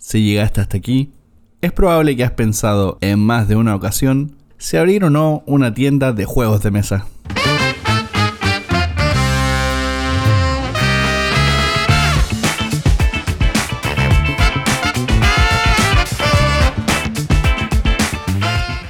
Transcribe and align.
Si 0.00 0.22
llegaste 0.22 0.60
hasta 0.60 0.76
aquí, 0.76 1.10
es 1.60 1.72
probable 1.72 2.16
que 2.16 2.22
has 2.22 2.30
pensado 2.30 2.98
en 3.00 3.18
más 3.18 3.48
de 3.48 3.56
una 3.56 3.74
ocasión 3.74 4.36
si 4.56 4.76
abrir 4.76 5.02
o 5.02 5.10
no 5.10 5.42
una 5.44 5.74
tienda 5.74 6.12
de 6.12 6.24
juegos 6.24 6.62
de 6.62 6.70
mesa. 6.70 7.06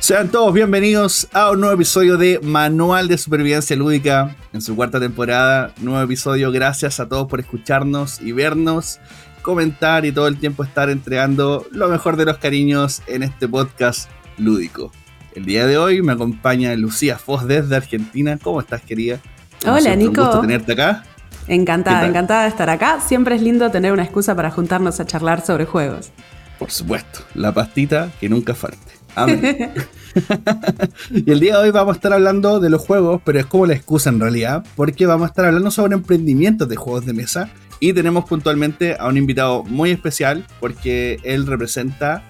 Sean 0.01 0.31
todos 0.31 0.55
bienvenidos 0.55 1.29
a 1.33 1.51
un 1.51 1.61
nuevo 1.61 1.75
episodio 1.75 2.17
de 2.17 2.41
Manual 2.43 3.09
de 3.09 3.19
Supervivencia 3.19 3.77
Lúdica 3.77 4.37
en 4.55 4.63
su 4.63 4.75
cuarta 4.75 4.99
temporada. 4.99 5.75
Nuevo 5.83 6.01
episodio, 6.03 6.51
gracias 6.51 6.99
a 6.99 7.09
todos 7.09 7.29
por 7.29 7.41
escucharnos 7.41 8.19
y 8.23 8.33
vernos, 8.33 9.01
comentar 9.49 10.05
y 10.05 10.13
todo 10.13 10.29
el 10.29 10.37
tiempo 10.37 10.63
estar 10.63 10.91
entregando 10.91 11.67
lo 11.71 11.89
mejor 11.89 12.17
de 12.17 12.27
los 12.27 12.37
cariños 12.37 13.01
en 13.07 13.23
este 13.23 13.49
podcast 13.49 14.11
lúdico. 14.37 14.93
El 15.35 15.47
día 15.47 15.67
de 15.67 15.79
hoy 15.79 16.03
me 16.03 16.13
acompaña 16.13 16.75
Lucía 16.75 17.17
Foz 17.17 17.47
desde 17.47 17.75
Argentina. 17.75 18.39
¿Cómo 18.43 18.61
estás, 18.61 18.83
querida? 18.83 19.21
Hola, 19.67 19.97
Nico. 19.97 20.21
Un 20.21 20.27
gusto 20.27 20.41
tenerte 20.43 20.73
acá. 20.73 21.03
Encantada, 21.47 22.07
encantada 22.07 22.43
de 22.43 22.49
estar 22.51 22.69
acá. 22.69 23.01
Siempre 23.01 23.37
es 23.37 23.41
lindo 23.41 23.71
tener 23.71 23.91
una 23.91 24.03
excusa 24.03 24.37
para 24.37 24.51
juntarnos 24.51 25.01
a 25.01 25.07
charlar 25.07 25.43
sobre 25.43 25.65
juegos. 25.65 26.11
Por 26.59 26.71
supuesto, 26.71 27.21
la 27.33 27.51
pastita 27.55 28.11
que 28.21 28.29
nunca 28.29 28.55
falte. 28.55 28.99
Amén. 29.15 29.73
y 31.11 31.31
el 31.31 31.41
día 31.41 31.57
de 31.57 31.63
hoy 31.63 31.71
vamos 31.71 31.95
a 31.95 31.97
estar 31.97 32.13
hablando 32.13 32.61
de 32.61 32.69
los 32.69 32.83
juegos, 32.83 33.23
pero 33.25 33.39
es 33.39 33.47
como 33.47 33.65
la 33.65 33.73
excusa 33.73 34.11
en 34.11 34.21
realidad, 34.21 34.63
porque 34.77 35.07
vamos 35.07 35.25
a 35.25 35.29
estar 35.29 35.47
hablando 35.47 35.71
sobre 35.71 35.95
emprendimientos 35.95 36.69
de 36.69 36.77
juegos 36.77 37.07
de 37.07 37.15
mesa. 37.15 37.49
Y 37.81 37.93
tenemos 37.93 38.25
puntualmente 38.25 38.97
a 38.99 39.07
un 39.07 39.17
invitado 39.17 39.63
muy 39.65 39.91
especial, 39.91 40.45
porque 40.61 41.21
él 41.23 41.47
representa 41.47 42.25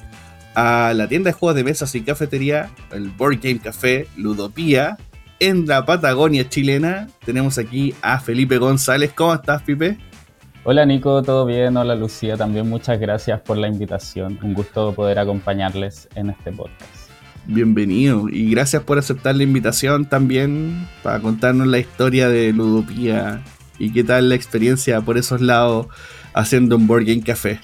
a 0.54 0.92
la 0.94 1.08
tienda 1.08 1.30
de 1.30 1.32
juegos 1.32 1.56
de 1.56 1.64
mesas 1.64 1.94
y 1.94 2.02
cafetería, 2.02 2.70
el 2.92 3.08
Board 3.10 3.38
Game 3.40 3.58
Café 3.58 4.06
Ludopía, 4.16 4.98
en 5.40 5.66
la 5.66 5.86
Patagonia 5.86 6.48
chilena. 6.48 7.08
Tenemos 7.24 7.58
aquí 7.58 7.94
a 8.02 8.20
Felipe 8.20 8.58
González. 8.58 9.12
¿Cómo 9.14 9.34
estás, 9.34 9.62
Pipe? 9.62 9.98
Hola 10.64 10.84
Nico, 10.84 11.22
¿todo 11.22 11.46
bien? 11.46 11.76
Hola 11.78 11.94
Lucía, 11.94 12.36
también 12.36 12.68
muchas 12.68 13.00
gracias 13.00 13.40
por 13.40 13.56
la 13.56 13.68
invitación. 13.68 14.38
Un 14.42 14.52
gusto 14.52 14.92
poder 14.92 15.18
acompañarles 15.18 16.08
en 16.14 16.28
este 16.28 16.52
podcast. 16.52 17.08
Bienvenido 17.46 18.28
y 18.28 18.50
gracias 18.50 18.82
por 18.82 18.98
aceptar 18.98 19.34
la 19.36 19.44
invitación 19.44 20.04
también 20.04 20.86
para 21.02 21.20
contarnos 21.20 21.68
la 21.68 21.78
historia 21.78 22.28
de 22.28 22.52
Ludopía 22.52 23.42
y 23.78 23.92
qué 23.92 24.04
tal 24.04 24.28
la 24.28 24.34
experiencia 24.34 25.00
por 25.00 25.18
esos 25.18 25.40
lados 25.40 25.86
haciendo 26.34 26.76
un 26.76 26.86
board 26.86 27.04
game 27.04 27.22
café. 27.22 27.60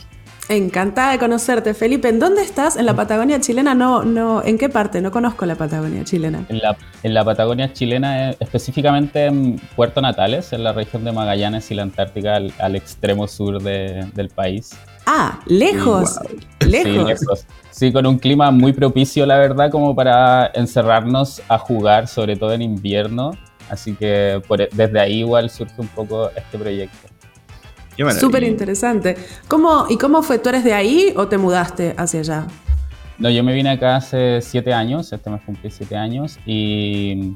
Encantada 0.48 1.12
de 1.12 1.18
conocerte, 1.18 1.72
Felipe. 1.72 2.08
¿En 2.08 2.18
dónde 2.18 2.42
estás? 2.42 2.76
¿En 2.76 2.84
la 2.84 2.94
Patagonia 2.94 3.40
chilena? 3.40 3.74
No, 3.74 4.04
no, 4.04 4.44
¿en 4.44 4.58
qué 4.58 4.68
parte? 4.68 5.00
No 5.00 5.10
conozco 5.10 5.46
la 5.46 5.54
Patagonia 5.54 6.04
chilena. 6.04 6.44
En 6.50 6.58
la, 6.58 6.76
en 7.02 7.14
la 7.14 7.24
Patagonia 7.24 7.72
chilena, 7.72 8.30
eh, 8.30 8.36
específicamente 8.40 9.24
en 9.24 9.58
Puerto 9.74 10.02
Natales, 10.02 10.52
en 10.52 10.62
la 10.62 10.74
región 10.74 11.02
de 11.02 11.12
Magallanes 11.12 11.70
y 11.70 11.74
la 11.74 11.82
Antártica, 11.82 12.36
al, 12.36 12.76
extremo 12.76 13.26
sur 13.26 13.62
del 13.62 14.28
país. 14.34 14.76
Ah, 15.06 15.40
lejos. 15.46 16.18
Lejos. 16.60 17.46
Sí, 17.70 17.90
con 17.90 18.06
un 18.06 18.18
clima 18.18 18.50
muy 18.50 18.74
propicio, 18.74 19.24
la 19.24 19.38
verdad, 19.38 19.70
como 19.70 19.96
para 19.96 20.50
encerrarnos 20.54 21.40
a 21.48 21.56
jugar, 21.56 22.06
sobre 22.06 22.36
todo 22.36 22.52
en 22.52 22.60
invierno. 22.60 23.32
Así 23.68 23.94
que 23.94 24.34
e, 24.34 24.68
desde 24.72 25.00
ahí 25.00 25.20
igual 25.20 25.50
surge 25.50 25.74
un 25.78 25.88
poco 25.88 26.30
este 26.30 26.58
proyecto. 26.58 27.08
Súper 28.18 28.42
interesante. 28.42 29.16
¿Cómo, 29.46 29.86
¿Y 29.88 29.96
cómo 29.96 30.22
fue? 30.22 30.38
¿Tú 30.38 30.48
eres 30.48 30.64
de 30.64 30.74
ahí 30.74 31.12
o 31.16 31.28
te 31.28 31.38
mudaste 31.38 31.94
hacia 31.96 32.20
allá? 32.20 32.46
No, 33.18 33.30
yo 33.30 33.44
me 33.44 33.54
vine 33.54 33.70
acá 33.70 33.96
hace 33.96 34.40
siete 34.40 34.72
años, 34.72 35.12
este 35.12 35.30
me 35.30 35.38
cumplí 35.40 35.70
siete 35.70 35.96
años 35.96 36.40
y 36.44 37.34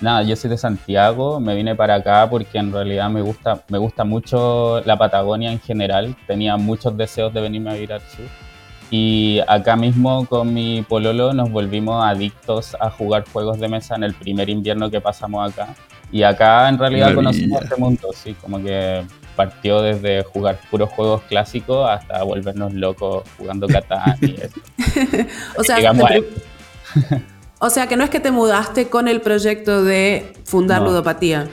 nada, 0.00 0.22
yo 0.22 0.36
soy 0.36 0.50
de 0.50 0.56
Santiago, 0.56 1.40
me 1.40 1.56
vine 1.56 1.74
para 1.74 1.96
acá 1.96 2.28
porque 2.30 2.58
en 2.58 2.72
realidad 2.72 3.10
me 3.10 3.20
gusta, 3.20 3.64
me 3.68 3.78
gusta 3.78 4.04
mucho 4.04 4.80
la 4.84 4.96
Patagonia 4.96 5.50
en 5.50 5.58
general, 5.58 6.14
tenía 6.28 6.56
muchos 6.56 6.96
deseos 6.96 7.34
de 7.34 7.40
venirme 7.40 7.70
a 7.70 7.74
vivir 7.74 7.92
al 7.92 8.00
sur 8.02 8.51
y 8.92 9.40
acá 9.48 9.74
mismo 9.74 10.26
con 10.26 10.52
mi 10.52 10.82
pololo 10.82 11.32
nos 11.32 11.50
volvimos 11.50 12.04
adictos 12.04 12.76
a 12.78 12.90
jugar 12.90 13.24
juegos 13.32 13.58
de 13.58 13.66
mesa 13.66 13.96
en 13.96 14.04
el 14.04 14.12
primer 14.12 14.50
invierno 14.50 14.90
que 14.90 15.00
pasamos 15.00 15.50
acá 15.50 15.74
y 16.12 16.22
acá 16.24 16.68
en 16.68 16.78
realidad 16.78 17.14
conocimos 17.14 17.62
este 17.62 17.76
mundo, 17.76 18.10
sí, 18.14 18.34
como 18.34 18.62
que 18.62 19.02
partió 19.34 19.80
desde 19.80 20.24
jugar 20.24 20.58
puros 20.70 20.90
juegos 20.90 21.22
clásicos 21.22 21.88
hasta 21.88 22.22
volvernos 22.22 22.74
locos 22.74 23.24
jugando 23.38 23.66
Catán 23.66 24.18
y 24.20 24.34
eso. 24.34 24.60
o, 25.56 25.64
sea, 25.64 25.78
o 27.58 27.70
sea, 27.70 27.86
que 27.86 27.96
no 27.96 28.04
es 28.04 28.10
que 28.10 28.20
te 28.20 28.30
mudaste 28.30 28.88
con 28.88 29.08
el 29.08 29.22
proyecto 29.22 29.82
de 29.82 30.34
fundar 30.44 30.82
Ludopatía, 30.82 31.48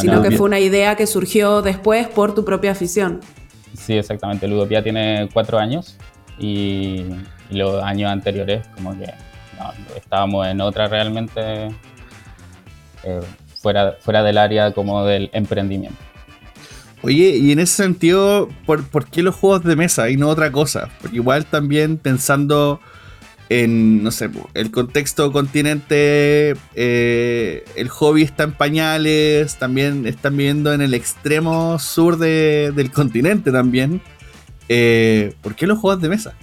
sino 0.00 0.20
que 0.20 0.32
fue 0.32 0.46
una 0.46 0.58
idea 0.58 0.96
que 0.96 1.06
surgió 1.06 1.62
después 1.62 2.08
por 2.08 2.34
tu 2.34 2.44
propia 2.44 2.72
afición. 2.72 3.20
Sí, 3.78 3.92
exactamente. 3.96 4.48
Ludopía 4.48 4.82
tiene 4.82 5.28
cuatro 5.32 5.60
años 5.60 5.96
y, 6.38 7.04
los 7.50 7.80
años 7.84 8.10
anteriores 8.10 8.66
como 8.74 8.98
que 8.98 9.08
estábamos 9.96 10.48
en 10.48 10.60
otra 10.60 10.88
realmente 10.88 11.68
eh, 13.04 13.20
fuera, 13.62 13.96
fuera 14.00 14.24
del 14.24 14.36
área 14.36 14.72
como 14.72 15.04
del 15.04 15.30
emprendimiento. 15.32 16.06
Oye, 17.02 17.36
y 17.36 17.52
en 17.52 17.60
ese 17.60 17.84
sentido, 17.84 18.48
¿por, 18.64 19.06
qué 19.06 19.22
los 19.22 19.36
juegos 19.36 19.62
de 19.62 19.76
mesa 19.76 20.10
y 20.10 20.16
no 20.16 20.28
otra 20.28 20.50
cosa? 20.50 20.88
Porque 21.00 21.16
igual 21.16 21.46
también 21.46 21.98
pensando 21.98 22.80
en, 23.48 24.02
no 24.02 24.10
sé, 24.10 24.28
el 24.54 24.72
contexto 24.72 25.30
continente, 25.30 26.56
eh, 26.74 27.64
el 27.76 27.88
hobby 27.90 28.22
está 28.22 28.42
en 28.42 28.52
pañales, 28.52 29.56
también 29.56 30.04
están 30.06 30.36
viviendo 30.36 30.72
en 30.72 30.80
el 30.80 30.94
extremo 30.94 31.78
sur 31.78 32.16
del 32.16 32.90
continente 32.90 33.52
también. 33.52 34.00
Eh, 34.68 35.34
¿Por 35.42 35.54
qué 35.54 35.66
los 35.66 35.78
juegos 35.78 36.00
de 36.02 36.08
mesa? 36.08 36.34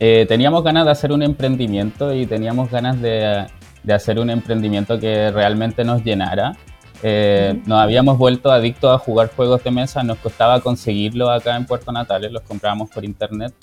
Eh, 0.00 0.26
teníamos 0.28 0.62
ganas 0.62 0.84
de 0.84 0.90
hacer 0.92 1.12
un 1.12 1.22
emprendimiento 1.22 2.14
y 2.14 2.26
teníamos 2.26 2.70
ganas 2.70 3.00
de, 3.00 3.46
de 3.82 3.94
hacer 3.94 4.18
un 4.18 4.30
emprendimiento 4.30 4.98
que 4.98 5.30
realmente 5.30 5.84
nos 5.84 6.04
llenara. 6.04 6.56
Eh, 7.02 7.60
nos 7.64 7.80
habíamos 7.80 8.18
vuelto 8.18 8.50
adictos 8.50 8.92
a 8.92 8.98
jugar 8.98 9.30
juegos 9.34 9.62
de 9.62 9.70
mesa, 9.70 10.02
nos 10.02 10.18
costaba 10.18 10.60
conseguirlo 10.60 11.30
acá 11.30 11.56
en 11.56 11.64
Puerto 11.64 11.92
Natales, 11.92 12.32
los 12.32 12.42
comprábamos 12.42 12.90
por 12.90 13.04
internet. 13.04 13.54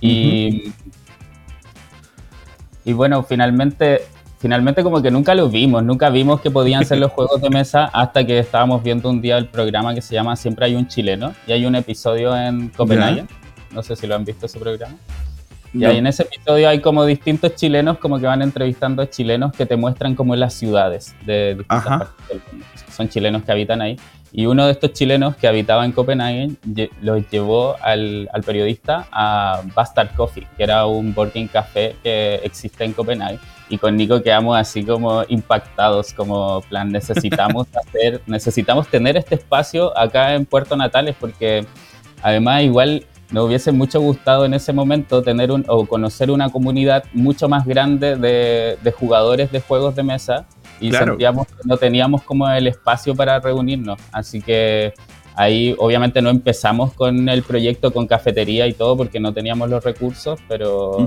Y, 0.00 0.72
y 2.84 2.92
bueno, 2.92 3.22
finalmente, 3.22 4.02
finalmente 4.40 4.82
como 4.82 5.02
que 5.02 5.10
nunca 5.10 5.34
los 5.34 5.52
vimos, 5.52 5.84
nunca 5.84 6.08
vimos 6.08 6.40
que 6.40 6.50
podían 6.50 6.84
ser 6.86 6.98
los 6.98 7.12
juegos 7.12 7.42
de 7.42 7.50
mesa 7.50 7.90
hasta 7.92 8.24
que 8.24 8.38
estábamos 8.38 8.82
viendo 8.82 9.10
un 9.10 9.20
día 9.20 9.36
el 9.36 9.46
programa 9.46 9.94
que 9.94 10.00
se 10.00 10.14
llama 10.14 10.34
Siempre 10.34 10.64
hay 10.64 10.74
un 10.74 10.88
chileno 10.88 11.34
y 11.46 11.52
hay 11.52 11.66
un 11.66 11.74
episodio 11.74 12.34
en 12.34 12.70
Copenhague. 12.70 13.26
No 13.70 13.82
sé 13.82 13.94
si 13.96 14.06
lo 14.06 14.16
han 14.16 14.24
visto 14.24 14.46
ese 14.46 14.58
programa. 14.58 14.96
Y 15.72 15.84
ahí 15.84 15.98
en 15.98 16.06
ese 16.06 16.24
episodio 16.24 16.68
hay 16.68 16.80
como 16.80 17.04
distintos 17.04 17.54
chilenos 17.54 17.98
como 17.98 18.18
que 18.18 18.26
van 18.26 18.42
entrevistando 18.42 19.02
a 19.02 19.10
chilenos 19.10 19.52
que 19.52 19.66
te 19.66 19.76
muestran 19.76 20.16
como 20.16 20.34
las 20.34 20.54
ciudades 20.54 21.14
de 21.24 21.54
distintas 21.56 21.84
partes 21.84 22.28
del 22.28 22.42
mundo. 22.50 22.66
Son 22.90 23.08
chilenos 23.08 23.44
que 23.44 23.52
habitan 23.52 23.80
ahí. 23.82 23.96
Y 24.32 24.46
uno 24.46 24.66
de 24.66 24.72
estos 24.72 24.92
chilenos 24.92 25.34
que 25.36 25.48
habitaba 25.48 25.84
en 25.84 25.92
Copenhague 25.92 26.50
los 27.02 27.28
llevó 27.30 27.76
al, 27.82 28.28
periodista 28.46 29.08
a 29.10 29.62
Bastard 29.74 30.14
Coffee, 30.14 30.46
que 30.56 30.62
era 30.62 30.86
un 30.86 31.12
working 31.16 31.48
café 31.48 31.96
que 32.02 32.36
existe 32.44 32.84
en 32.84 32.92
Copenhague. 32.92 33.40
Y 33.68 33.78
con 33.78 33.96
Nico 33.96 34.22
quedamos 34.22 34.56
así 34.56 34.84
como 34.84 35.24
impactados, 35.28 36.12
como 36.12 36.60
plan, 36.62 36.90
necesitamos 36.90 37.66
hacer, 37.74 38.20
necesitamos 38.26 38.88
tener 38.88 39.16
este 39.16 39.34
espacio 39.36 39.96
acá 39.96 40.34
en 40.34 40.44
Puerto 40.46 40.76
Natales 40.76 41.16
porque 41.18 41.66
además 42.22 42.62
igual 42.62 43.06
nos 43.30 43.46
hubiese 43.46 43.70
mucho 43.70 44.00
gustado 44.00 44.44
en 44.44 44.54
ese 44.54 44.72
momento 44.72 45.22
tener 45.22 45.52
un, 45.52 45.64
o 45.68 45.86
conocer 45.86 46.30
una 46.32 46.50
comunidad 46.50 47.04
mucho 47.12 47.48
más 47.48 47.64
grande 47.64 48.16
de, 48.16 48.76
de 48.82 48.92
jugadores 48.92 49.52
de 49.52 49.60
juegos 49.60 49.94
de 49.94 50.02
mesa 50.02 50.46
y 50.80 50.92
sentíamos 50.92 51.46
que 51.46 51.54
no 51.64 51.76
teníamos 51.76 52.22
como 52.22 52.48
el 52.50 52.66
espacio 52.66 53.14
para 53.14 53.38
reunirnos. 53.38 54.00
Así 54.12 54.40
que 54.40 54.94
ahí 55.34 55.74
obviamente 55.78 56.20
no 56.22 56.30
empezamos 56.30 56.92
con 56.94 57.28
el 57.28 57.42
proyecto 57.42 57.92
con 57.92 58.06
cafetería 58.06 58.66
y 58.66 58.72
todo 58.72 58.96
porque 58.96 59.20
no 59.20 59.32
teníamos 59.32 59.68
los 59.68 59.84
recursos, 59.84 60.40
pero 60.48 61.06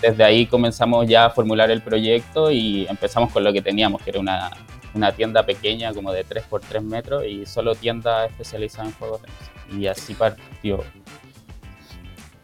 desde 0.00 0.24
ahí 0.24 0.46
comenzamos 0.46 1.06
ya 1.06 1.26
a 1.26 1.30
formular 1.30 1.70
el 1.70 1.82
proyecto 1.82 2.50
y 2.50 2.86
empezamos 2.88 3.32
con 3.32 3.44
lo 3.44 3.52
que 3.52 3.62
teníamos, 3.62 4.02
que 4.02 4.10
era 4.10 4.20
una, 4.20 4.50
una 4.94 5.12
tienda 5.12 5.44
pequeña 5.44 5.92
como 5.92 6.12
de 6.12 6.24
3 6.24 6.44
por 6.48 6.60
3 6.60 6.82
metros 6.82 7.24
y 7.26 7.46
solo 7.46 7.74
tienda 7.74 8.26
especializada 8.26 8.88
en 8.88 8.94
juegos 8.94 9.22
de 9.22 9.28
mesa. 9.28 9.78
Y 9.78 9.86
así 9.86 10.14
partió. 10.14 10.82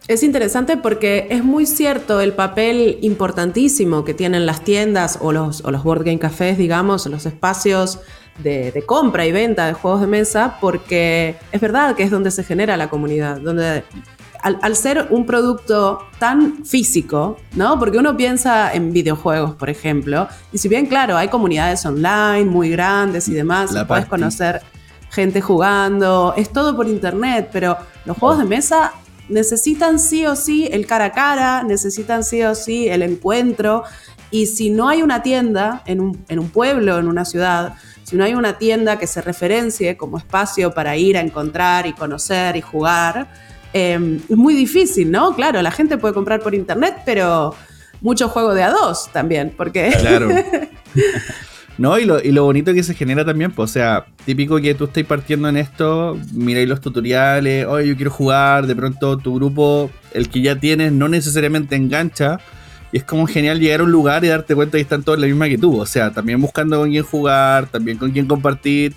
Es 0.08 0.22
interesante 0.22 0.76
porque 0.76 1.26
es 1.30 1.42
muy 1.42 1.66
cierto 1.66 2.20
el 2.20 2.32
papel 2.32 2.98
importantísimo 3.02 4.04
que 4.04 4.14
tienen 4.14 4.46
las 4.46 4.62
tiendas 4.62 5.18
o 5.20 5.32
los, 5.32 5.64
o 5.64 5.72
los 5.72 5.82
board 5.82 6.04
game 6.04 6.20
cafés, 6.20 6.56
digamos, 6.56 7.06
los 7.06 7.26
espacios 7.26 7.98
de, 8.38 8.84
compra 8.86 9.26
y 9.26 9.32
venta 9.32 9.66
de 9.66 9.72
juegos 9.72 10.02
de 10.02 10.06
mesa, 10.06 10.58
porque 10.60 11.36
es 11.50 11.60
verdad 11.60 11.96
que 11.96 12.04
es 12.04 12.10
donde 12.12 12.30
se 12.30 12.44
genera 12.44 12.76
la 12.76 12.88
comunidad, 12.88 13.40
donde 13.40 13.82
al, 14.42 14.76
ser 14.76 15.08
un 15.10 15.26
producto 15.26 15.98
tan 16.20 16.64
físico, 16.64 17.36
¿no? 17.54 17.76
Porque 17.80 17.98
uno 17.98 18.16
piensa 18.16 18.72
en 18.72 18.92
videojuegos, 18.92 19.56
por 19.56 19.70
ejemplo, 19.70 20.28
y 20.52 20.58
si 20.58 20.68
bien, 20.68 20.86
claro, 20.86 21.16
hay 21.16 21.26
comunidades 21.26 21.84
online 21.84 22.44
muy 22.44 22.70
grandes 22.70 23.26
y 23.26 23.34
demás, 23.34 23.74
puedes 23.88 24.06
conocer 24.06 24.62
gente 25.10 25.40
jugando, 25.40 26.32
es 26.36 26.50
todo 26.50 26.76
por 26.76 26.86
internet, 26.86 27.48
pero 27.52 27.76
los 28.04 28.16
juegos 28.16 28.38
de 28.38 28.44
mesa 28.44 28.92
necesitan 29.28 29.98
sí 29.98 30.26
o 30.26 30.36
sí 30.36 30.68
el 30.70 30.86
cara 30.86 31.06
a 31.06 31.12
cara, 31.12 31.62
necesitan 31.62 32.24
sí 32.24 32.42
o 32.42 32.54
sí 32.54 32.88
el 32.88 33.02
encuentro, 33.02 33.84
y 34.30 34.46
si 34.46 34.70
no 34.70 34.88
hay 34.88 35.02
una 35.02 35.22
tienda 35.22 35.82
en 35.86 36.00
un, 36.00 36.24
en 36.28 36.38
un 36.38 36.50
pueblo, 36.50 36.98
en 36.98 37.08
una 37.08 37.24
ciudad, 37.24 37.74
si 38.02 38.16
no 38.16 38.24
hay 38.24 38.34
una 38.34 38.58
tienda 38.58 38.98
que 38.98 39.06
se 39.06 39.20
referencie 39.20 39.96
como 39.96 40.18
espacio 40.18 40.72
para 40.72 40.96
ir 40.96 41.16
a 41.16 41.20
encontrar 41.20 41.86
y 41.86 41.92
conocer 41.92 42.56
y 42.56 42.60
jugar, 42.60 43.28
em, 43.72 44.20
es 44.28 44.36
muy 44.36 44.54
difícil, 44.54 45.10
¿no? 45.10 45.34
Claro, 45.34 45.60
la 45.62 45.70
gente 45.70 45.98
puede 45.98 46.14
comprar 46.14 46.40
por 46.40 46.54
internet, 46.54 46.98
pero 47.04 47.54
mucho 48.00 48.28
juego 48.28 48.54
de 48.54 48.62
a 48.62 48.70
dos 48.70 49.10
también, 49.12 49.52
porque... 49.56 49.92
Claro. 49.98 50.28
No, 51.78 51.98
y 51.98 52.06
lo, 52.06 52.44
bonito 52.44 52.72
que 52.72 52.82
se 52.82 52.94
genera 52.94 53.24
también, 53.24 53.50
pues, 53.50 53.70
o 53.70 53.72
sea, 53.72 54.06
típico 54.24 54.58
que 54.60 54.74
tú 54.74 54.84
estés 54.84 55.04
partiendo 55.04 55.48
en 55.48 55.58
esto, 55.58 56.18
miráis 56.32 56.68
los 56.68 56.80
tutoriales, 56.80 57.66
oye, 57.66 57.88
yo 57.88 57.96
quiero 57.96 58.10
jugar, 58.10 58.66
de 58.66 58.74
pronto 58.74 59.18
tu 59.18 59.34
grupo, 59.34 59.90
el 60.14 60.30
que 60.30 60.40
ya 60.40 60.58
tienes, 60.58 60.92
no 60.92 61.08
necesariamente 61.08 61.76
engancha, 61.76 62.38
y 62.92 62.98
es 62.98 63.04
como 63.04 63.26
genial 63.26 63.60
llegar 63.60 63.80
a 63.80 63.84
un 63.84 63.92
lugar 63.92 64.24
y 64.24 64.28
darte 64.28 64.54
cuenta 64.54 64.78
que 64.78 64.82
están 64.82 65.02
todos 65.02 65.18
la 65.18 65.26
misma 65.26 65.48
que 65.48 65.58
tú. 65.58 65.78
O 65.78 65.86
sea, 65.86 66.12
también 66.12 66.40
buscando 66.40 66.78
con 66.78 66.90
quién 66.90 67.02
jugar, 67.02 67.66
también 67.66 67.98
con 67.98 68.10
quién 68.12 68.26
compartir. 68.26 68.94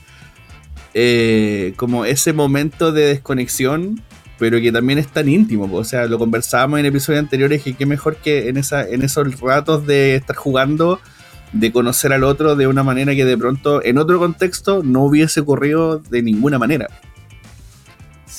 Eh, 0.93 1.73
como 1.75 2.05
ese 2.05 2.33
momento 2.33 2.91
de 2.91 3.05
desconexión, 3.05 4.01
pero 4.39 4.59
que 4.59 4.71
también 4.71 4.99
es 4.99 5.07
tan 5.07 5.29
íntimo. 5.29 5.69
O 5.71 5.83
sea, 5.83 6.05
lo 6.05 6.17
conversábamos 6.17 6.79
en 6.79 6.85
episodios 6.85 7.19
anteriores 7.19 7.61
que 7.61 7.73
qué 7.73 7.85
mejor 7.85 8.15
que 8.17 8.49
en, 8.49 8.57
esa, 8.57 8.87
en 8.87 9.03
esos 9.03 9.39
ratos 9.39 9.85
de 9.85 10.15
estar 10.15 10.35
jugando, 10.35 10.99
de 11.51 11.71
conocer 11.71 12.13
al 12.13 12.23
otro 12.23 12.55
de 12.55 12.67
una 12.67 12.83
manera 12.83 13.15
que 13.15 13.25
de 13.25 13.37
pronto 13.37 13.83
en 13.83 13.97
otro 13.97 14.19
contexto 14.19 14.83
no 14.83 15.03
hubiese 15.03 15.39
ocurrido 15.39 15.99
de 15.99 16.21
ninguna 16.21 16.59
manera. 16.59 16.87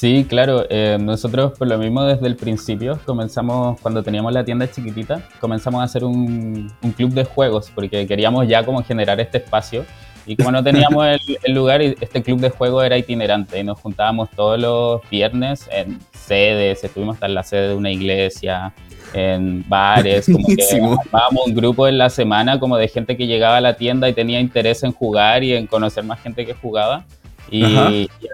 Sí, 0.00 0.24
claro. 0.26 0.64
Eh, 0.70 0.96
nosotros 0.98 1.58
por 1.58 1.68
lo 1.68 1.76
mismo 1.76 2.04
desde 2.04 2.26
el 2.26 2.36
principio 2.36 2.98
comenzamos, 3.04 3.78
cuando 3.80 4.02
teníamos 4.02 4.32
la 4.32 4.44
tienda 4.44 4.70
chiquitita, 4.70 5.28
comenzamos 5.40 5.82
a 5.82 5.84
hacer 5.84 6.04
un, 6.04 6.72
club 6.96 7.10
de 7.10 7.24
juegos 7.24 7.70
porque 7.74 8.06
queríamos 8.06 8.48
ya 8.48 8.64
como 8.64 8.82
generar 8.82 9.20
este 9.20 9.38
espacio. 9.38 9.84
Y 10.26 10.36
como 10.36 10.52
no 10.52 10.62
teníamos 10.62 11.06
el, 11.42 11.52
lugar, 11.52 11.82
este 11.82 12.22
club 12.22 12.40
de 12.40 12.50
juegos 12.50 12.84
era 12.84 12.96
itinerante 12.96 13.58
y 13.58 13.64
nos 13.64 13.80
juntábamos 13.80 14.30
todos 14.30 14.58
los 14.58 15.02
viernes 15.10 15.68
en 15.72 15.98
sedes, 16.30 16.84
estuvimos 16.84 17.14
hasta 17.14 17.26
en 17.26 17.34
la 17.34 17.42
sede 17.42 17.68
de 17.70 17.74
una 17.74 17.90
iglesia, 17.90 18.72
en 19.12 19.68
bares, 19.68 20.26
como 20.26 20.46
que 20.46 20.62
armábamos 20.62 21.46
un 21.48 21.54
grupo 21.54 21.88
en 21.88 21.98
la 21.98 22.08
semana 22.08 22.60
como 22.60 22.76
de 22.76 22.86
gente 22.86 23.16
que 23.16 23.26
llegaba 23.26 23.56
a 23.56 23.60
la 23.60 23.74
tienda 23.74 24.08
y 24.08 24.12
tenía 24.12 24.38
interés 24.38 24.84
en 24.84 24.92
jugar 24.92 25.42
y 25.42 25.54
en 25.54 25.66
conocer 25.66 26.04
más 26.04 26.20
gente 26.20 26.46
que 26.46 26.54
jugaba. 26.54 27.04
Y, 27.50 27.64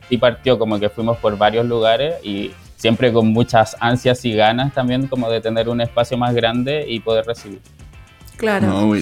así 0.04 0.18
partió, 0.18 0.58
como 0.58 0.78
que 0.78 0.90
fuimos 0.90 1.16
por 1.16 1.38
varios 1.38 1.64
lugares 1.64 2.16
y 2.22 2.50
siempre 2.76 3.10
con 3.14 3.28
muchas 3.28 3.74
ansias 3.80 4.22
y 4.26 4.34
ganas 4.34 4.74
también 4.74 5.06
como 5.06 5.30
de 5.30 5.40
tener 5.40 5.70
un 5.70 5.80
espacio 5.80 6.18
más 6.18 6.34
grande 6.34 6.84
y 6.86 7.00
poder 7.00 7.24
recibir. 7.24 7.60
Claro. 8.36 8.92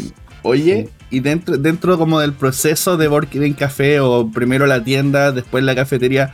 Oye, 0.42 0.88
y 1.10 1.18
dentro, 1.18 1.56
dentro 1.56 1.98
como 1.98 2.20
del 2.20 2.32
proceso 2.32 2.96
de 2.96 3.08
Board 3.08 3.28
Café 3.58 3.98
o 3.98 4.30
primero 4.30 4.66
la 4.66 4.84
tienda, 4.84 5.32
después 5.32 5.64
la 5.64 5.74
cafetería, 5.74 6.32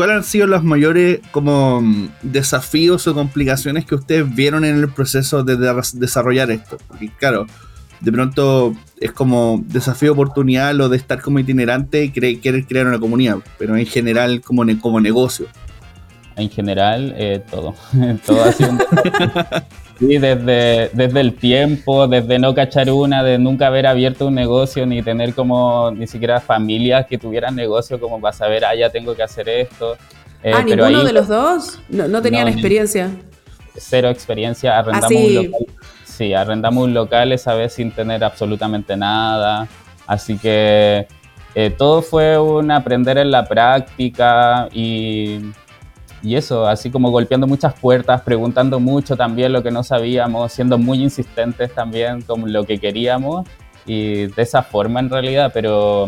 ¿cuáles 0.00 0.16
han 0.16 0.24
sido 0.24 0.46
los 0.46 0.64
mayores 0.64 1.20
como 1.30 1.82
mm, 1.82 2.08
desafíos 2.22 3.06
o 3.06 3.12
complicaciones 3.12 3.84
que 3.84 3.94
ustedes 3.94 4.34
vieron 4.34 4.64
en 4.64 4.76
el 4.76 4.88
proceso 4.88 5.44
de, 5.44 5.58
desarrollar 5.92 6.50
esto? 6.50 6.78
Porque 6.88 7.10
claro, 7.18 7.46
de 8.00 8.10
pronto 8.10 8.74
es 8.98 9.12
como 9.12 9.62
desafío 9.66 10.12
oportunidad 10.12 10.74
lo 10.74 10.88
de 10.88 10.96
estar 10.96 11.20
como 11.20 11.38
itinerante 11.38 12.02
y 12.02 12.08
querer 12.08 12.64
crear 12.64 12.86
una 12.86 12.98
comunidad, 12.98 13.40
pero 13.58 13.76
en 13.76 13.84
general 13.84 14.40
como, 14.40 14.64
como 14.80 15.02
negocio. 15.02 15.48
En 16.36 16.50
general, 16.50 17.14
eh, 17.16 17.42
todo. 17.50 17.74
todo 18.26 18.44
ha 18.44 18.52
sido 18.52 18.70
un 18.70 18.78
Sí, 19.98 20.16
desde, 20.16 20.90
desde 20.94 21.20
el 21.20 21.34
tiempo, 21.34 22.08
desde 22.08 22.38
no 22.38 22.54
cachar 22.54 22.90
una, 22.90 23.22
de 23.22 23.38
nunca 23.38 23.66
haber 23.66 23.86
abierto 23.86 24.28
un 24.28 24.34
negocio, 24.34 24.86
ni 24.86 25.02
tener 25.02 25.34
como 25.34 25.90
ni 25.90 26.06
siquiera 26.06 26.40
familias 26.40 27.04
que 27.06 27.18
tuvieran 27.18 27.54
negocio 27.54 28.00
como 28.00 28.18
para 28.18 28.32
saber, 28.32 28.64
ah, 28.64 28.74
ya 28.74 28.88
tengo 28.88 29.14
que 29.14 29.22
hacer 29.22 29.46
esto. 29.50 29.98
Eh, 30.42 30.52
ah, 30.54 30.62
ninguno 30.62 31.04
de 31.04 31.12
los 31.12 31.28
dos 31.28 31.80
no, 31.90 32.22
tenían 32.22 32.48
experiencia. 32.48 33.10
Cero 33.76 34.08
experiencia, 34.08 34.78
arrendamos 34.78 35.12
un 35.12 35.34
local 35.34 35.66
sí, 36.20 36.34
arrendamos 36.34 36.84
un 36.84 36.92
local 36.92 37.32
esa 37.32 37.54
vez 37.54 37.72
sin 37.72 37.92
tener 37.92 38.22
absolutamente 38.22 38.94
nada. 38.94 39.66
Así 40.06 40.36
que 40.36 41.06
eh, 41.54 41.70
todo 41.78 42.02
fue 42.02 42.38
un 42.38 42.70
aprender 42.70 43.16
en 43.16 43.30
la 43.30 43.46
práctica 43.46 44.68
y, 44.70 45.38
y, 46.22 46.34
eso, 46.36 46.66
así 46.66 46.90
como 46.90 47.10
golpeando 47.10 47.46
muchas 47.46 47.74
puertas, 47.74 48.22
preguntando 48.22 48.80
mucho 48.80 49.16
también 49.16 49.52
lo 49.52 49.62
que 49.62 49.70
no 49.70 49.82
sabíamos, 49.82 50.52
siendo 50.52 50.78
muy 50.78 51.02
insistentes 51.02 51.74
también 51.74 52.22
con 52.22 52.52
lo 52.52 52.64
que 52.64 52.78
queríamos. 52.78 53.46
Y 53.86 54.26
de 54.26 54.42
esa 54.42 54.62
forma 54.62 55.00
en 55.00 55.10
realidad, 55.10 55.50
pero, 55.52 56.06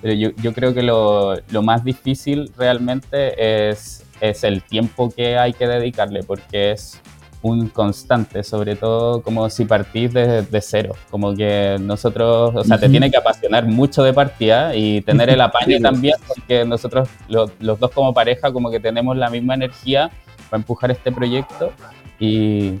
pero 0.00 0.14
yo, 0.14 0.30
yo, 0.42 0.52
creo 0.52 0.72
que 0.72 0.82
lo, 0.82 1.36
lo, 1.50 1.62
más 1.62 1.84
difícil 1.84 2.50
realmente 2.56 3.68
es, 3.70 4.04
es 4.20 4.44
el 4.44 4.62
tiempo 4.62 5.10
que 5.10 5.36
hay 5.36 5.52
que 5.52 5.66
dedicarle 5.66 6.22
porque 6.22 6.72
es 6.72 7.00
un 7.42 7.68
constante, 7.68 8.42
sobre 8.42 8.76
todo 8.76 9.22
como 9.22 9.48
si 9.48 9.64
partís 9.64 10.12
de, 10.12 10.60
cero, 10.60 10.94
como 11.10 11.34
que 11.34 11.76
nosotros, 11.80 12.54
o 12.54 12.64
sea, 12.64 12.78
te 12.78 12.88
tiene 12.88 13.10
que 13.10 13.16
apasionar 13.16 13.66
mucho 13.66 14.02
de 14.02 14.12
partida 14.12 14.74
y 14.74 15.00
tener 15.00 15.30
el 15.30 15.40
apaño 15.40 15.78
también, 15.80 16.16
porque 16.26 16.64
nosotros 16.64 17.08
los 17.28 17.80
dos 17.80 17.90
como 17.92 18.12
pareja 18.12 18.52
como 18.52 18.70
que 18.70 18.80
tenemos 18.80 19.16
la 19.16 19.30
misma 19.30 19.54
energía 19.54 20.10
para 20.50 20.60
empujar 20.60 20.90
este 20.90 21.12
proyecto 21.12 21.72
y, 22.18 22.80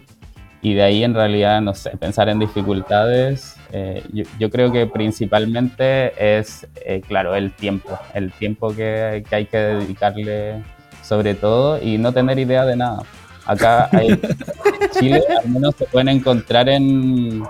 y 0.60 0.74
de 0.74 0.82
ahí 0.82 1.04
en 1.04 1.14
realidad, 1.14 1.62
no 1.62 1.74
sé, 1.74 1.96
pensar 1.96 2.28
en 2.28 2.38
dificultades, 2.38 3.56
eh, 3.72 4.02
yo, 4.38 4.50
creo 4.50 4.72
que 4.72 4.86
principalmente 4.86 6.38
es, 6.38 6.66
eh, 6.84 7.00
claro, 7.06 7.34
el 7.34 7.52
tiempo, 7.52 7.98
el 8.14 8.32
tiempo 8.32 8.74
que, 8.74 9.24
que 9.28 9.36
hay 9.36 9.46
que 9.46 9.56
dedicarle 9.56 10.62
sobre 11.02 11.34
todo 11.34 11.82
y 11.82 11.98
no 11.98 12.12
tener 12.12 12.38
idea 12.38 12.64
de 12.64 12.76
nada. 12.76 13.02
Acá 13.46 13.88
en 13.92 14.20
Chile 14.98 15.22
al 15.42 15.48
menos 15.48 15.74
se 15.76 15.86
pueden 15.86 16.08
encontrar 16.08 16.68
en, 16.68 17.42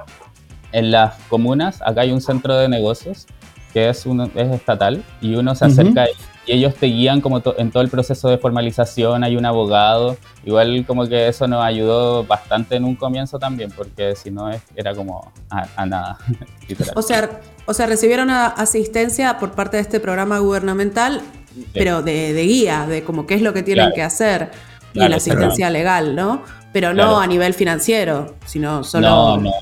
en 0.73 0.90
las 0.90 1.14
comunas. 1.28 1.82
Acá 1.82 2.02
hay 2.02 2.12
un 2.12 2.20
centro 2.20 2.56
de 2.56 2.68
negocios 2.68 3.26
que 3.73 3.88
es, 3.88 4.04
es 4.35 4.52
estatal 4.52 5.02
y 5.20 5.35
uno 5.35 5.54
se 5.54 5.64
acerca 5.64 6.06
y 6.47 6.52
ellos 6.52 6.75
te 6.75 6.87
guían 6.87 7.20
como 7.20 7.42
en 7.59 7.70
todo 7.70 7.82
el 7.82 7.88
proceso 7.88 8.28
de 8.28 8.38
formalización, 8.38 9.23
hay 9.23 9.37
un 9.37 9.47
abogado, 9.47 10.16
igual 10.44 10.85
como 10.87 11.06
que 11.06 11.28
eso 11.28 11.47
nos 11.47 11.62
ayudó 11.62 12.25
bastante 12.25 12.76
en 12.76 12.85
un 12.85 12.97
comienzo 12.97 13.38
también, 13.38 13.70
porque 13.70 14.16
si 14.16 14.30
no 14.30 14.50
era 14.75 14.94
como 14.94 15.32
a, 15.49 15.87
nada. 15.87 16.18
o, 16.94 17.02
sea, 17.02 17.40
o 17.66 17.75
sea, 17.75 17.87
recibieron 17.87 18.30
asistencia 18.30 19.38
por 19.38 19.52
parte 19.52 19.76
de 19.76 19.82
este 19.82 20.00
programa 20.00 20.38
gubernamental, 20.38 21.20
pero 21.73 22.02
de, 22.02 22.32
guía, 22.42 22.87
de 22.88 23.04
como 23.04 23.26
qué 23.26 23.35
es 23.35 23.42
lo 23.42 23.52
que 23.52 23.62
tienen 23.62 23.92
que 23.94 24.02
hacer 24.02 24.50
y 24.94 25.09
la 25.09 25.16
asistencia 25.16 25.70
legal, 25.70 26.14
¿no? 26.14 26.42
Pero 26.73 26.94
no 26.94 27.20
a 27.20 27.26
nivel 27.26 27.54
financiero, 27.54 28.37
sino 28.47 28.85
solo... 28.85 29.09
No, 29.09 29.37
no. 29.38 29.52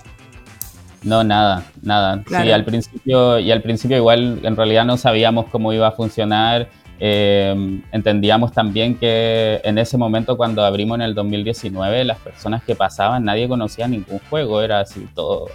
No, 1.03 1.23
nada, 1.23 1.65
nada. 1.81 2.23
Sí, 2.27 2.51
al 2.51 2.65
principio, 2.65 3.39
y 3.39 3.53
al 3.53 3.63
principio 3.63 3.97
igual 3.97 4.41
en 4.43 4.57
realidad 4.57 4.85
no 4.85 4.97
sabíamos 4.97 5.47
cómo 5.47 5.73
iba 5.73 5.87
a 5.89 5.93
funcionar. 5.93 6.69
Em, 7.01 7.83
entendíamos 7.93 8.53
también 8.53 8.97
que 8.97 9.61
en 9.63 9.79
ese 9.79 9.97
momento 9.97 10.37
cuando 10.37 10.65
abrimos 10.65 10.97
en 10.97 11.03
el 11.03 11.15
2019, 11.15 12.05
las 12.05 12.19
personas 12.19 12.65
que 12.65 12.75
pasaban, 12.75 13.25
nadie 13.25 13.49
conocía 13.49 13.87
ningún 13.87 14.19
juego, 14.29 14.61
era 14.61 14.81
así 14.81 15.07
todo, 15.15 15.47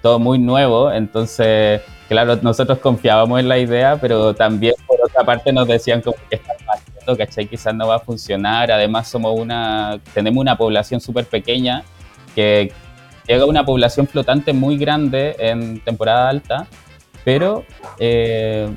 todo 0.00 0.20
muy 0.20 0.38
nuevo. 0.38 0.92
Entonces, 0.92 1.82
claro, 2.08 2.38
nosotros 2.40 2.78
confiábamos 2.78 3.40
en 3.40 3.48
la 3.48 3.58
idea, 3.58 3.96
pero 4.00 4.34
también 4.34 4.74
por 4.86 4.98
otra 5.04 5.24
parte 5.24 5.52
nos 5.52 5.66
decían 5.66 6.00
como 6.00 6.16
que 6.30 6.36
está 6.36 6.52
¿cachai? 7.04 7.46
Quizás 7.46 7.74
no 7.74 7.88
va 7.88 7.96
a 7.96 7.98
funcionar. 8.00 8.70
Además, 8.70 9.08
somos 9.08 9.38
una, 9.38 9.98
tenemos 10.14 10.40
una 10.40 10.56
población 10.56 11.00
súper 11.00 11.26
pequeña 11.26 11.82
que 12.34 12.72
llega 13.26 13.42
a 13.42 13.46
una 13.46 13.64
población 13.64 14.06
flotante 14.06 14.52
muy 14.52 14.76
grande 14.76 15.36
en 15.38 15.80
temporada 15.80 16.28
alta, 16.28 16.66
pero 17.24 17.64
eh, 17.98 18.68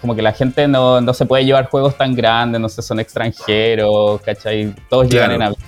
como 0.00 0.14
que 0.14 0.22
la 0.22 0.32
gente 0.32 0.68
no, 0.68 1.00
no, 1.00 1.12
se 1.14 1.26
puede 1.26 1.44
llevar 1.44 1.66
juegos 1.66 1.96
tan 1.96 2.14
grandes, 2.14 2.60
no 2.60 2.68
sé, 2.68 2.82
son 2.82 3.00
extranjeros, 3.00 4.20
¿cachai? 4.22 4.74
Todos 4.88 5.08
llegan 5.08 5.32
en 5.32 5.42
avión. 5.42 5.62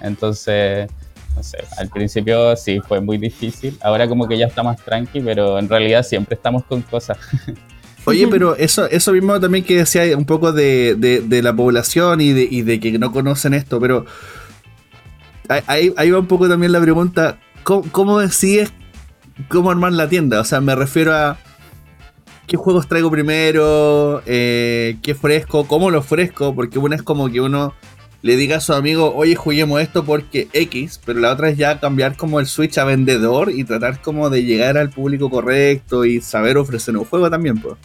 Entonces, 0.00 0.88
no 1.34 1.42
sé, 1.42 1.58
al 1.78 1.88
principio 1.88 2.56
sí 2.56 2.80
fue 2.80 3.00
muy 3.00 3.18
difícil. 3.18 3.76
Ahora 3.82 4.08
como 4.08 4.28
que 4.28 4.38
ya 4.38 4.46
está 4.46 4.62
más 4.62 4.78
tranqui, 4.78 5.20
pero 5.20 5.58
en 5.58 5.68
realidad 5.68 6.02
siempre 6.02 6.34
estamos 6.34 6.64
con 6.64 6.82
cosas. 6.82 7.18
Oye, 8.06 8.28
pero 8.28 8.56
eso, 8.56 8.86
eso 8.88 9.12
mismo 9.12 9.38
también 9.40 9.64
que 9.64 9.78
decía 9.78 10.16
un 10.16 10.24
poco 10.24 10.52
de, 10.52 11.40
la 11.42 11.54
población 11.54 12.20
y 12.20 12.32
de, 12.32 12.48
y 12.50 12.62
de, 12.62 12.80
que 12.80 12.98
no 12.98 13.12
conocen 13.12 13.52
esto, 13.52 13.80
pero 13.80 14.06
ahí, 15.48 15.92
ahí 15.96 16.10
va 16.10 16.20
un 16.20 16.26
poco 16.26 16.48
también 16.48 16.72
la 16.72 16.80
pregunta, 16.80 17.38
¿cómo, 17.64 17.84
cómo 17.90 18.18
decides 18.20 18.72
cómo 19.48 19.70
armar 19.70 19.92
la 19.92 20.08
tienda? 20.08 20.40
O 20.40 20.44
sea, 20.44 20.60
me 20.60 20.74
refiero 20.74 21.14
a 21.14 21.36
qué 22.46 22.56
juegos 22.56 22.88
traigo 22.88 23.10
primero, 23.10 24.22
eh, 24.26 24.98
qué 25.02 25.14
fresco, 25.14 25.66
cómo 25.66 25.90
lo 25.90 26.02
fresco, 26.02 26.54
porque 26.54 26.78
una 26.78 26.96
es 26.96 27.02
como 27.02 27.28
que 27.28 27.40
uno 27.40 27.74
le 28.26 28.36
diga 28.36 28.56
a 28.56 28.60
su 28.60 28.72
amigo, 28.72 29.14
oye, 29.14 29.36
juguemos 29.36 29.80
esto 29.80 30.04
porque 30.04 30.48
X, 30.52 31.00
pero 31.04 31.20
la 31.20 31.32
otra 31.32 31.48
es 31.48 31.56
ya 31.56 31.78
cambiar 31.78 32.16
como 32.16 32.40
el 32.40 32.46
switch 32.46 32.76
a 32.76 32.84
vendedor 32.84 33.52
y 33.52 33.62
tratar 33.62 34.02
como 34.02 34.30
de 34.30 34.42
llegar 34.42 34.76
al 34.76 34.90
público 34.90 35.30
correcto 35.30 36.04
y 36.04 36.20
saber 36.20 36.58
ofrecer 36.58 36.96
un 36.96 37.04
juego 37.04 37.30
también, 37.30 37.56
pues. 37.60 37.76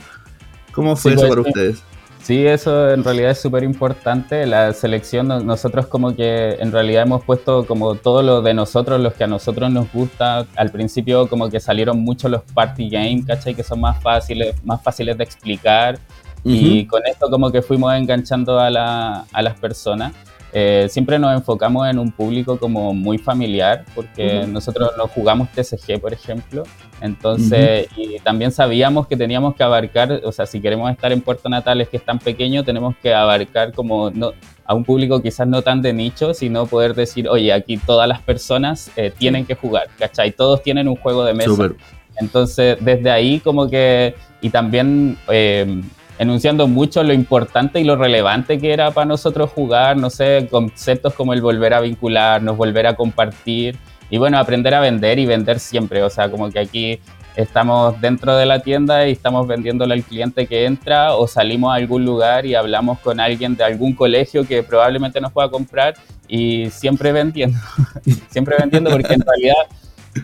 ¿Cómo 0.72 0.96
fue 0.96 1.12
eso 1.12 1.22
pues, 1.22 1.30
para 1.30 1.42
ustedes? 1.42 1.84
Sí, 2.24 2.44
eso 2.48 2.90
en 2.90 3.04
realidad 3.04 3.32
es 3.32 3.40
súper 3.40 3.64
importante. 3.64 4.48
La 4.48 4.74
selección, 4.74 5.28
nosotros 5.28 5.86
como 5.86 6.16
que 6.16 6.54
en 6.60 6.72
realidad 6.72 7.04
hemos 7.04 7.24
puesto 7.24 7.68
como 7.68 7.94
todo 7.94 8.24
lo 8.24 8.42
de 8.42 8.56
nosotros, 8.56 9.00
los 9.00 9.14
que 9.14 9.26
a 9.26 9.28
nosotros 9.28 9.72
nos 9.72 9.92
gusta. 9.92 10.48
Al 10.56 10.72
principio 10.72 11.28
como 11.28 11.52
que 11.52 11.60
salieron 11.60 12.00
mucho 12.00 12.30
los 12.30 12.42
party 12.42 12.90
games, 12.90 13.28
¿cachai? 13.28 13.54
Que 13.54 13.64
son 13.64 13.80
más 13.80 14.02
fáciles, 14.02 14.56
más 14.64 14.82
fáciles 14.82 15.16
de 15.20 15.24
explicar. 15.24 16.00
Y 16.44 16.88
con 16.88 17.06
esto 17.06 17.30
como 17.30 17.52
que 17.52 17.62
fuimos 17.62 17.94
enganchando 17.94 18.60
a, 18.60 18.72
la, 18.72 19.26
a 19.32 19.42
las 19.44 19.60
personas. 19.60 20.14
Eh, 20.54 20.88
siempre 20.90 21.18
nos 21.18 21.34
enfocamos 21.34 21.90
en 21.90 21.98
un 21.98 22.12
público 22.12 22.60
como 22.60 22.94
muy 22.94 23.18
familiar, 23.18 23.86
porque 23.96 24.46
nosotros 24.48 24.92
no 24.98 25.08
jugamos 25.08 25.50
TCG, 25.50 26.00
por 26.00 26.12
ejemplo, 26.14 26.64
entonces, 27.00 27.88
y 27.96 28.20
también 28.20 28.52
sabíamos 28.52 29.08
que 29.08 29.16
teníamos 29.16 29.56
que 29.56 29.64
abarcar, 29.64 30.22
o 30.24 30.32
sea, 30.32 30.46
si 30.46 30.60
queremos 30.60 30.92
estar 30.92 31.12
en 31.12 31.22
Puerto 31.22 31.48
Natales, 31.48 31.88
que 31.88 31.98
es 31.98 32.06
tan 32.06 32.20
pequeño, 32.20 32.64
tenemos 32.64 32.96
que 33.02 33.14
abarcar 33.14 33.72
como 33.72 34.12
no, 34.12 34.34
a 34.66 34.74
un 34.74 34.84
público 34.84 35.22
quizás 35.22 35.48
no 35.48 35.62
tan 35.62 35.82
de 35.82 35.94
nicho, 35.94 36.34
sino 36.34 36.66
poder 36.66 36.96
decir, 36.96 37.30
oye, 37.30 37.54
aquí 37.54 37.78
todas 37.78 38.08
las 38.08 38.22
personas 38.22 38.92
eh, 38.98 39.12
tienen 39.18 39.46
que 39.46 39.56
jugar, 39.56 39.88
¿cachai? 39.98 40.32
Todos 40.32 40.62
tienen 40.64 40.88
un 40.88 40.96
juego 40.96 41.24
de 41.24 41.34
mesa. 41.34 41.72
Entonces, 42.18 42.78
desde 42.82 43.10
ahí 43.10 43.40
como 43.40 43.70
que, 43.70 44.16
y 44.42 44.50
también... 44.50 45.18
Eh, 45.30 45.82
enunciando 46.22 46.68
mucho 46.68 47.02
lo 47.02 47.14
importante 47.14 47.82
y 47.82 47.84
lo 47.84 47.96
relevante 47.96 48.60
que 48.60 48.72
era 48.72 48.92
para 48.92 49.06
nosotros 49.06 49.50
jugar, 49.50 49.98
no 49.98 50.12
sé, 50.12 50.48
conceptos 50.52 51.16
como 51.16 51.34
el 51.34 51.42
volver 51.42 51.74
a 51.74 51.82
vincularnos, 51.82 52.56
volver 52.56 52.86
a 52.86 52.96
compartir 52.96 53.76
y 54.08 54.20
bueno, 54.20 54.38
aprender 54.38 54.76
a 54.76 54.82
vender 54.82 55.18
y 55.18 55.26
vender 55.26 55.60
siempre, 55.60 56.04
o 56.04 56.12
sea, 56.12 56.30
como 56.30 56.52
que 56.52 56.60
aquí 56.60 57.00
estamos 57.36 58.00
dentro 58.02 58.36
de 58.36 58.46
la 58.46 58.60
tienda 58.60 59.08
y 59.08 59.14
estamos 59.14 59.48
vendiéndole 59.48 59.96
al 59.96 60.04
cliente 60.04 60.46
que 60.46 60.66
entra 60.66 61.16
o 61.16 61.26
salimos 61.26 61.72
a 61.72 61.78
algún 61.78 62.06
lugar 62.06 62.46
y 62.46 62.54
hablamos 62.54 63.00
con 63.00 63.20
alguien 63.20 63.56
de 63.56 63.64
algún 63.64 63.96
colegio 63.96 64.46
que 64.46 64.62
probablemente 64.62 65.20
nos 65.22 65.32
pueda 65.32 65.50
comprar 65.50 65.96
y 66.28 66.70
siempre 66.70 67.12
vendiendo, 67.12 67.58
siempre 68.30 68.58
vendiendo 68.60 68.92
porque 68.92 69.16
en 69.16 69.22
realidad 69.22 69.56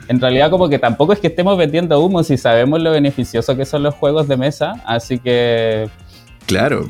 en 0.08 0.20
realidad 0.20 0.50
como 0.50 0.70
que 0.70 0.80
tampoco 0.80 1.14
es 1.14 1.20
que 1.20 1.28
estemos 1.28 1.58
vendiendo 1.58 2.00
humo 2.00 2.24
si 2.24 2.38
sabemos 2.38 2.82
lo 2.82 2.92
beneficioso 2.92 3.56
que 3.56 3.66
son 3.66 3.84
los 3.84 3.96
juegos 3.96 4.28
de 4.28 4.38
mesa, 4.38 4.82
así 4.86 5.20
que... 5.20 5.90
Claro. 6.46 6.90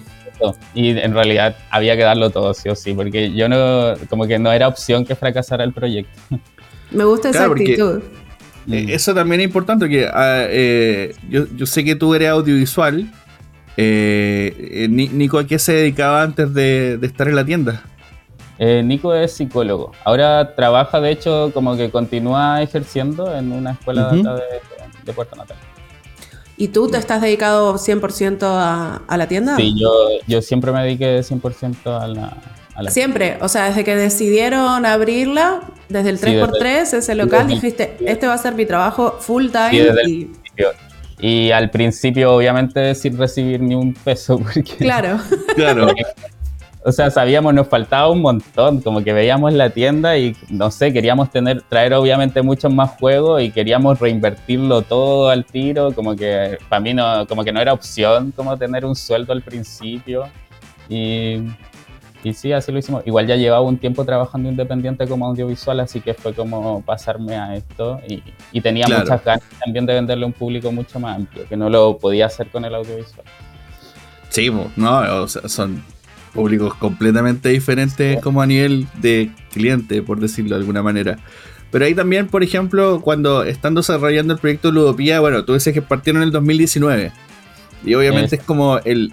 Y 0.73 0.89
en 0.89 1.13
realidad 1.13 1.55
había 1.71 1.95
que 1.95 2.03
darlo 2.03 2.29
todo, 2.29 2.53
sí 2.53 2.69
o 2.69 2.75
sí, 2.75 2.93
porque 2.93 3.33
yo 3.33 3.49
no, 3.49 3.93
como 4.09 4.27
que 4.27 4.37
no 4.37 4.51
era 4.51 4.67
opción 4.67 5.05
que 5.05 5.15
fracasara 5.15 5.63
el 5.63 5.73
proyecto. 5.73 6.19
Me 6.91 7.03
gusta 7.03 7.29
esa 7.29 7.45
actitud. 7.45 8.01
Eh, 8.69 8.85
eso 8.89 9.13
también 9.13 9.41
es 9.41 9.45
importante, 9.45 9.89
que 9.89 10.07
ah, 10.11 10.45
eh, 10.47 11.15
yo, 11.29 11.65
sé 11.65 11.83
que 11.83 11.95
tú 11.95 12.13
eres 12.13 12.29
audiovisual. 12.29 13.11
Eh, 13.77 14.87
Nico, 14.89 15.39
¿a 15.39 15.47
qué 15.47 15.59
se 15.59 15.73
dedicaba 15.73 16.23
antes 16.23 16.53
de 16.53 16.99
estar 17.01 17.27
en 17.27 17.35
la 17.35 17.45
tienda? 17.45 17.83
Eh, 18.59 18.81
Nico 18.83 19.13
es 19.13 19.33
psicólogo. 19.33 19.91
Ahora 20.03 20.55
trabaja, 20.55 20.99
de 20.99 21.11
hecho, 21.11 21.51
como 21.53 21.75
que 21.77 21.91
continúa 21.91 22.61
ejerciendo 22.61 23.35
en 23.35 23.51
una 23.51 23.71
escuela 23.71 24.11
de, 24.11 25.13
Puerto 25.13 25.35
Natal. 25.35 25.57
¿Y 26.57 26.69
tú 26.69 26.89
te 26.89 26.97
estás 26.97 27.21
dedicado 27.21 27.75
100% 27.75 28.39
a, 28.43 29.01
a, 29.07 29.17
la 29.17 29.27
tienda? 29.27 29.55
Sí, 29.55 29.73
yo, 29.79 29.91
yo 30.27 30.41
siempre 30.41 30.71
me 30.71 30.81
dediqué 30.83 31.19
100% 31.19 32.01
a 32.01 32.07
la, 32.07 32.37
a 32.77 32.91
Siempre, 32.91 33.37
o 33.41 33.47
sea, 33.47 33.65
desde 33.65 33.83
que 33.83 33.95
decidieron 33.95 34.85
abrirla, 34.85 35.61
desde 35.89 36.11
el 36.11 36.19
3x3, 36.19 36.93
ese 36.93 37.15
local, 37.15 37.47
dijiste, 37.47 37.97
este 38.05 38.27
va 38.27 38.35
a 38.35 38.37
ser 38.37 38.53
mi 38.53 38.67
trabajo 38.67 39.17
full 39.19 39.47
time. 39.47 39.97
y... 40.05 40.29
y 41.19 41.51
al 41.51 41.71
principio, 41.71 42.35
obviamente, 42.35 42.93
sin 42.93 43.17
recibir 43.17 43.61
ni 43.61 43.73
un 43.73 43.95
peso. 43.95 44.37
Porque, 44.53 44.75
claro. 44.77 45.19
claro. 45.55 45.87
O 46.87 46.91
sea, 46.93 47.11
sabíamos, 47.11 47.53
nos 47.53 47.67
faltaba 47.67 48.09
un 48.09 48.21
montón, 48.21 48.79
como 48.79 49.03
que 49.03 49.11
veíamos 49.11 49.51
la 49.51 49.71
tienda 49.71 50.17
y 50.17 50.37
no 50.47 50.71
sé, 50.71 50.93
queríamos 50.93 51.29
tener, 51.29 51.61
traer 51.63 51.93
obviamente 51.93 52.41
muchos 52.41 52.73
más 52.73 52.91
juegos 52.91 53.41
y 53.41 53.51
queríamos 53.51 53.99
reinvertirlo 53.99 54.83
todo 54.83 55.27
al 55.27 55.43
tiro, 55.43 55.91
como 55.91 56.15
que 56.15 56.57
para 56.69 56.79
mí 56.79 56.93
no, 56.93 57.27
como 57.27 57.43
que 57.43 57.51
no 57.51 57.59
era 57.59 57.73
opción 57.73 58.31
como 58.33 58.55
tener 58.55 58.85
un 58.85 58.95
sueldo 58.95 59.33
al 59.33 59.41
principio 59.41 60.29
y, 60.87 61.41
y 62.23 62.33
sí, 62.33 62.53
así 62.53 62.71
lo 62.71 62.79
hicimos. 62.79 63.05
Igual 63.05 63.27
ya 63.27 63.35
llevaba 63.35 63.63
un 63.63 63.77
tiempo 63.77 64.05
trabajando 64.05 64.47
independiente 64.47 65.05
como 65.09 65.27
audiovisual, 65.27 65.81
así 65.81 65.99
que 65.99 66.13
fue 66.13 66.33
como 66.33 66.81
pasarme 66.83 67.35
a 67.35 67.53
esto 67.53 67.99
y, 68.07 68.23
y 68.53 68.61
tenía 68.61 68.85
muchas 68.87 69.25
ganas 69.25 69.43
también 69.59 69.85
de 69.85 69.93
venderle 69.93 70.23
a 70.23 70.27
un 70.27 70.33
público 70.33 70.71
mucho 70.71 71.01
más 71.01 71.17
amplio, 71.17 71.45
que 71.49 71.57
no 71.57 71.69
lo 71.69 71.97
podía 71.97 72.27
hacer 72.27 72.49
con 72.49 72.63
el 72.63 72.73
audiovisual. 72.73 73.25
Sí, 74.29 74.49
no, 74.77 75.23
o 75.23 75.27
sea, 75.27 75.49
son 75.49 75.83
públicos 76.33 76.73
completamente 76.75 77.49
diferentes 77.49 78.21
como 78.21 78.41
a 78.41 78.45
nivel 78.45 78.87
de 79.01 79.31
cliente, 79.51 80.01
por 80.01 80.19
decirlo 80.19 80.55
de 80.55 80.61
alguna 80.61 80.83
manera. 80.83 81.17
Pero 81.71 81.85
ahí 81.85 81.93
también, 81.93 82.27
por 82.27 82.43
ejemplo, 82.43 83.01
cuando 83.01 83.43
están 83.43 83.75
desarrollando 83.75 84.33
el 84.33 84.39
proyecto 84.39 84.71
Ludopía, 84.71 85.19
bueno, 85.19 85.43
tú 85.43 85.53
dices 85.53 85.73
que 85.73 85.81
partieron 85.81 86.21
en 86.21 86.27
el 86.27 86.31
2019. 86.31 87.11
Y 87.85 87.93
obviamente 87.93 88.37
es, 88.37 88.43
como 88.43 88.79
el, 88.79 89.11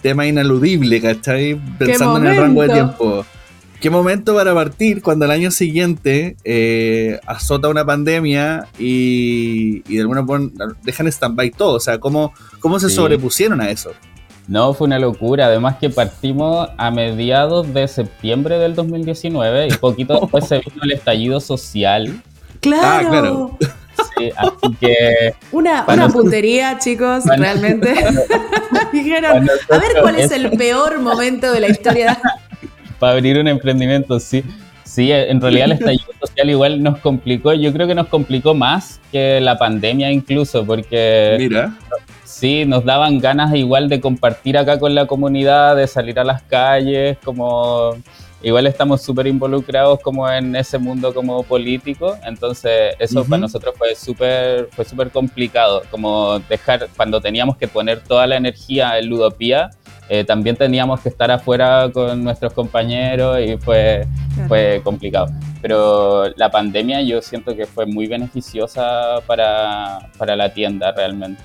tema 0.00 0.26
inaludible, 0.26 1.00
¿cachai? 1.00 1.58
Pensando 1.78 2.18
en 2.18 2.26
el 2.26 2.36
rango 2.36 2.62
de 2.62 2.68
tiempo. 2.68 3.26
¿Qué 3.80 3.90
momento 3.90 4.36
para 4.36 4.54
partir 4.54 5.02
cuando 5.02 5.24
el 5.24 5.32
año 5.32 5.50
siguiente 5.50 6.36
eh, 6.44 7.18
azota 7.26 7.68
una 7.68 7.84
pandemia 7.84 8.68
y, 8.78 9.80
de 9.82 10.00
alguna 10.00 10.24
forma 10.24 10.50
dejan 10.84 11.08
stand-by 11.08 11.50
todo? 11.50 11.74
O 11.74 11.80
sea, 11.80 11.98
¿cómo, 11.98 12.32
cómo 12.60 12.78
se 12.78 12.88
sobrepusieron 12.88 13.60
a 13.60 13.70
eso? 13.70 13.92
No, 14.48 14.74
fue 14.74 14.86
una 14.86 14.98
locura. 14.98 15.46
Además 15.46 15.76
que 15.80 15.90
partimos 15.90 16.68
a 16.76 16.90
mediados 16.90 17.72
de 17.72 17.86
septiembre 17.88 18.58
del 18.58 18.74
2019 18.74 19.68
y 19.68 19.72
poquito 19.72 20.20
después 20.20 20.46
se 20.46 20.58
vino 20.58 20.82
el 20.82 20.92
estallido 20.92 21.40
social. 21.40 22.22
Claro. 22.60 22.84
Ah, 22.84 23.08
claro. 23.08 23.58
Sí, 24.16 24.30
así 24.36 24.76
que... 24.80 25.34
Una, 25.52 25.86
puntería, 26.12 26.78
chicos, 26.78 27.24
realmente. 27.24 27.94
Dijeron, 28.92 29.48
a 29.70 29.78
ver 29.78 29.92
cuál 30.00 30.18
es 30.18 30.30
el 30.32 30.50
peor 30.52 31.00
momento 31.00 31.52
de 31.52 31.60
la 31.60 31.68
historia. 31.68 32.18
Para 32.98 33.14
abrir 33.14 33.38
un 33.38 33.48
emprendimiento, 33.48 34.18
sí. 34.20 34.44
Sí, 34.84 35.10
en 35.10 35.40
realidad 35.40 35.66
el 35.66 35.72
estallido 35.72 36.12
social 36.20 36.50
igual 36.50 36.82
nos 36.82 36.98
complicó. 36.98 37.54
Yo 37.54 37.72
creo 37.72 37.86
que 37.86 37.94
nos 37.94 38.08
complicó 38.08 38.54
más 38.54 39.00
que 39.10 39.40
la 39.40 39.56
pandemia 39.56 40.10
incluso, 40.12 40.66
porque... 40.66 41.36
Mira 41.38 41.74
sí, 42.42 42.64
nos 42.64 42.84
daban 42.84 43.20
ganas 43.20 43.54
igual 43.54 43.88
de 43.88 44.00
compartir 44.00 44.58
acá 44.58 44.80
con 44.80 44.96
la 44.96 45.06
comunidad, 45.06 45.76
de 45.76 45.86
salir 45.86 46.18
a 46.18 46.24
las 46.24 46.42
calles, 46.42 47.16
como 47.22 47.96
igual 48.42 48.66
estamos 48.66 49.00
súper 49.00 49.28
involucrados 49.28 50.00
como 50.00 50.28
en 50.28 50.56
ese 50.56 50.76
mundo 50.76 51.14
como 51.14 51.44
político, 51.44 52.16
entonces 52.24 52.96
eso 52.98 53.24
para 53.24 53.42
nosotros 53.42 53.76
fue 53.78 53.94
súper 53.94 54.68
fue 54.72 54.84
súper 54.84 55.10
complicado, 55.10 55.84
como 55.88 56.40
dejar, 56.48 56.88
cuando 56.96 57.20
teníamos 57.20 57.56
que 57.58 57.68
poner 57.68 58.00
toda 58.00 58.26
la 58.26 58.34
energía 58.38 58.98
en 58.98 59.06
Ludopía, 59.06 59.70
eh, 60.08 60.24
también 60.24 60.56
teníamos 60.56 60.98
que 60.98 61.10
estar 61.10 61.30
afuera 61.30 61.90
con 61.92 62.24
nuestros 62.24 62.52
compañeros 62.54 63.38
y 63.38 63.56
fue, 63.56 64.04
fue 64.48 64.80
complicado. 64.82 65.28
Pero 65.62 66.28
la 66.34 66.50
pandemia 66.50 67.02
yo 67.02 67.22
siento 67.22 67.54
que 67.54 67.66
fue 67.66 67.86
muy 67.86 68.08
beneficiosa 68.08 69.20
para, 69.28 70.10
para 70.18 70.34
la 70.34 70.52
tienda 70.52 70.90
realmente. 70.90 71.40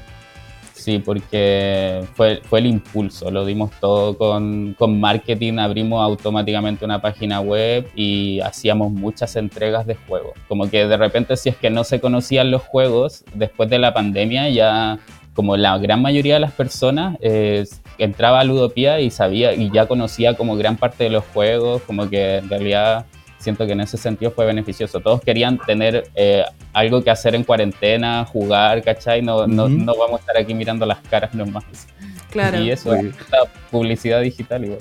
Sí, 0.88 1.00
porque 1.00 2.06
fue, 2.14 2.40
fue 2.46 2.60
el 2.60 2.66
impulso, 2.66 3.30
lo 3.30 3.46
dimos 3.46 3.72
todo 3.82 4.18
con, 4.18 4.74
con, 4.80 5.02
marketing, 5.02 5.58
abrimos 5.58 6.02
automáticamente 6.02 6.86
una 6.86 7.02
página 7.02 7.42
web 7.42 7.90
y 7.94 8.40
hacíamos 8.40 8.94
muchas 8.94 9.36
entregas 9.36 9.86
de 9.86 9.96
juegos. 9.96 10.32
Como 10.48 10.70
que 10.70 10.88
de 10.88 10.96
repente 10.96 11.36
si 11.36 11.50
es 11.50 11.58
que 11.58 11.70
no 11.70 11.84
se 11.84 12.00
conocían 12.00 12.52
los 12.52 12.62
juegos, 12.62 13.26
después 13.34 13.70
de 13.70 13.80
la 13.80 13.94
pandemia 13.94 14.48
ya 14.48 14.98
como 15.34 15.58
la 15.58 15.78
gran 15.78 16.02
mayoría 16.02 16.36
de 16.36 16.40
las 16.40 16.54
personas 16.54 17.18
entraba 17.98 18.40
a 18.40 18.46
Ludopía 18.46 19.02
y 19.02 19.12
sabía 19.12 19.56
y 19.56 19.70
ya 19.70 19.88
conocía 19.88 20.38
como 20.38 20.56
gran 20.56 20.78
parte 20.78 21.04
de 21.04 21.10
los 21.10 21.26
juegos, 21.34 21.82
como 21.82 22.10
que 22.10 22.38
en 22.38 22.48
realidad 22.50 23.06
siento 23.40 23.66
que 23.66 23.74
en 23.74 23.82
ese 23.82 23.98
sentido 23.98 24.32
fue 24.32 24.46
beneficioso. 24.46 25.00
Todos 25.00 25.22
querían 25.22 25.58
tener 25.60 26.10
eh, 26.16 26.44
algo 26.74 27.04
que 27.04 27.12
hacer 27.12 27.36
en 27.36 27.44
cuarentena, 27.44 28.26
jugar, 28.26 28.84
¿cachai? 28.84 29.22
No, 29.22 29.48
no, 29.48 29.70
no, 29.70 29.96
vamos 29.96 30.20
a 30.20 30.22
estar 30.22 30.38
aquí 30.38 30.54
mirando 30.54 30.86
las 30.86 31.00
caras 31.02 31.34
nomás. 31.34 31.64
Claro. 32.32 32.60
Y 32.68 32.72
eso, 32.72 32.94
la 32.94 33.46
publicidad 33.72 34.22
digital 34.22 34.66
igual. 34.66 34.80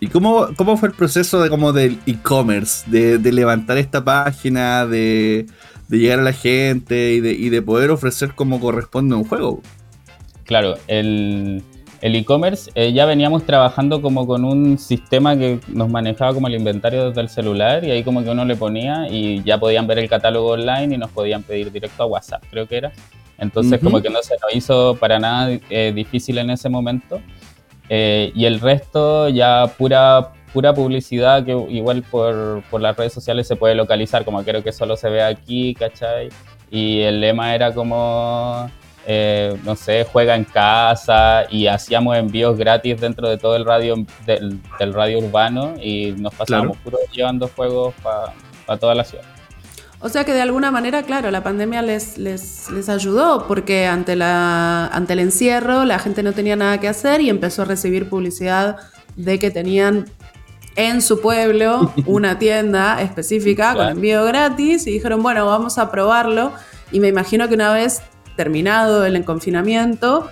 ¿Y 0.00 0.08
cómo, 0.08 0.48
cómo 0.56 0.76
fue 0.76 0.88
el 0.88 0.94
proceso 0.94 1.40
de 1.40 1.48
como 1.48 1.72
del 1.72 1.98
e-commerce? 2.06 2.84
De, 2.90 3.18
de, 3.18 3.32
levantar 3.32 3.78
esta 3.78 4.04
página, 4.04 4.84
de, 4.86 5.46
de, 5.88 5.98
llegar 5.98 6.18
a 6.18 6.22
la 6.22 6.32
gente 6.32 7.12
y 7.12 7.20
de, 7.20 7.32
y 7.32 7.48
de 7.48 7.62
poder 7.62 7.90
ofrecer 7.90 8.34
como 8.34 8.60
corresponde 8.60 9.14
un 9.14 9.24
juego. 9.24 9.62
Claro, 10.44 10.74
el, 10.88 11.62
el 12.04 12.14
e-commerce 12.16 12.70
eh, 12.74 12.92
ya 12.92 13.06
veníamos 13.06 13.46
trabajando 13.46 14.02
como 14.02 14.26
con 14.26 14.44
un 14.44 14.76
sistema 14.76 15.38
que 15.38 15.58
nos 15.68 15.88
manejaba 15.88 16.34
como 16.34 16.48
el 16.48 16.54
inventario 16.54 17.08
desde 17.08 17.22
el 17.22 17.30
celular 17.30 17.82
y 17.82 17.92
ahí 17.92 18.04
como 18.04 18.22
que 18.22 18.28
uno 18.28 18.44
le 18.44 18.56
ponía 18.56 19.08
y 19.08 19.42
ya 19.42 19.56
podían 19.56 19.86
ver 19.86 20.00
el 20.00 20.06
catálogo 20.10 20.48
online 20.48 20.96
y 20.96 20.98
nos 20.98 21.10
podían 21.10 21.42
pedir 21.42 21.72
directo 21.72 22.02
a 22.02 22.06
WhatsApp, 22.06 22.44
creo 22.50 22.68
que 22.68 22.76
era. 22.76 22.92
Entonces 23.38 23.80
como 23.80 24.02
que 24.02 24.10
no 24.10 24.22
se 24.22 24.34
nos 24.34 24.54
hizo 24.54 24.98
para 25.00 25.18
nada 25.18 25.58
eh, 25.70 25.92
difícil 25.94 26.36
en 26.36 26.50
ese 26.50 26.68
momento. 26.68 27.22
Eh, 27.88 28.32
y 28.34 28.44
el 28.44 28.60
resto 28.60 29.30
ya 29.30 29.72
pura, 29.78 30.32
pura 30.52 30.74
publicidad 30.74 31.42
que 31.42 31.52
igual 31.70 32.02
por, 32.02 32.62
por, 32.70 32.82
las 32.82 32.94
redes 32.98 33.14
sociales 33.14 33.48
se 33.48 33.56
puede 33.56 33.74
localizar, 33.74 34.26
como 34.26 34.44
creo 34.44 34.62
que 34.62 34.72
solo 34.72 34.98
se 34.98 35.08
ve 35.08 35.22
aquí, 35.22 35.74
¿cachai? 35.74 36.28
Y 36.70 37.00
el 37.00 37.22
lema 37.22 37.54
era 37.54 37.72
como 37.72 38.68
eh, 39.06 39.58
no 39.64 39.76
sé, 39.76 40.06
juega 40.10 40.34
en 40.34 40.44
casa 40.44 41.44
y 41.50 41.66
hacíamos 41.66 42.16
envíos 42.16 42.56
gratis 42.56 43.00
dentro 43.00 43.28
de 43.28 43.36
todo 43.36 43.56
el 43.56 43.64
radio 43.64 43.96
del, 44.26 44.60
radio 44.92 45.18
urbano 45.18 45.74
y 45.80 46.12
nos 46.12 46.34
pasábamos 46.34 46.76
puro 46.78 46.98
llevando 47.12 47.48
juegos 47.48 47.94
para 48.02 48.78
toda 48.78 48.94
la 48.94 49.04
ciudad. 49.04 49.24
O 50.00 50.08
sea 50.10 50.24
que 50.24 50.34
de 50.34 50.42
alguna 50.42 50.70
manera, 50.70 51.02
claro, 51.02 51.30
la 51.30 51.42
pandemia 51.42 51.80
les, 51.80 52.18
les, 52.18 52.70
les, 52.70 52.88
ayudó 52.90 53.46
porque 53.48 53.86
ante, 53.86 54.16
la, 54.16 54.86
ante 54.88 55.14
el 55.14 55.20
encierro 55.20 55.86
la 55.86 55.98
gente 55.98 56.22
no 56.22 56.32
tenía 56.32 56.56
nada 56.56 56.78
que 56.78 56.88
hacer 56.88 57.22
y 57.22 57.30
empezó 57.30 57.62
a 57.62 57.64
recibir 57.64 58.10
publicidad 58.10 58.76
de 59.16 59.38
que 59.38 59.50
tenían 59.50 60.04
en 60.76 61.00
su 61.00 61.20
pueblo 61.20 61.92
una 62.06 62.38
tienda 62.38 63.00
específica 63.00 63.74
con 63.74 63.88
envío 63.88 64.24
gratis 64.24 64.86
y 64.86 64.92
dijeron, 64.92 65.22
bueno, 65.22 65.46
vamos 65.46 65.78
a 65.78 65.90
probarlo. 65.90 66.52
Y 66.92 67.00
me 67.00 67.08
imagino 67.08 67.48
que 67.48 67.54
una 67.54 67.72
vez 67.72 68.02
terminado 68.36 69.04
el 69.04 69.24
confinamiento, 69.24 70.28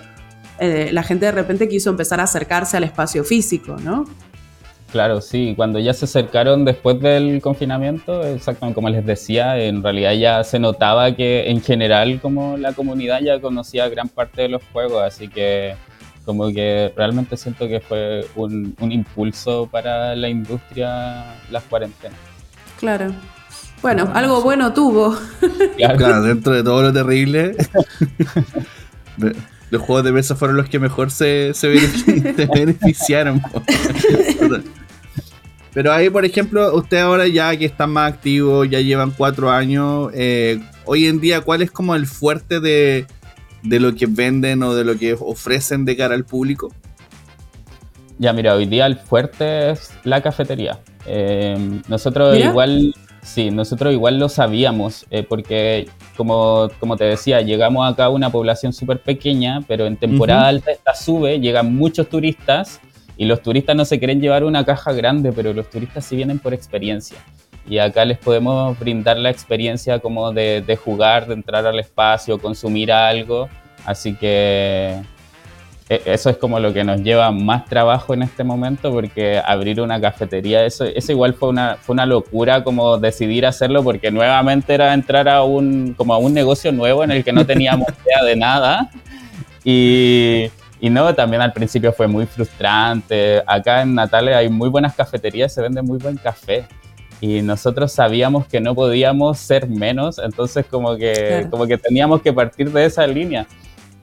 eh, 0.59 0.89
la 0.91 1.03
gente 1.03 1.25
de 1.25 1.31
repente 1.31 1.67
quiso 1.67 1.89
empezar 1.89 2.19
a 2.19 2.23
acercarse 2.23 2.77
al 2.77 2.83
espacio 2.83 3.23
físico, 3.23 3.77
¿no? 3.83 4.05
Claro, 4.91 5.21
sí, 5.21 5.53
cuando 5.55 5.79
ya 5.79 5.91
se 5.91 6.05
acercaron 6.05 6.65
después 6.65 6.99
del 6.99 7.41
confinamiento, 7.41 8.23
exactamente 8.23 8.75
como 8.75 8.89
les 8.89 9.03
decía, 9.03 9.57
en 9.57 9.81
realidad 9.81 10.13
ya 10.13 10.43
se 10.43 10.59
notaba 10.59 11.15
que 11.15 11.49
en 11.49 11.61
general 11.61 12.21
como 12.21 12.57
la 12.57 12.73
comunidad 12.73 13.19
ya 13.21 13.41
conocía 13.41 13.89
gran 13.89 14.07
parte 14.07 14.43
de 14.43 14.49
los 14.49 14.61
juegos, 14.71 15.01
así 15.01 15.27
que 15.27 15.73
como 16.25 16.47
que 16.49 16.93
realmente 16.95 17.37
siento 17.37 17.67
que 17.67 17.79
fue 17.79 18.23
un, 18.35 18.75
un 18.79 18.91
impulso 18.91 19.67
para 19.69 20.15
la 20.15 20.29
industria 20.29 21.25
las 21.49 21.63
cuarentenas. 21.63 22.19
Claro. 22.79 23.11
Bueno, 23.83 24.09
algo 24.13 24.41
bueno 24.41 24.73
tuvo. 24.73 25.15
Claro, 25.75 26.23
dentro 26.23 26.53
de 26.53 26.63
todo 26.63 26.81
lo 26.81 26.93
terrible. 26.93 27.55
los 29.69 29.81
juegos 29.81 30.05
de 30.05 30.13
mesa 30.13 30.35
fueron 30.37 30.55
los 30.55 30.69
que 30.69 30.79
mejor 30.79 31.11
se, 31.11 31.53
se, 31.53 31.67
beneficiaron. 32.53 33.41
Pero 35.73 35.91
ahí, 35.91 36.09
por 36.09 36.23
ejemplo, 36.23 36.73
usted 36.75 36.99
ahora 36.99 37.27
ya 37.27 37.57
que 37.57 37.65
están 37.65 37.89
más 37.89 38.13
activos, 38.13 38.69
ya 38.69 38.79
llevan 38.79 39.11
cuatro 39.11 39.51
años, 39.51 40.11
eh, 40.13 40.61
hoy 40.85 41.07
en 41.07 41.19
día, 41.19 41.41
¿cuál 41.41 41.61
es 41.61 41.69
como 41.69 41.93
el 41.95 42.05
fuerte 42.05 42.61
de, 42.61 43.05
de, 43.63 43.79
lo 43.79 43.95
que 43.95 44.05
venden 44.05 44.63
o 44.63 44.75
de 44.75 44.85
lo 44.85 44.97
que 44.97 45.17
ofrecen 45.19 45.83
de 45.83 45.97
cara 45.97 46.15
al 46.15 46.23
público? 46.23 46.71
Ya, 48.17 48.31
mira, 48.31 48.53
hoy 48.53 48.67
día 48.67 48.85
el 48.85 48.95
fuerte 48.95 49.71
es 49.71 49.91
la 50.03 50.21
cafetería. 50.21 50.79
Eh, 51.05 51.81
nosotros 51.89 52.37
igual 52.37 52.93
Sí, 53.23 53.51
nosotros 53.51 53.93
igual 53.93 54.19
lo 54.19 54.27
sabíamos, 54.27 55.05
eh, 55.09 55.23
porque 55.23 55.87
como, 56.17 56.69
como 56.79 56.97
te 56.97 57.05
decía, 57.05 57.41
llegamos 57.41 57.89
acá 57.89 58.05
a 58.05 58.09
una 58.09 58.29
población 58.29 58.73
súper 58.73 58.99
pequeña, 58.99 59.61
pero 59.65 59.85
en 59.85 59.95
temporada 59.95 60.47
alta 60.47 60.71
esta 60.71 60.93
sube, 60.93 61.39
llegan 61.39 61.73
muchos 61.73 62.09
turistas 62.09 62.81
y 63.15 63.25
los 63.25 63.41
turistas 63.41 63.75
no 63.77 63.85
se 63.85 63.97
quieren 63.97 64.19
llevar 64.19 64.43
una 64.43 64.65
caja 64.65 64.91
grande, 64.91 65.31
pero 65.31 65.53
los 65.53 65.69
turistas 65.69 66.03
sí 66.03 66.17
vienen 66.17 66.39
por 66.39 66.53
experiencia. 66.53 67.17
Y 67.67 67.77
acá 67.77 68.03
les 68.03 68.17
podemos 68.17 68.77
brindar 68.77 69.17
la 69.17 69.29
experiencia 69.29 69.99
como 69.99 70.33
de, 70.33 70.61
de 70.61 70.75
jugar, 70.75 71.27
de 71.27 71.35
entrar 71.35 71.65
al 71.65 71.79
espacio, 71.79 72.37
consumir 72.37 72.91
algo. 72.91 73.47
Así 73.85 74.15
que 74.15 75.01
eso 75.89 76.29
es 76.29 76.37
como 76.37 76.59
lo 76.59 76.73
que 76.73 76.83
nos 76.83 77.01
lleva 77.01 77.29
más 77.31 77.65
trabajo 77.65 78.13
en 78.13 78.23
este 78.23 78.43
momento 78.43 78.91
porque 78.91 79.41
abrir 79.43 79.81
una 79.81 79.99
cafetería, 79.99 80.65
eso, 80.65 80.85
eso 80.85 81.11
igual 81.11 81.33
fue 81.33 81.49
una, 81.49 81.77
fue 81.81 81.93
una 81.93 82.05
locura 82.05 82.63
como 82.63 82.97
decidir 82.97 83.45
hacerlo 83.45 83.83
porque 83.83 84.09
nuevamente 84.09 84.73
era 84.73 84.93
entrar 84.93 85.27
a 85.27 85.43
un, 85.43 85.93
como 85.97 86.13
a 86.13 86.17
un 86.17 86.33
negocio 86.33 86.71
nuevo 86.71 87.03
en 87.03 87.11
el 87.11 87.23
que 87.23 87.33
no 87.33 87.45
teníamos 87.47 87.89
idea 88.05 88.23
de 88.23 88.35
nada. 88.35 88.89
Y, 89.63 90.49
y 90.79 90.89
no, 90.89 91.13
también 91.13 91.41
al 91.41 91.53
principio 91.53 91.91
fue 91.93 92.07
muy 92.07 92.25
frustrante. 92.25 93.43
Acá 93.45 93.81
en 93.81 93.95
Natales 93.95 94.35
hay 94.35 94.49
muy 94.49 94.69
buenas 94.69 94.95
cafeterías, 94.95 95.53
se 95.53 95.61
vende 95.61 95.81
muy 95.81 95.97
buen 95.97 96.17
café. 96.17 96.65
Y 97.21 97.41
nosotros 97.41 97.93
sabíamos 97.93 98.47
que 98.47 98.59
no 98.59 98.75
podíamos 98.75 99.39
ser 99.39 99.69
menos, 99.69 100.19
entonces 100.19 100.65
como 100.65 100.97
que, 100.97 101.47
como 101.49 101.65
que 101.65 101.77
teníamos 101.77 102.21
que 102.21 102.33
partir 102.33 102.69
de 102.69 102.83
esa 102.83 103.07
línea 103.07 103.47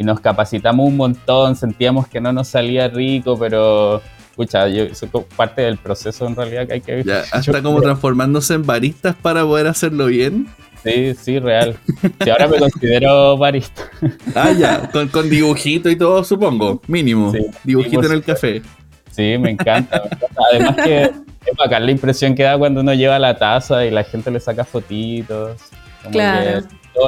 y 0.01 0.03
nos 0.03 0.19
capacitamos 0.19 0.89
un 0.89 0.97
montón, 0.97 1.55
sentíamos 1.55 2.09
que 2.09 2.23
no 2.23 2.33
nos 2.33 2.49
salía 2.49 2.89
rico, 2.89 3.39
pero 3.39 4.01
escucha, 4.31 4.67
yo 4.67 4.95
soy 4.95 5.11
parte 5.37 5.61
del 5.61 5.77
proceso 5.77 6.27
en 6.27 6.35
realidad 6.35 6.67
que 6.67 6.73
hay 6.73 6.81
que 6.81 7.05
ya, 7.05 7.23
hasta 7.33 7.61
como 7.61 7.83
transformándose 7.83 8.55
en 8.55 8.65
baristas 8.65 9.15
para 9.15 9.43
poder 9.43 9.67
hacerlo 9.67 10.07
bien. 10.07 10.49
Sí, 10.83 11.15
sí, 11.15 11.39
real. 11.39 11.77
Sí, 12.25 12.31
ahora 12.31 12.49
me 12.49 12.59
considero 12.59 13.37
barista. 13.37 13.91
Ah, 14.35 14.53
ya, 14.53 14.91
con, 14.91 15.29
dibujito 15.29 15.91
y 15.91 15.97
todo, 15.97 16.25
supongo, 16.25 16.81
mínimo. 16.87 17.35
dibujito 17.63 18.07
en 18.07 18.13
el 18.13 18.25
café. 18.25 18.63
Sí, 19.11 19.37
me 19.37 19.51
encanta, 19.51 20.03
Además 20.51 20.77
que 20.77 21.03
es 21.03 21.57
bacán 21.59 21.85
la 21.85 21.91
impresión 21.93 22.35
que 22.35 22.45
da 22.45 22.57
cuando 22.57 22.81
uno 22.81 22.95
lleva 22.95 23.19
la 23.19 23.37
taza 23.37 23.85
y 23.85 23.91
la 23.91 24.05
gente 24.05 24.31
le 24.31 24.41
saca 24.41 24.65
fotitos. 24.65 25.61
claro. 26.11 26.63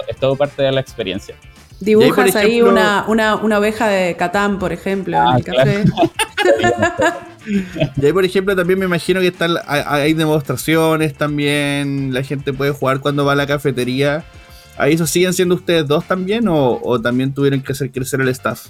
es 0.06 0.16
todo 0.18 0.36
parte 0.36 0.62
de 0.62 0.72
la 0.72 0.80
experiencia. 0.82 1.34
Dibujas 1.82 2.36
ahí, 2.36 2.62
una, 2.62 3.04
una, 3.08 3.36
una, 3.36 3.58
oveja 3.58 3.88
de 3.88 4.16
Catán, 4.16 4.58
por 4.58 4.72
ejemplo, 4.72 5.16
en 5.16 5.22
ah, 5.22 5.36
el 5.36 5.44
café. 5.44 5.84
y 7.96 8.06
ahí, 8.06 8.12
por 8.12 8.24
ejemplo, 8.24 8.54
también 8.54 8.78
me 8.78 8.84
imagino 8.84 9.20
que 9.20 9.28
están, 9.28 9.56
hay 9.66 10.14
demostraciones 10.14 11.14
también, 11.14 12.14
la 12.14 12.22
gente 12.22 12.52
puede 12.52 12.70
jugar 12.70 13.00
cuando 13.00 13.24
va 13.24 13.32
a 13.32 13.36
la 13.36 13.46
cafetería. 13.46 14.24
¿Ahí 14.78 14.94
eso 14.94 15.06
siguen 15.06 15.32
siendo 15.32 15.54
ustedes 15.56 15.86
dos 15.86 16.04
también 16.04 16.46
o, 16.48 17.00
también 17.00 17.34
tuvieron 17.34 17.60
que 17.60 17.72
hacer 17.72 17.90
crecer 17.90 18.20
el 18.20 18.28
staff? 18.28 18.68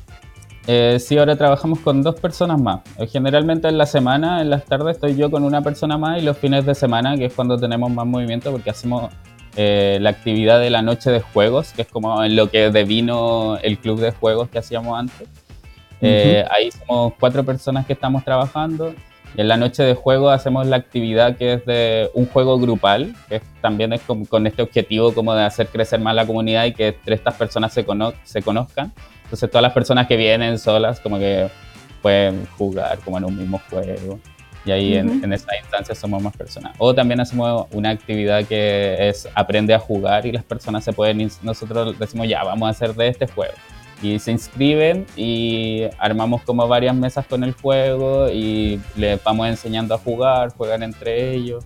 Eh, 0.67 0.99
sí, 1.01 1.19
ahora 1.19 1.37
trabajamos 1.37 1.81
con 1.81 2.03
dos 2.03 2.19
personas 2.19 2.61
más. 2.61 2.81
Eh, 2.99 3.07
generalmente 3.07 3.69
en 3.69 3.79
la 3.79 3.87
semana, 3.87 4.41
en 4.41 4.51
las 4.51 4.65
tardes, 4.65 4.97
estoy 4.97 5.17
yo 5.17 5.31
con 5.31 5.43
una 5.45 5.61
persona 5.63 5.99
más 5.99 6.21
y 6.21 6.25
los 6.25 6.39
fines 6.39 6.65
de 6.65 6.75
semana, 6.75 7.17
que 7.17 7.27
es 7.27 7.33
cuando 7.33 7.59
tenemos 7.59 7.91
más 7.91 8.07
movimiento, 8.07 8.53
porque 8.53 8.71
hacemos 8.71 9.11
eh, 9.57 9.99
la 10.01 10.11
actividad 10.11 10.61
de 10.61 10.71
la 10.71 10.83
noche 10.83 11.11
de 11.11 11.21
juegos, 11.21 11.73
que 11.73 11.83
es 11.83 11.89
como 11.89 12.25
en 12.25 12.37
lo 12.37 12.51
que 12.51 12.71
devino 12.71 13.59
el 13.59 13.79
club 13.79 14.01
de 14.01 14.11
juegos 14.11 14.49
que 14.49 14.59
hacíamos 14.59 14.99
antes. 14.99 15.29
Eh, 16.01 16.45
ahí 16.51 16.71
somos 16.71 17.13
cuatro 17.21 17.45
personas 17.45 17.87
que 17.87 17.93
estamos 17.93 18.25
trabajando. 18.25 18.95
Y 19.35 19.41
en 19.41 19.49
la 19.49 19.57
noche 19.57 19.83
de 19.83 19.95
juegos 19.95 20.35
hacemos 20.35 20.67
la 20.67 20.77
actividad 20.77 21.37
que 21.37 21.55
es 21.55 21.65
de 21.65 22.11
un 22.15 22.27
juego 22.27 22.59
grupal, 22.59 23.15
que 23.29 23.41
también 23.61 23.93
es 23.93 24.03
con, 24.03 24.47
este 24.47 24.63
objetivo 24.63 25.15
como 25.15 25.35
de 25.35 25.45
hacer 25.45 25.69
crecer 25.69 26.01
más 26.01 26.15
la 26.15 26.27
comunidad 26.27 26.65
y 26.67 26.73
que 26.73 26.89
entre 26.89 27.15
estas 27.15 27.35
personas 27.35 27.73
se, 27.73 27.87
se 28.25 28.43
conozcan. 28.43 28.93
Entonces 29.25 29.51
todas 29.51 29.63
las 29.63 29.73
personas 29.73 30.07
que 30.07 30.17
vienen 30.17 30.59
solas 30.59 31.01
como 31.01 31.19
que 31.19 31.49
pueden 32.03 32.47
jugar 32.59 32.99
como 32.99 33.19
en 33.19 33.25
un 33.25 33.39
mismo 33.39 33.61
juego. 33.71 34.19
Y 34.65 34.71
ahí 34.71 34.95
en, 34.95 35.25
en, 35.25 35.33
esa 35.33 35.57
instancia 35.57 35.95
somos 35.95 36.23
más 36.23 36.37
personas. 36.37 36.75
O 36.79 36.95
también 36.95 37.21
hacemos 37.21 37.67
una 37.73 37.91
actividad 37.91 38.45
que 38.45 39.09
es 39.09 39.29
aprende 39.35 39.75
a 39.75 39.79
jugar 39.79 40.25
y 40.27 40.33
las 40.33 40.45
personas 40.45 40.85
se 40.85 40.93
pueden, 40.93 41.31
nosotros 41.43 41.99
decimos 41.99 42.29
ya, 42.29 42.45
vamos 42.45 42.69
a 42.69 42.71
hacer 42.71 42.95
de 42.95 43.09
este 43.09 43.27
juego. 43.27 43.55
Y 44.03 44.19
se 44.19 44.33
inscriben 44.33 45.07
y 45.17 45.85
armamos 45.99 46.43
como 46.43 46.67
varias 46.67 46.95
mesas 46.95 47.25
con 47.27 47.45
el 47.45 47.53
juego 47.53 48.29
y 48.29 48.81
les 48.97 49.23
vamos 49.23 49.49
enseñando 49.49 49.95
a 49.95 49.99
jugar, 49.99 50.53
juegan 50.57 50.83
entre 50.83 51.35
ellos. 51.35 51.65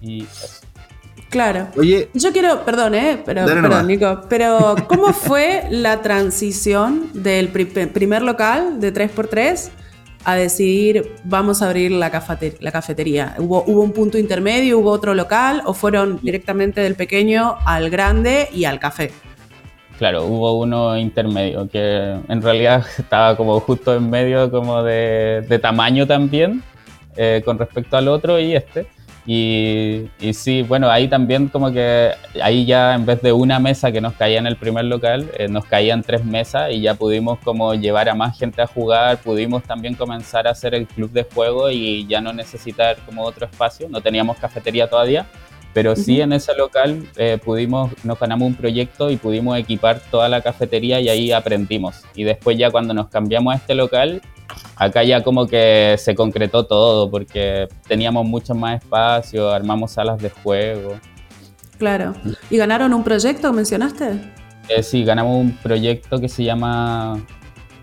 Y 0.00 0.24
eso. 0.24 0.66
Claro. 1.28 1.68
Oye. 1.76 2.08
Yo 2.14 2.32
quiero, 2.32 2.64
perdón, 2.64 2.94
¿eh? 2.94 3.20
Pero, 3.24 3.44
perdón, 3.44 3.86
Nico. 3.86 4.22
Pero, 4.28 4.76
¿cómo 4.88 5.12
fue 5.12 5.64
la 5.70 6.00
transición 6.00 7.10
del 7.12 7.48
primer 7.48 8.22
local 8.22 8.80
de 8.80 8.94
3x3 8.94 9.70
a 10.26 10.34
decidir 10.34 11.12
vamos 11.22 11.62
a 11.62 11.66
abrir 11.66 11.92
la, 11.92 12.10
la 12.60 12.72
cafetería? 12.72 13.34
¿Hubo, 13.38 13.62
¿Hubo 13.66 13.80
un 13.80 13.92
punto 13.92 14.18
intermedio, 14.18 14.80
hubo 14.80 14.90
otro 14.90 15.14
local 15.14 15.62
o 15.64 15.72
fueron 15.72 16.18
directamente 16.20 16.80
del 16.80 16.96
pequeño 16.96 17.56
al 17.64 17.90
grande 17.90 18.48
y 18.52 18.64
al 18.64 18.80
café? 18.80 19.12
Claro, 19.98 20.24
hubo 20.24 20.58
uno 20.58 20.98
intermedio 20.98 21.68
que 21.70 22.16
en 22.28 22.42
realidad 22.42 22.84
estaba 22.98 23.36
como 23.36 23.60
justo 23.60 23.94
en 23.94 24.10
medio 24.10 24.50
como 24.50 24.82
de, 24.82 25.58
tamaño 25.62 26.08
también 26.08 26.60
eh, 27.16 27.40
con 27.44 27.56
respecto 27.56 27.96
al 27.96 28.08
otro 28.08 28.38
y 28.40 28.56
este. 28.56 28.88
Y, 29.28 30.08
sí, 30.34 30.62
bueno, 30.62 30.88
ahí 30.88 31.08
también 31.08 31.48
como 31.48 31.72
que 31.72 32.12
ahí 32.40 32.64
ya 32.64 32.94
en 32.94 33.04
vez 33.04 33.20
de 33.22 33.32
una 33.32 33.58
mesa 33.58 33.90
que 33.90 34.00
nos 34.00 34.14
caía 34.14 34.38
en 34.38 34.46
el 34.46 34.56
primer 34.56 34.84
local, 34.84 35.28
eh, 35.36 35.48
nos 35.48 35.64
caían 35.64 36.02
tres 36.02 36.24
mesas 36.24 36.70
y 36.70 36.80
ya 36.80 36.94
pudimos 36.94 37.40
como 37.40 37.74
llevar 37.74 38.08
a 38.08 38.14
más 38.14 38.38
gente 38.38 38.62
a 38.62 38.68
jugar, 38.68 39.18
pudimos 39.18 39.64
también 39.64 39.94
comenzar 39.94 40.46
a 40.46 40.52
hacer 40.52 40.76
el 40.76 40.86
club 40.86 41.10
de 41.10 41.24
juego 41.24 41.70
y 41.70 42.06
ya 42.06 42.20
no 42.20 42.32
necesitar 42.32 42.98
como 43.04 43.24
otro 43.24 43.46
espacio, 43.46 43.88
no 43.88 44.00
teníamos 44.00 44.36
cafetería 44.36 44.88
todavía, 44.88 45.26
pero 45.76 45.94
sí 45.94 46.22
en 46.22 46.32
ese 46.32 46.54
local 46.54 47.06
eh, 47.18 47.38
pudimos, 47.44 47.92
nos 48.02 48.18
ganamos 48.18 48.48
un 48.48 48.54
proyecto 48.54 49.10
y 49.10 49.18
pudimos 49.18 49.58
equipar 49.58 50.00
toda 50.10 50.26
la 50.26 50.40
cafetería 50.40 51.02
y 51.02 51.10
ahí 51.10 51.32
aprendimos. 51.32 52.02
Y 52.14 52.24
después 52.24 52.56
ya 52.56 52.70
cuando 52.70 52.94
nos 52.94 53.08
cambiamos 53.08 53.52
a 53.52 53.58
este 53.58 53.74
local, 53.74 54.22
acá 54.76 55.04
ya 55.04 55.22
como 55.22 55.46
que 55.46 55.96
se 55.98 56.14
concretó 56.14 56.64
todo 56.64 57.10
porque 57.10 57.68
teníamos 57.86 58.24
mucho 58.24 58.54
más 58.54 58.82
espacio, 58.82 59.50
armamos 59.50 59.90
salas 59.90 60.18
de 60.18 60.30
juego. 60.30 60.98
Claro. 61.76 62.14
¿Y 62.48 62.56
ganaron 62.56 62.94
un 62.94 63.04
proyecto, 63.04 63.52
mencionaste? 63.52 64.18
Eh, 64.70 64.82
sí, 64.82 65.04
ganamos 65.04 65.36
un 65.36 65.58
proyecto 65.58 66.18
que 66.18 66.30
se 66.30 66.42
llama 66.42 67.22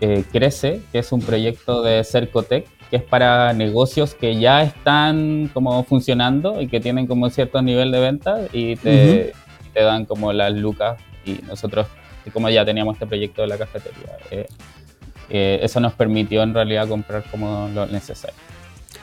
eh, 0.00 0.24
Crece, 0.32 0.82
que 0.90 0.98
es 0.98 1.12
un 1.12 1.20
proyecto 1.20 1.80
de 1.80 2.02
Cercotec, 2.02 2.66
que 2.90 2.96
es 2.96 3.02
para 3.02 3.52
negocios 3.52 4.14
que 4.14 4.38
ya 4.38 4.62
están 4.62 5.50
como 5.52 5.82
funcionando 5.84 6.60
y 6.60 6.68
que 6.68 6.80
tienen 6.80 7.06
como 7.06 7.30
cierto 7.30 7.60
nivel 7.62 7.90
de 7.90 8.00
venta 8.00 8.40
y 8.52 8.76
te, 8.76 9.32
te 9.72 9.82
dan 9.82 10.04
como 10.04 10.32
las 10.32 10.52
lucas 10.52 10.98
y 11.24 11.40
nosotros, 11.46 11.86
como 12.32 12.48
ya 12.50 12.64
teníamos 12.64 12.94
este 12.94 13.06
proyecto 13.06 13.42
de 13.42 13.48
la 13.48 13.58
cafetería, 13.58 14.16
eh, 14.30 14.46
eh, 15.30 15.60
eso 15.62 15.80
nos 15.80 15.94
permitió 15.94 16.42
en 16.42 16.54
realidad 16.54 16.88
comprar 16.88 17.24
como 17.30 17.68
lo 17.74 17.86
necesario. 17.86 18.36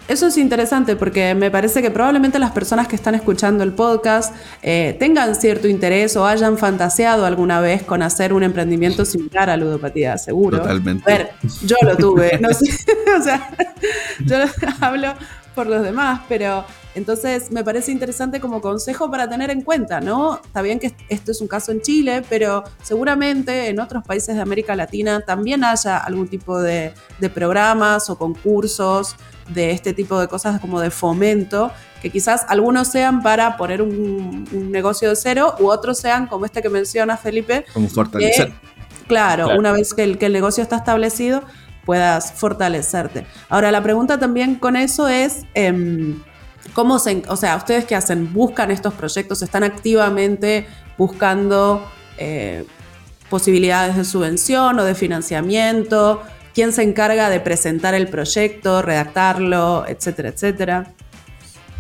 Eso 0.08 0.28
es 0.28 0.38
interesante 0.38 0.96
porque 0.96 1.36
me 1.36 1.50
parece 1.52 1.82
que 1.82 1.90
probablemente 1.90 2.38
las 2.40 2.52
personas 2.52 2.88
que 2.88 2.96
están 2.96 3.16
escuchando 3.16 3.64
el 3.64 3.72
podcast 3.72 4.36
eh, 4.62 4.96
tengan 5.00 5.36
cierto 5.36 5.68
interés 5.68 6.16
o 6.18 6.26
hayan 6.26 6.58
fantaseado 6.58 7.26
alguna 7.26 7.62
vez 7.62 7.84
con 7.84 8.02
hacer 8.02 8.34
un 8.34 8.44
emprendimiento 8.44 9.06
similar 9.06 9.50
a 9.50 9.58
ludopatía, 9.58 10.18
seguro. 10.18 10.58
Totalmente. 10.60 11.12
A 11.12 11.18
ver, 11.18 11.32
yo 11.66 11.76
lo 11.84 11.96
tuve, 11.96 12.40
no 12.42 12.54
sé, 12.54 12.66
o 13.18 13.22
sea, 13.22 13.52
yo 14.26 14.38
hablo 14.82 15.14
por 15.56 15.68
los 15.68 15.84
demás, 15.84 16.22
pero 16.28 16.66
entonces 16.96 17.52
me 17.52 17.64
parece 17.64 17.92
interesante 17.92 18.40
como 18.40 18.62
consejo 18.62 19.10
para 19.10 19.30
tener 19.30 19.50
en 19.50 19.62
cuenta, 19.62 20.02
¿no? 20.02 20.42
Está 20.44 20.62
bien 20.62 20.80
que 20.80 20.94
esto 21.10 21.32
es 21.32 21.42
un 21.42 21.48
caso 21.48 21.72
en 21.72 21.82
Chile, 21.82 22.24
pero 22.30 22.64
seguramente 22.84 23.70
en 23.70 23.80
otros 23.80 24.04
países 24.04 24.36
de 24.36 24.42
América 24.42 24.76
Latina 24.76 25.22
también 25.22 25.64
haya 25.64 25.98
algún 25.98 26.28
tipo 26.28 26.62
de, 26.62 26.94
programas 27.34 28.10
o 28.10 28.18
concursos 28.18 29.16
de 29.48 29.72
este 29.72 29.94
tipo 29.94 30.20
de 30.20 30.28
cosas 30.28 30.60
como 30.60 30.80
de 30.80 30.92
fomento, 30.92 31.72
que 32.02 32.10
quizás 32.10 32.46
algunos 32.50 32.88
sean 32.88 33.22
para 33.22 33.58
poner 33.58 33.82
un, 33.82 34.48
negocio 34.72 35.10
de 35.10 35.16
cero 35.16 35.56
u 35.60 35.68
otros 35.68 35.98
sean 35.98 36.28
como 36.28 36.46
este 36.46 36.62
que 36.62 36.70
menciona 36.70 37.16
Felipe. 37.16 37.66
Como 37.74 37.88
fortalecer. 37.88 38.54
claro, 39.08 39.58
una 39.58 39.72
vez 39.72 39.94
que 39.94 40.04
el, 40.04 40.18
que 40.18 40.26
el 40.26 40.34
negocio 40.34 40.62
está 40.62 40.78
establecido, 40.78 41.44
puedas 41.86 42.34
fortalecerte. 42.34 43.26
Ahora, 43.50 43.72
la 43.72 43.82
pregunta 43.82 44.20
también 44.20 44.56
con 44.56 44.76
eso 44.76 45.08
es, 45.08 45.44
em, 45.54 46.22
¿cómo 46.74 47.00
se, 47.00 47.24
o 47.28 47.36
sea, 47.36 47.56
ustedes 47.56 47.86
qué 47.86 47.96
hacen? 47.96 48.34
¿Buscan 48.34 48.72
estos 48.72 48.94
proyectos? 48.94 49.42
¿Están 49.42 49.64
activamente 49.64 50.68
buscando 50.98 51.86
eh, 52.18 52.66
posibilidades 53.30 53.96
de 53.98 54.06
subvención 54.06 54.80
o 54.80 54.84
de 54.84 54.96
financiamiento? 54.96 56.22
¿Quién 56.54 56.74
se 56.74 56.84
encarga 56.84 57.30
de 57.30 57.40
presentar 57.40 57.94
el 57.94 58.08
proyecto, 58.08 58.82
redactarlo, 58.82 59.86
etcétera, 59.88 60.30
etcétera? 60.30 60.94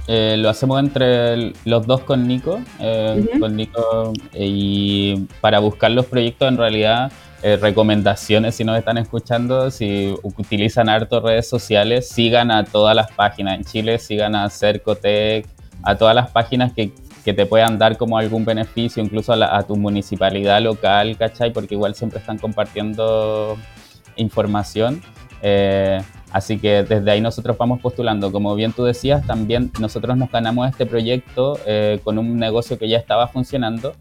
Eh, 0.07 0.35
lo 0.37 0.49
hacemos 0.49 0.79
entre 0.79 1.53
los 1.65 1.85
dos 1.85 2.01
con 2.01 2.27
Nico, 2.27 2.59
eh, 2.79 3.29
con 3.39 3.55
Nico 3.55 4.13
y 4.33 5.27
para 5.41 5.59
buscar 5.59 5.91
los 5.91 6.05
proyectos 6.05 6.47
en 6.47 6.57
realidad 6.57 7.11
eh, 7.43 7.57
recomendaciones 7.57 8.55
si 8.55 8.63
nos 8.63 8.77
están 8.77 8.99
escuchando, 8.99 9.71
si 9.71 10.15
utilizan 10.21 10.89
harto 10.89 11.21
redes 11.21 11.49
sociales, 11.49 12.07
sigan 12.07 12.51
a 12.51 12.65
todas 12.65 12.95
las 12.95 13.11
páginas 13.11 13.57
en 13.57 13.65
Chile, 13.65 13.97
sigan 13.97 14.35
a 14.35 14.47
Cercotec, 14.49 15.47
a 15.81 15.95
todas 15.95 16.13
las 16.13 16.29
páginas 16.29 16.71
que, 16.73 16.91
que 17.25 17.33
te 17.33 17.47
puedan 17.47 17.79
dar 17.79 17.97
como 17.97 18.19
algún 18.19 18.45
beneficio, 18.45 19.03
incluso 19.03 19.33
a, 19.33 19.63
tu 19.63 19.75
municipalidad 19.75 20.61
local, 20.61 21.17
¿cachai? 21.17 21.51
Porque 21.51 21.73
igual 21.73 21.95
siempre 21.95 22.19
están 22.19 22.37
compartiendo 22.37 23.57
información. 24.17 25.01
Eh, 25.41 25.99
así 26.31 26.59
que 26.59 26.83
desde 26.83 27.09
ahí 27.09 27.21
nosotros 27.21 27.57
vamos 27.57 27.81
postulando. 27.81 28.31
Como 28.31 28.53
bien 28.53 28.71
tú 28.71 28.83
decías, 28.83 29.25
también 29.25 29.71
nosotros 29.79 30.15
nos 30.15 30.31
ganamos 30.31 30.69
este 30.69 30.85
proyecto 30.85 31.59
eh, 31.65 31.99
con 32.03 32.19
un 32.19 32.37
negocio 32.37 32.77
que 32.77 32.87
ya 32.87 32.97
estaba 32.97 33.27
funcionando 33.27 33.93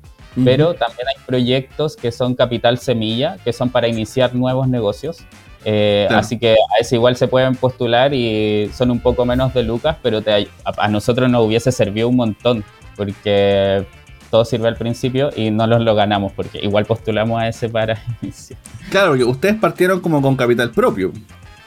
pero 0.44 0.74
también 0.74 1.08
hay 1.08 1.22
proyectos 1.26 1.96
que 1.96 2.12
son 2.12 2.34
capital 2.34 2.78
semilla, 2.78 3.36
que 3.44 3.52
son 3.52 3.70
para 3.70 3.88
iniciar 3.88 4.34
nuevos 4.34 4.68
negocios. 4.68 5.18
Eh, 5.64 6.08
así 6.10 6.38
que 6.38 6.52
a 6.52 6.80
ese 6.80 6.96
igual 6.96 7.16
se 7.16 7.28
pueden 7.28 7.54
postular 7.54 8.14
y 8.14 8.70
son 8.74 8.90
un 8.90 9.00
poco 9.00 9.24
menos 9.26 9.52
de 9.52 9.62
lucas, 9.62 9.96
pero 10.02 10.22
a, 10.64 10.88
nosotros 10.88 11.30
nos 11.30 11.46
hubiese 11.46 11.70
servido 11.72 12.08
un 12.08 12.16
montón, 12.16 12.64
porque 12.96 13.86
todo 14.30 14.44
sirve 14.44 14.68
al 14.68 14.76
principio 14.76 15.30
y 15.36 15.50
no 15.50 15.66
los 15.66 15.80
lo 15.82 15.94
ganamos, 15.94 16.32
porque 16.32 16.60
igual 16.62 16.86
postulamos 16.86 17.40
a 17.40 17.48
ese 17.48 17.68
para 17.68 18.02
iniciar. 18.22 18.58
Claro, 18.90 19.10
porque 19.10 19.24
ustedes 19.24 19.56
partieron 19.56 20.00
como 20.00 20.22
con 20.22 20.36
capital 20.36 20.70
propio. 20.70 21.12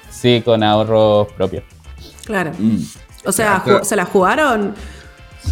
Sí, 0.10 0.42
con 0.44 0.64
ahorros 0.64 1.32
propios. 1.34 1.64
Claro. 2.26 2.52
Mm. 2.58 2.78
O 3.26 3.32
sea, 3.32 3.64
¿se 3.84 3.96
la 3.96 4.06
jugaron? 4.06 4.74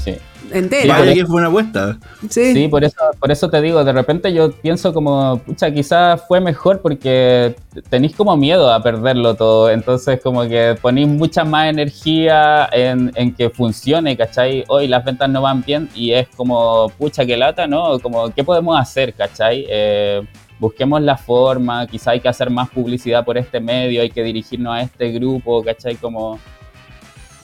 Sí 0.04 0.18
entera. 0.54 1.14
que 1.14 1.26
fue 1.26 1.38
una 1.38 1.48
apuesta. 1.48 1.98
Sí, 2.30 2.68
por, 2.70 2.84
eso, 2.84 2.98
por 3.20 3.32
eso 3.32 3.50
te 3.50 3.62
digo, 3.62 3.84
de 3.84 3.94
repente 3.94 4.34
yo 4.34 4.52
pienso 4.52 4.94
como, 4.94 5.38
pucha, 5.40 5.72
quizás 5.72 6.22
fue 6.28 6.40
mejor 6.40 6.82
porque 6.82 7.56
tenéis 7.90 8.16
como 8.16 8.36
miedo 8.38 8.72
a 8.72 8.82
perderlo 8.82 9.36
todo, 9.36 9.70
entonces 9.70 10.20
como 10.22 10.44
que 10.44 10.78
ponéis 10.82 11.08
mucha 11.08 11.44
más 11.44 11.70
energía 11.70 12.70
en, 12.72 13.12
que 13.36 13.50
funcione, 13.50 14.18
¿cachai? 14.18 14.64
Hoy 14.68 14.88
las 14.88 15.04
ventas 15.06 15.30
no 15.30 15.42
van 15.42 15.64
bien 15.64 15.90
y 15.96 16.12
es 16.12 16.28
como, 16.30 16.90
pucha, 16.98 17.26
que 17.26 17.38
lata, 17.38 17.68
¿no? 17.68 18.00
Como, 18.00 18.30
¿qué 18.34 18.44
podemos 18.44 18.80
hacer, 18.80 19.14
¿cachai? 19.14 19.66
Eh, 19.70 20.22
busquemos 20.60 21.02
la 21.02 21.18
forma, 21.18 21.88
quizá 21.88 22.12
hay 22.12 22.20
que 22.20 22.30
hacer 22.30 22.50
más 22.50 22.70
publicidad 22.70 23.26
por 23.26 23.38
este 23.38 23.60
medio, 23.60 24.02
hay 24.02 24.10
que 24.10 24.24
dirigirnos 24.24 24.76
a 24.76 24.82
este 24.82 25.12
grupo, 25.12 25.64
¿cachai? 25.64 25.96
Como 25.96 26.40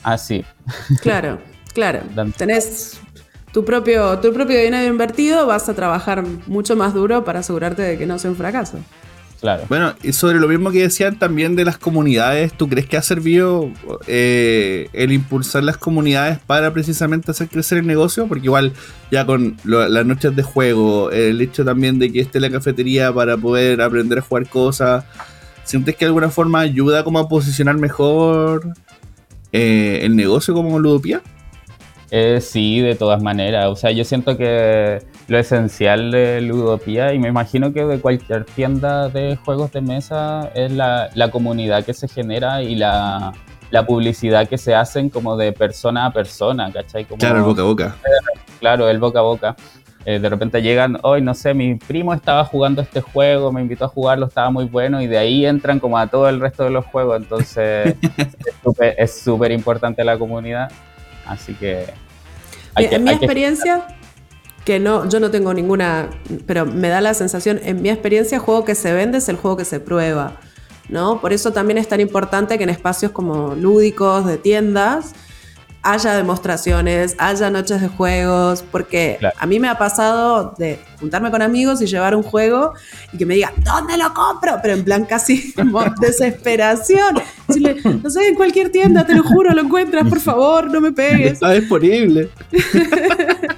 así. 0.02 0.44
Claro. 1.02 1.38
Claro, 1.78 2.00
tenés 2.36 2.98
tu 3.52 3.64
propio, 3.64 4.18
tu 4.18 4.32
propio 4.32 4.60
dinero 4.60 4.84
invertido, 4.88 5.46
vas 5.46 5.68
a 5.68 5.74
trabajar 5.74 6.24
mucho 6.48 6.74
más 6.74 6.92
duro 6.92 7.24
para 7.24 7.38
asegurarte 7.38 7.82
de 7.82 7.96
que 7.96 8.04
no 8.04 8.18
sea 8.18 8.32
un 8.32 8.36
fracaso. 8.36 8.80
Claro. 9.40 9.62
Bueno, 9.68 9.94
y 10.02 10.12
sobre 10.12 10.40
lo 10.40 10.48
mismo 10.48 10.72
que 10.72 10.82
decían 10.82 11.20
también 11.20 11.54
de 11.54 11.64
las 11.64 11.78
comunidades, 11.78 12.52
¿tú 12.52 12.68
crees 12.68 12.88
que 12.88 12.96
ha 12.96 13.02
servido 13.02 13.70
eh, 14.08 14.88
el 14.92 15.12
impulsar 15.12 15.62
las 15.62 15.76
comunidades 15.76 16.40
para 16.44 16.72
precisamente 16.72 17.30
hacer 17.30 17.46
crecer 17.46 17.78
el 17.78 17.86
negocio? 17.86 18.26
Porque 18.26 18.46
igual 18.46 18.72
ya 19.12 19.24
con 19.24 19.56
las 19.62 20.04
noches 20.04 20.34
de 20.34 20.42
juego, 20.42 21.12
el 21.12 21.40
hecho 21.40 21.64
también 21.64 22.00
de 22.00 22.10
que 22.12 22.18
esté 22.18 22.40
la 22.40 22.50
cafetería 22.50 23.12
para 23.12 23.36
poder 23.36 23.82
aprender 23.82 24.18
a 24.18 24.22
jugar 24.22 24.48
cosas, 24.48 25.04
¿sientes 25.62 25.94
que 25.94 26.06
de 26.06 26.08
alguna 26.08 26.30
forma 26.30 26.58
ayuda 26.58 27.04
como 27.04 27.20
a 27.20 27.28
posicionar 27.28 27.76
mejor 27.76 28.74
eh, 29.52 30.00
el 30.02 30.16
negocio 30.16 30.54
como 30.54 30.80
ludopía? 30.80 31.22
Eh, 32.10 32.40
sí, 32.40 32.80
de 32.80 32.94
todas 32.94 33.22
maneras. 33.22 33.66
O 33.66 33.76
sea, 33.76 33.90
yo 33.90 34.04
siento 34.04 34.36
que 34.36 35.02
lo 35.26 35.38
esencial 35.38 36.10
de 36.10 36.40
Ludopía, 36.40 37.12
y 37.12 37.18
me 37.18 37.28
imagino 37.28 37.72
que 37.72 37.84
de 37.84 38.00
cualquier 38.00 38.44
tienda 38.44 39.08
de 39.08 39.36
juegos 39.36 39.72
de 39.72 39.82
mesa, 39.82 40.50
es 40.54 40.72
la, 40.72 41.10
comunidad 41.30 41.84
que 41.84 41.92
se 41.92 42.08
genera 42.08 42.62
y 42.62 42.74
la, 42.74 43.32
publicidad 43.86 44.48
que 44.48 44.56
se 44.56 44.74
hacen 44.74 45.10
como 45.10 45.36
de 45.36 45.52
persona 45.52 46.06
a 46.06 46.12
persona, 46.12 46.72
¿cachai? 46.72 47.04
claro, 47.04 47.38
el 47.38 47.44
boca 47.44 47.62
a 47.62 47.64
boca. 47.64 47.96
Claro, 48.60 48.88
el 48.88 48.98
boca 48.98 49.18
a 49.18 49.22
boca. 49.22 49.56
Eh, 50.06 50.18
de 50.18 50.28
repente 50.30 50.62
llegan, 50.62 50.98
hoy 51.02 51.20
no 51.20 51.34
sé, 51.34 51.52
mi 51.52 51.74
primo 51.74 52.14
estaba 52.14 52.42
jugando 52.44 52.80
este 52.80 53.02
juego, 53.02 53.52
me 53.52 53.60
invitó 53.60 53.84
a 53.84 53.88
jugarlo, 53.88 54.26
estaba 54.26 54.48
muy 54.50 54.64
bueno, 54.64 55.02
y 55.02 55.06
de 55.06 55.18
ahí 55.18 55.44
entran 55.44 55.80
como 55.80 55.98
a 55.98 56.06
todo 56.06 56.30
el 56.30 56.40
resto 56.40 56.64
de 56.64 56.70
los 56.70 56.86
juegos. 56.86 57.20
Entonces, 57.20 57.94
es 58.96 59.20
súper 59.20 59.52
importante 59.52 60.02
la 60.04 60.18
comunidad. 60.18 60.70
Así 61.28 61.54
que... 61.54 61.86
en 62.76 63.04
mi 63.04 63.10
experiencia, 63.10 63.86
que... 64.64 64.80
no, 64.80 65.08
yo 65.08 65.20
no 65.20 65.30
tengo 65.30 65.54
ninguna, 65.54 66.10
pero 66.46 66.66
me 66.66 66.88
da 66.88 67.00
la 67.00 67.14
sensación, 67.14 67.60
en 67.62 67.80
mi 67.82 67.90
experiencia, 67.90 68.36
el 68.36 68.42
juego 68.42 68.64
que 68.64 68.74
se 68.74 68.92
vende 68.92 69.18
es 69.18 69.28
el 69.28 69.36
juego 69.36 69.56
que 69.56 69.64
se 69.64 69.78
prueba. 69.78 70.40
¿no? 70.88 71.20
Por 71.20 71.32
eso 71.32 71.52
también 71.52 71.78
es 71.78 71.88
tan 71.88 72.00
importante 72.00 72.56
que 72.58 72.64
en 72.64 72.70
espacios 72.70 73.12
como 73.12 73.54
lúdicos, 73.54 74.26
de 74.26 74.38
tiendas, 74.38 75.12
haya 75.82 76.14
demostraciones, 76.14 77.14
haya 77.18 77.50
noches 77.50 77.80
de 77.80 77.88
juegos, 77.88 78.64
porque 78.70 79.18
a 79.36 79.46
mí 79.46 79.58
me 79.58 79.68
ha 79.68 79.78
pasado 79.78 80.54
de 80.58 80.78
juntarme 80.98 81.30
con 81.30 81.42
amigos 81.42 81.80
y 81.80 81.86
llevar 81.86 82.14
un 82.14 82.22
juego 82.22 82.74
y 83.12 83.18
que 83.18 83.26
me 83.26 83.34
digan, 83.34 83.52
¿dónde 83.64 83.96
lo 83.96 84.12
compro? 84.12 84.58
Pero 84.62 84.74
en 84.74 84.84
plan 84.84 85.04
casi 85.04 85.52
como 85.56 85.84
desesperación. 86.00 87.20
no 88.02 88.10
sé, 88.10 88.28
en 88.28 88.34
cualquier 88.34 88.70
tienda, 88.70 89.06
te 89.06 89.14
lo 89.14 89.22
juro, 89.22 89.52
lo 89.52 89.62
encuentras, 89.62 90.06
por 90.08 90.20
favor, 90.28 90.70
no 90.70 90.80
me 90.80 90.92
pegues. 90.92 91.34
Está 91.34 91.52
disponible. 91.52 92.30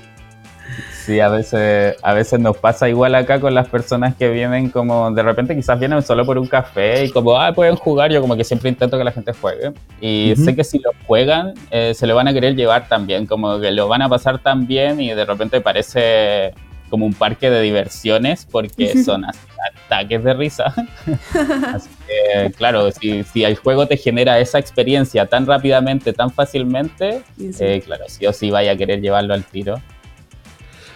Sí, 1.11 1.19
a 1.19 1.29
veces, 1.29 1.97
a 2.03 2.15
veces 2.15 2.39
nos 2.39 2.57
pasa 2.57 2.89
igual 2.89 3.17
acá 3.17 3.41
con 3.41 3.53
las 3.53 3.67
personas 3.67 4.15
que 4.15 4.29
vienen 4.29 4.71
como, 4.71 5.11
de 5.11 5.25
repente 5.25 5.57
quizás 5.57 5.77
vienen 5.77 6.03
solo 6.03 6.25
por 6.25 6.39
un 6.39 6.47
café 6.47 7.05
y 7.05 7.11
como, 7.11 7.37
ah, 7.37 7.53
pueden 7.53 7.75
jugar, 7.75 8.13
yo 8.13 8.21
como 8.21 8.37
que 8.37 8.45
siempre 8.45 8.69
intento 8.69 8.97
que 8.97 9.03
la 9.03 9.11
gente 9.11 9.33
juegue. 9.33 9.73
Y 10.01 10.35
sé 10.37 10.55
que 10.55 10.63
si 10.63 10.79
lo 10.79 10.93
juegan, 11.09 11.55
eh, 11.73 11.95
se 11.95 12.07
lo 12.07 12.15
van 12.15 12.29
a 12.29 12.33
querer 12.33 12.55
llevar 12.55 12.87
también, 12.87 13.27
como 13.27 13.59
que 13.59 13.73
lo 13.73 13.89
van 13.89 14.03
a 14.03 14.09
pasar 14.09 14.39
tan 14.39 14.69
bien 14.69 15.01
y 15.01 15.13
de 15.13 15.25
repente 15.25 15.61
parece 15.61 16.55
como 16.89 17.07
un 17.07 17.15
parque 17.15 17.51
de 17.51 17.61
diversiones 17.61 18.47
porque 18.49 19.03
son 19.03 19.25
ataques 19.25 20.23
de 20.23 20.33
risa. 20.33 20.73
Así 21.75 21.91
que, 22.07 22.53
claro, 22.53 22.89
si, 22.93 23.25
si, 23.25 23.43
el 23.43 23.57
juego 23.57 23.89
te 23.89 23.97
genera 23.97 24.39
esa 24.39 24.61
experiencia 24.61 25.27
tan 25.27 25.45
rápidamente, 25.45 26.13
tan 26.13 26.31
fácilmente, 26.31 27.25
eh, 27.37 27.83
claro, 27.85 28.05
sí 28.07 28.29
o 28.29 28.33
sí 28.33 28.53
vaya 28.53 28.71
a 28.71 28.77
querer 28.77 29.01
llevarlo 29.01 29.35
al 29.35 29.43
tiro. 29.43 29.83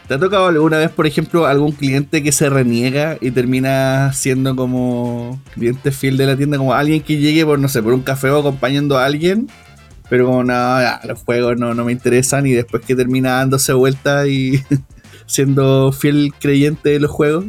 ¿Te 0.07 0.15
ha 0.15 0.19
tocado 0.19 0.49
alguna 0.49 0.79
vez, 0.79 0.91
por 0.91 1.07
ejemplo, 1.07 1.47
algún 1.47 1.73
cliente 1.73 2.23
que 2.23 2.31
se 2.31 2.51
reniega 2.51 3.17
y 3.21 3.31
termina 3.31 4.13
siendo 4.13 4.55
como 4.55 5.41
cliente 5.55 5.93
fiel 5.93 6.19
de 6.19 6.27
la 6.27 6.37
tienda, 6.37 6.59
como 6.59 6.75
alguien 6.75 7.01
que 7.01 7.17
llegue 7.17 7.47
por, 7.47 7.59
no 7.59 7.69
sé, 7.69 7.83
por 7.83 7.95
un 7.95 8.03
café 8.03 8.29
o 8.29 8.41
acompañando 8.41 8.99
a 8.99 9.07
alguien, 9.07 9.49
pero 10.11 10.27
como 10.27 10.45
nada, 10.45 11.01
los 11.05 11.23
juegos 11.23 11.57
no, 11.57 11.73
no 11.73 11.85
me 11.85 11.93
interesan 11.93 12.47
y 12.47 12.53
después 12.53 12.85
que 12.85 12.95
termina 12.95 13.39
dándose 13.39 13.73
vuelta 13.73 14.27
y 14.27 14.63
siendo 15.27 15.91
fiel 15.91 16.33
creyente 16.39 16.91
de 16.91 17.01
los 17.01 17.11
juegos? 17.11 17.47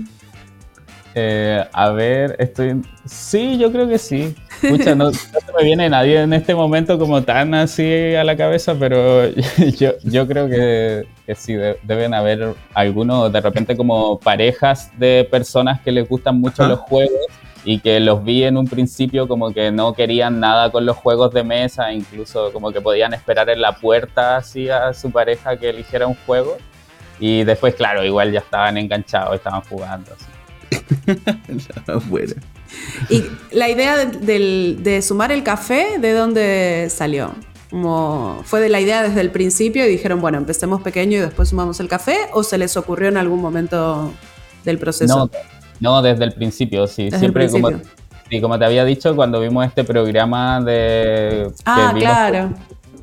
Eh, 1.18 1.63
a 1.72 1.89
ver, 1.91 2.36
estoy. 2.39 2.82
Sí, 3.06 3.58
yo 3.58 3.72
creo 3.72 3.88
que 3.88 3.98
sí. 3.98 4.36
Escucha, 4.62 4.96
no, 4.96 5.12
se 5.13 5.30
me 5.58 5.63
viene 5.63 5.89
nadie 5.89 6.22
en 6.22 6.34
este 6.34 6.54
momento 6.54 7.00
como 7.00 7.24
tan 7.24 7.54
así 7.54 8.15
a 8.15 8.24
la 8.24 8.36
cabeza, 8.36 8.76
pero 8.78 9.30
yo, 9.78 9.94
yo 10.04 10.28
creo 10.28 10.48
que, 10.50 11.08
sí, 11.34 11.56
deben 11.82 12.14
haber 12.14 12.54
algunos, 12.74 13.32
de 13.32 13.42
repente, 13.42 13.76
como 13.76 14.20
parejas 14.20 14.92
de 15.00 15.28
personas 15.30 15.82
que 15.82 15.92
les 15.92 16.08
gustan 16.08 16.40
mucho 16.40 16.68
los 16.68 16.80
juegos 16.80 17.20
y 17.64 17.80
que 17.80 18.00
los 18.00 18.24
vi 18.24 18.44
en 18.44 18.58
un 18.58 18.68
principio 18.68 19.28
como 19.28 19.52
que 19.52 19.72
no 19.72 19.94
querían 19.94 20.40
nada 20.40 20.72
con 20.72 20.86
los 20.86 20.96
juegos 20.98 21.34
de 21.34 21.44
mesa, 21.44 21.92
incluso 21.92 22.54
como 22.54 22.72
que 22.72 22.80
podían 22.80 23.14
esperar 23.16 23.50
en 23.50 23.60
la 23.60 23.72
puerta 23.74 24.38
así 24.38 24.70
a 24.70 24.94
su 24.94 25.10
pareja 25.10 25.58
que 25.58 25.70
eligiera 25.70 26.06
un 26.06 26.16
juego. 26.28 26.58
Y 27.20 27.44
después, 27.44 27.74
claro, 27.74 28.04
igual 28.04 28.32
ya 28.32 28.40
estaban 28.40 28.78
enganchados, 28.78 29.36
estaban 29.36 29.62
jugando. 29.62 30.12
Así. 30.14 30.26
bueno. 32.10 32.34
¿Y 33.10 33.24
la 33.52 33.70
idea 33.70 34.06
de, 34.06 35.02
sumar 35.02 35.32
el 35.32 35.44
café, 35.44 35.98
de 36.00 36.14
dónde 36.14 36.88
salió? 36.90 37.34
Como 37.76 38.40
¿Fue 38.46 38.62
de 38.62 38.70
la 38.70 38.80
idea 38.80 39.04
desde 39.04 39.20
el 39.20 39.32
principio 39.32 39.86
y 39.86 39.90
dijeron, 39.90 40.22
bueno, 40.22 40.38
empecemos 40.38 40.82
pequeño 40.82 41.18
y 41.18 41.20
después 41.20 41.50
sumamos 41.50 41.78
el 41.82 41.90
café? 41.90 42.16
¿O 42.32 42.42
se 42.42 42.58
les 42.58 42.78
ocurrió 42.78 43.10
en 43.10 43.18
algún 43.18 43.42
momento 43.42 44.14
del 44.64 44.78
proceso? 44.78 45.30
No, 45.82 46.02
desde 46.02 46.24
el 46.24 46.32
principio, 46.32 46.88
sí. 46.88 47.12
Siempre 47.12 47.50
como, 47.50 47.72
como 48.42 48.58
te 48.58 48.64
había 48.64 48.86
dicho, 48.86 49.14
cuando 49.14 49.42
vimos 49.42 49.66
este 49.66 49.84
programa 49.84 50.62
de... 50.62 51.52
Ah, 51.66 51.94
claro. 51.94 52.54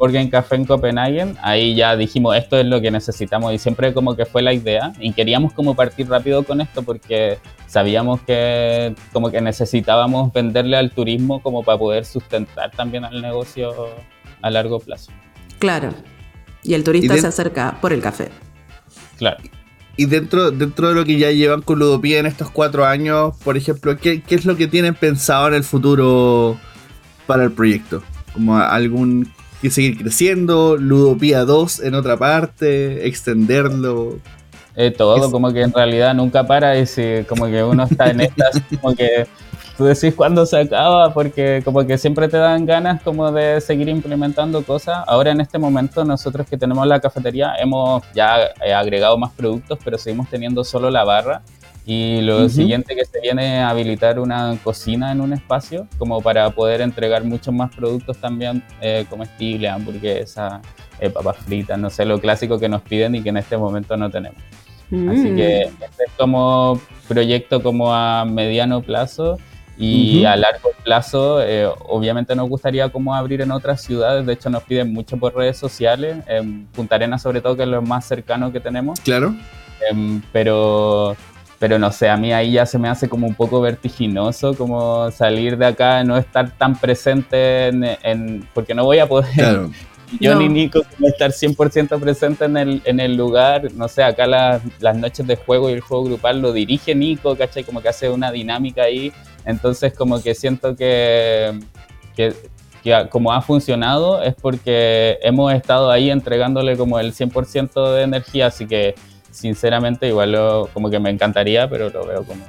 En 0.00 0.30
Café 0.30 0.56
en 0.56 0.64
Copenhagen, 0.64 1.36
ahí 1.42 1.74
ya 1.74 1.94
dijimos, 1.94 2.34
esto 2.34 2.56
es 2.56 2.64
lo 2.64 2.80
que 2.80 2.90
necesitamos 2.90 3.52
y 3.52 3.58
siempre 3.58 3.92
como 3.92 4.16
que 4.16 4.24
fue 4.24 4.40
la 4.40 4.54
idea 4.54 4.94
y 4.98 5.12
queríamos 5.12 5.52
como 5.52 5.74
partir 5.74 6.08
rápido 6.08 6.44
con 6.44 6.62
esto 6.62 6.82
porque 6.82 7.36
sabíamos 7.66 8.22
que 8.22 8.94
como 9.12 9.30
que 9.30 9.42
necesitábamos 9.42 10.32
venderle 10.32 10.78
al 10.78 10.92
turismo 10.92 11.42
como 11.42 11.62
para 11.62 11.78
poder 11.78 12.06
sustentar 12.06 12.70
también 12.70 13.04
al 13.04 13.20
negocio 13.20 13.90
a 14.42 14.50
largo 14.50 14.80
plazo. 14.80 15.12
Claro. 15.58 15.94
Y 16.62 16.74
el 16.74 16.84
turista 16.84 17.16
se 17.16 17.26
acerca 17.26 17.78
por 17.80 17.92
el 17.92 18.00
café. 18.00 18.28
Claro. 19.18 19.38
Y 19.96 20.06
dentro, 20.06 20.50
dentro 20.50 20.88
de 20.88 20.94
lo 20.94 21.04
que 21.04 21.18
ya 21.18 21.30
llevan 21.30 21.62
con 21.62 21.78
Ludopía 21.78 22.18
en 22.18 22.26
estos 22.26 22.50
cuatro 22.50 22.84
años, 22.86 23.34
por 23.44 23.56
ejemplo, 23.56 23.96
¿qué, 23.96 24.22
¿qué, 24.22 24.34
es 24.34 24.44
lo 24.44 24.56
que 24.56 24.66
tienen 24.66 24.94
pensado 24.94 25.48
en 25.48 25.54
el 25.54 25.64
futuro 25.64 26.58
para 27.26 27.44
el 27.44 27.52
proyecto? 27.52 28.02
¿Como 28.32 28.56
algún 28.56 29.30
que 29.62 29.70
seguir 29.70 29.96
creciendo, 29.96 30.76
Ludopía 30.76 31.44
2 31.44 31.84
en 31.84 31.94
otra 31.94 32.16
parte, 32.16 33.06
extenderlo. 33.06 34.18
Eh, 34.74 34.90
todo, 34.90 35.30
como 35.30 35.52
que 35.52 35.62
en 35.62 35.72
realidad 35.72 36.14
nunca 36.14 36.44
para 36.44 36.76
y 36.76 36.86
si, 36.86 37.22
como 37.28 37.46
que 37.46 37.62
uno 37.62 37.84
está 37.84 38.10
en 38.10 38.22
estas, 38.22 38.60
como 38.80 38.96
que 38.96 39.26
tú 39.82 39.88
decís 39.88 40.14
cuándo 40.14 40.46
se 40.46 40.60
acaba, 40.60 41.12
porque 41.12 41.60
como 41.64 41.84
que 41.84 41.98
siempre 41.98 42.28
te 42.28 42.36
dan 42.36 42.64
ganas 42.66 43.02
como 43.02 43.32
de 43.32 43.60
seguir 43.60 43.88
implementando 43.88 44.62
cosas. 44.62 45.02
Ahora 45.08 45.32
en 45.32 45.40
este 45.40 45.58
momento 45.58 46.04
nosotros 46.04 46.46
que 46.48 46.56
tenemos 46.56 46.86
la 46.86 47.00
cafetería 47.00 47.54
hemos 47.58 48.04
ya 48.14 48.52
eh, 48.64 48.72
agregado 48.72 49.18
más 49.18 49.32
productos, 49.32 49.80
pero 49.84 49.98
seguimos 49.98 50.28
teniendo 50.30 50.62
solo 50.62 50.88
la 50.88 51.02
barra 51.02 51.42
y 51.84 52.20
lo 52.20 52.48
siguiente 52.48 52.94
que 52.94 53.04
se 53.04 53.20
viene 53.20 53.58
es 53.58 53.64
habilitar 53.64 54.20
una 54.20 54.56
cocina 54.62 55.10
en 55.10 55.20
un 55.20 55.32
espacio, 55.32 55.88
como 55.98 56.20
para 56.20 56.48
poder 56.50 56.80
entregar 56.80 57.24
muchos 57.24 57.52
más 57.52 57.74
productos 57.74 58.18
también 58.18 58.62
eh, 58.80 59.04
comestibles, 59.10 59.68
hamburguesas, 59.68 60.60
eh, 61.00 61.10
papas 61.10 61.38
fritas, 61.38 61.76
no 61.76 61.90
sé, 61.90 62.04
lo 62.04 62.20
clásico 62.20 62.60
que 62.60 62.68
nos 62.68 62.82
piden 62.82 63.16
y 63.16 63.22
que 63.22 63.30
en 63.30 63.38
este 63.38 63.56
momento 63.56 63.96
no 63.96 64.08
tenemos. 64.10 64.38
Así 65.10 65.34
que 65.34 65.70
mm. 65.70 65.82
este 65.82 66.04
es 66.04 66.12
como 66.16 66.78
proyecto 67.08 67.62
como 67.62 67.92
a 67.92 68.26
mediano 68.26 68.82
plazo 68.82 69.38
y 69.78 70.24
a 70.24 70.36
largo 70.36 70.70
plazo, 70.84 71.42
eh, 71.42 71.66
obviamente 71.86 72.36
nos 72.36 72.48
gustaría 72.48 72.88
como 72.90 73.14
abrir 73.14 73.40
en 73.40 73.50
otras 73.50 73.82
ciudades, 73.82 74.26
de 74.26 74.32
hecho 74.34 74.50
nos 74.50 74.62
piden 74.62 74.92
mucho 74.92 75.16
por 75.16 75.34
redes 75.34 75.56
sociales, 75.56 76.18
en 76.26 76.66
Punta 76.66 76.96
Arenas 76.96 77.22
sobre 77.22 77.40
todo, 77.40 77.56
que 77.56 77.62
es 77.62 77.68
lo 77.68 77.82
más 77.82 78.04
cercano 78.06 78.52
que 78.52 78.60
tenemos. 78.60 79.00
Claro. 79.00 79.34
Em, 79.90 80.22
pero 80.32 81.16
pero 81.62 81.78
no 81.78 81.92
sé, 81.92 82.08
a 82.08 82.16
mí 82.16 82.32
ahí 82.32 82.54
ya 82.54 82.66
se 82.66 82.76
me 82.76 82.88
hace 82.88 83.08
como 83.08 83.24
un 83.24 83.36
poco 83.36 83.60
vertiginoso, 83.60 84.56
como 84.56 85.12
salir 85.12 85.56
de 85.56 85.66
acá, 85.66 86.02
no 86.02 86.16
estar 86.16 86.50
tan 86.50 86.74
presente 86.74 87.68
en, 87.68 88.48
porque 88.52 88.74
no 88.74 88.84
voy 88.84 88.98
a 88.98 89.06
poder, 89.06 89.68
yo 90.20 90.34
ni 90.34 90.48
Nico, 90.48 90.82
como 90.94 91.08
estar 91.08 91.30
100% 91.30 92.00
presente 92.00 92.44
en 92.44 92.56
el, 92.56 92.82
en 92.84 93.00
el 93.00 93.16
lugar, 93.16 93.72
no 93.74 93.88
sé, 93.88 94.02
acá 94.02 94.26
las 94.26 94.96
noches 94.96 95.26
de 95.26 95.36
juego 95.36 95.70
y 95.70 95.74
el 95.74 95.80
juego 95.80 96.04
grupal 96.04 96.40
lo 96.40 96.52
dirige 96.52 96.94
Nico, 96.94 97.36
¿cachai? 97.36 97.64
Como 97.64 97.80
que 97.80 97.88
hace 97.88 98.10
una 98.10 98.30
dinámica 98.30 98.82
ahí, 98.82 99.12
entonces 99.44 99.94
como 99.94 100.22
que 100.22 100.34
siento 100.34 100.76
que, 100.76 101.58
que, 102.14 102.34
que 102.82 103.06
como 103.10 103.32
ha 103.32 103.42
funcionado 103.42 104.22
es 104.22 104.34
porque 104.34 105.18
hemos 105.22 105.52
estado 105.52 105.90
ahí 105.90 106.10
entregándole 106.10 106.76
como 106.76 106.98
el 106.98 107.12
100% 107.12 107.94
de 107.94 108.02
energía, 108.02 108.46
así 108.46 108.66
que 108.66 108.94
sinceramente 109.30 110.08
igual 110.08 110.36
como 110.72 110.90
que 110.90 111.00
me 111.00 111.10
encantaría, 111.10 111.68
pero 111.68 111.90
lo 111.90 112.06
veo 112.06 112.24
como 112.24 112.44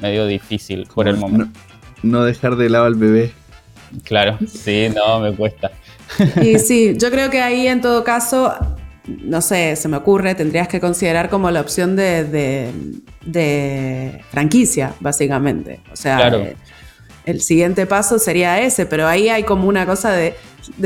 medio 0.00 0.26
difícil 0.26 0.86
por 0.92 1.08
el 1.08 1.16
momento. 1.16 1.58
No, 2.02 2.24
dejar 2.24 2.56
de 2.56 2.68
lado 2.68 2.84
al 2.84 2.96
bebé. 2.96 3.32
Claro, 4.02 4.38
sí, 4.46 4.88
no, 4.94 5.20
me 5.20 5.32
cuesta. 5.32 5.70
Y 6.42 6.58
sí, 6.58 6.96
yo 6.98 7.10
creo 7.10 7.30
que 7.30 7.40
ahí 7.40 7.66
en 7.66 7.80
todo 7.80 8.04
caso, 8.04 8.54
no 9.06 9.40
sé, 9.40 9.76
se 9.76 9.88
me 9.88 9.96
ocurre, 9.96 10.34
tendrías 10.34 10.68
que 10.68 10.80
considerar 10.80 11.30
como 11.30 11.50
la 11.50 11.60
opción 11.60 11.96
de, 11.96 12.72
de, 13.24 14.20
franquicia, 14.30 14.94
básicamente. 15.00 15.80
O 15.92 15.96
sea, 15.96 16.28
eh, 16.28 16.56
el 17.24 17.40
siguiente 17.40 17.86
paso 17.86 18.18
sería 18.18 18.60
ese, 18.60 18.86
pero 18.86 19.06
ahí 19.06 19.28
hay 19.28 19.44
como 19.44 19.68
una 19.68 19.86
cosa 19.86 20.12
de, 20.12 20.34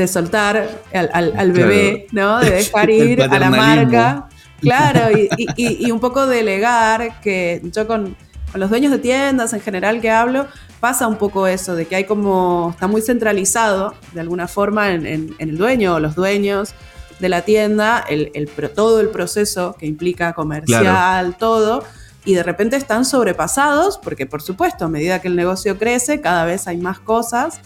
soltar 0.07 0.69
al, 0.93 1.51
bebé, 1.51 2.07
¿no? 2.11 2.39
De 2.39 2.51
dejar 2.51 2.89
ir 2.89 3.21
a 3.21 3.39
la 3.39 3.49
marca 3.49 4.29
Claro, 4.61 5.17
y, 5.57 5.91
un 5.91 5.99
poco 5.99 6.27
delegar, 6.27 7.21
que 7.21 7.61
yo 7.63 7.87
con, 7.87 8.15
los 8.57 8.69
dueños 8.69 8.91
de 8.91 8.99
tiendas 8.99 9.53
en 9.53 9.61
general 9.61 10.01
que 10.01 10.09
hablo, 10.09 10.47
pasa 10.79 11.07
un 11.07 11.17
poco 11.17 11.47
eso, 11.47 11.75
de 11.75 11.85
que 11.85 11.95
hay 11.95 12.03
como, 12.05 12.69
está 12.71 12.87
muy 12.87 13.01
centralizado 13.01 13.93
de 14.13 14.21
alguna 14.21 14.47
forma 14.47 14.91
en, 14.91 15.35
el 15.37 15.57
dueño 15.57 15.95
o 15.95 15.99
los 15.99 16.15
dueños 16.15 16.73
de 17.19 17.29
la 17.29 17.41
tienda, 17.41 18.03
el, 18.09 18.49
todo 18.73 19.01
el 19.01 19.09
proceso 19.09 19.75
que 19.77 19.85
implica 19.85 20.33
comercial, 20.33 21.35
todo, 21.37 21.83
y 22.25 22.33
de 22.33 22.43
repente 22.43 22.75
están 22.75 23.05
sobrepasados, 23.05 23.97
porque 23.97 24.25
por 24.25 24.41
supuesto, 24.41 24.85
a 24.85 24.89
medida 24.89 25.21
que 25.21 25.27
el 25.27 25.35
negocio 25.35 25.77
crece, 25.77 26.21
cada 26.21 26.45
vez 26.45 26.67
hay 26.67 26.77
más 26.77 26.99
cosas 26.99 27.59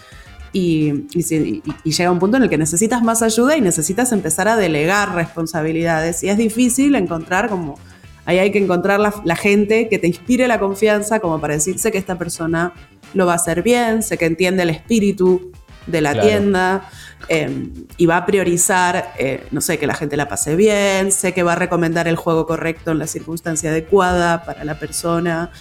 y, 0.53 1.07
llega 1.83 2.11
un 2.11 2.19
punto 2.19 2.37
en 2.37 2.43
el 2.43 2.49
que 2.49 2.57
necesitas 2.57 3.03
más 3.03 3.21
ayuda 3.21 3.57
y 3.57 3.61
necesitas 3.61 4.11
empezar 4.11 4.47
a 4.47 4.55
delegar 4.55 5.15
responsabilidades. 5.15 6.23
Y 6.23 6.29
es 6.29 6.37
difícil 6.37 6.95
encontrar 6.95 7.49
como 7.49 7.75
Ahí 8.25 8.39
hay 8.39 8.51
que 8.51 8.59
encontrar 8.59 8.99
la, 8.99 9.35
gente 9.35 9.89
que 9.89 9.99
te 9.99 10.07
inspire 10.07 10.47
la 10.47 10.59
confianza 10.59 11.19
como 11.19 11.41
para 11.41 11.55
decirse 11.55 11.91
que 11.91 11.97
esta 11.97 12.17
persona 12.17 12.73
lo 13.13 13.25
va 13.25 13.33
a 13.33 13.35
hacer 13.35 13.63
bien, 13.63 14.01
sé 14.01 14.17
que 14.17 14.25
entiende 14.25 14.63
el 14.63 14.69
espíritu 14.69 15.51
de 15.87 15.99
la 15.99 16.19
tienda 16.21 16.89
eh, 17.27 17.67
y 17.97 18.05
va 18.05 18.17
a 18.17 18.25
priorizar, 18.25 19.13
eh, 19.17 19.45
no 19.51 19.59
sé, 19.59 19.77
que 19.77 19.85
la 19.87 19.93
gente 19.93 20.15
la 20.15 20.29
pase 20.29 20.55
bien, 20.55 21.11
sé 21.11 21.33
que 21.33 21.43
va 21.43 21.53
a 21.53 21.55
recomendar 21.55 22.07
el 22.07 22.15
juego 22.15 22.47
correcto 22.47 22.91
en 22.91 22.99
la 22.99 23.07
circunstancia 23.07 23.71
adecuada 23.71 24.45
para 24.45 24.63
la 24.63 24.79
persona 24.79 25.51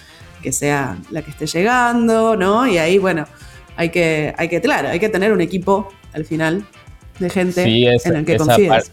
que 0.40 0.52
sea 0.52 0.98
la 1.10 1.22
que 1.22 1.32
esté 1.32 1.46
llegando, 1.46 2.36
¿no? 2.36 2.66
Y 2.66 2.78
ahí, 2.78 2.98
bueno, 2.98 3.26
hay 3.76 3.90
que, 3.90 4.34
hay 4.36 4.48
que, 4.48 4.60
claro, 4.60 4.88
hay 4.88 5.00
que 5.00 5.08
tener 5.08 5.32
un 5.32 5.40
equipo 5.40 5.88
al 6.12 6.24
final 6.24 6.64
de 7.18 7.30
gente 7.30 7.62
en 7.64 8.16
el 8.16 8.24
que 8.24 8.36
confíes 8.36 8.92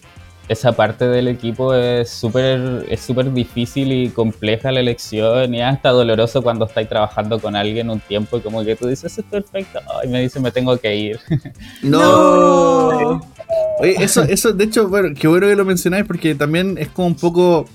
esa 0.49 0.71
parte 0.71 1.07
del 1.07 1.27
equipo 1.27 1.75
es 1.75 2.09
súper 2.09 2.87
es 2.89 3.01
súper 3.01 3.31
difícil 3.31 3.91
y 3.93 4.09
compleja 4.09 4.71
la 4.71 4.79
elección 4.79 5.53
y 5.53 5.61
hasta 5.61 5.89
doloroso 5.89 6.41
cuando 6.41 6.65
estáis 6.65 6.89
trabajando 6.89 7.39
con 7.39 7.55
alguien 7.55 7.91
un 7.91 7.99
tiempo 7.99 8.37
y 8.37 8.41
como 8.41 8.65
que 8.65 8.75
tú 8.75 8.87
dices, 8.87 9.15
es 9.15 9.23
perfecto, 9.25 9.79
y 10.03 10.07
me 10.07 10.21
dice, 10.21 10.39
me 10.39 10.51
tengo 10.51 10.77
que 10.77 10.95
ir. 10.95 11.19
No. 11.83 13.21
Oye, 13.79 13.95
eso, 14.03 14.23
eso, 14.23 14.51
de 14.53 14.65
hecho, 14.65 14.89
bueno, 14.89 15.09
qué 15.17 15.27
bueno 15.27 15.47
que 15.47 15.55
lo 15.55 15.65
mencionáis 15.65 16.05
porque 16.05 16.35
también 16.35 16.77
es 16.77 16.89
como 16.89 17.07
un 17.07 17.15
poco... 17.15 17.67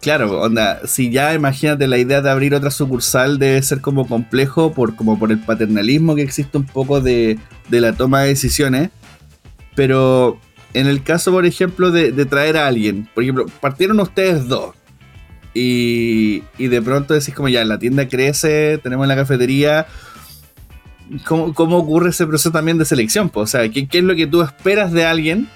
Claro, 0.00 0.40
onda, 0.40 0.86
si 0.86 1.10
ya 1.10 1.34
imagínate 1.34 1.86
la 1.86 1.98
idea 1.98 2.20
de 2.20 2.30
abrir 2.30 2.54
otra 2.54 2.70
sucursal 2.70 3.38
debe 3.38 3.62
ser 3.62 3.80
como 3.80 4.06
complejo 4.06 4.72
por, 4.72 4.96
como 4.96 5.18
por 5.18 5.32
el 5.32 5.38
paternalismo 5.38 6.14
que 6.14 6.22
existe 6.22 6.58
un 6.58 6.66
poco 6.66 7.00
de, 7.00 7.38
de 7.68 7.80
la 7.80 7.92
toma 7.92 8.22
de 8.22 8.28
decisiones. 8.28 8.90
Pero 9.74 10.38
en 10.74 10.88
el 10.88 11.02
caso, 11.02 11.30
por 11.30 11.46
ejemplo, 11.46 11.90
de, 11.90 12.12
traer 12.26 12.56
a 12.56 12.66
alguien, 12.66 13.08
por 13.14 13.22
ejemplo, 13.22 13.46
partieron 13.60 14.00
ustedes 14.00 14.48
dos. 14.48 14.74
Y, 15.54 16.40
de 16.58 16.82
pronto 16.82 17.14
decís 17.14 17.32
como 17.32 17.48
ya, 17.48 17.64
la 17.64 17.78
tienda 17.78 18.08
crece, 18.08 18.78
tenemos 18.82 19.06
la 19.06 19.14
cafetería. 19.14 19.86
¿Cómo, 21.24 21.54
¿Cómo, 21.54 21.78
ocurre 21.78 22.10
ese 22.10 22.26
proceso 22.26 22.50
también 22.50 22.76
de 22.76 22.84
selección? 22.84 23.30
O 23.32 23.46
sea, 23.46 23.68
¿qué, 23.68 23.86
¿qué, 23.86 23.98
es 23.98 24.04
lo 24.04 24.16
que 24.16 24.26
tú 24.26 24.42
esperas 24.42 24.90
de 24.90 25.04
alguien 25.04 25.48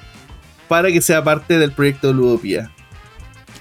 para 0.68 0.92
que 0.92 1.00
sea 1.00 1.24
parte 1.24 1.58
del 1.58 1.72
proyecto 1.72 2.08
de 2.08 2.14
Ludopía? 2.14 2.70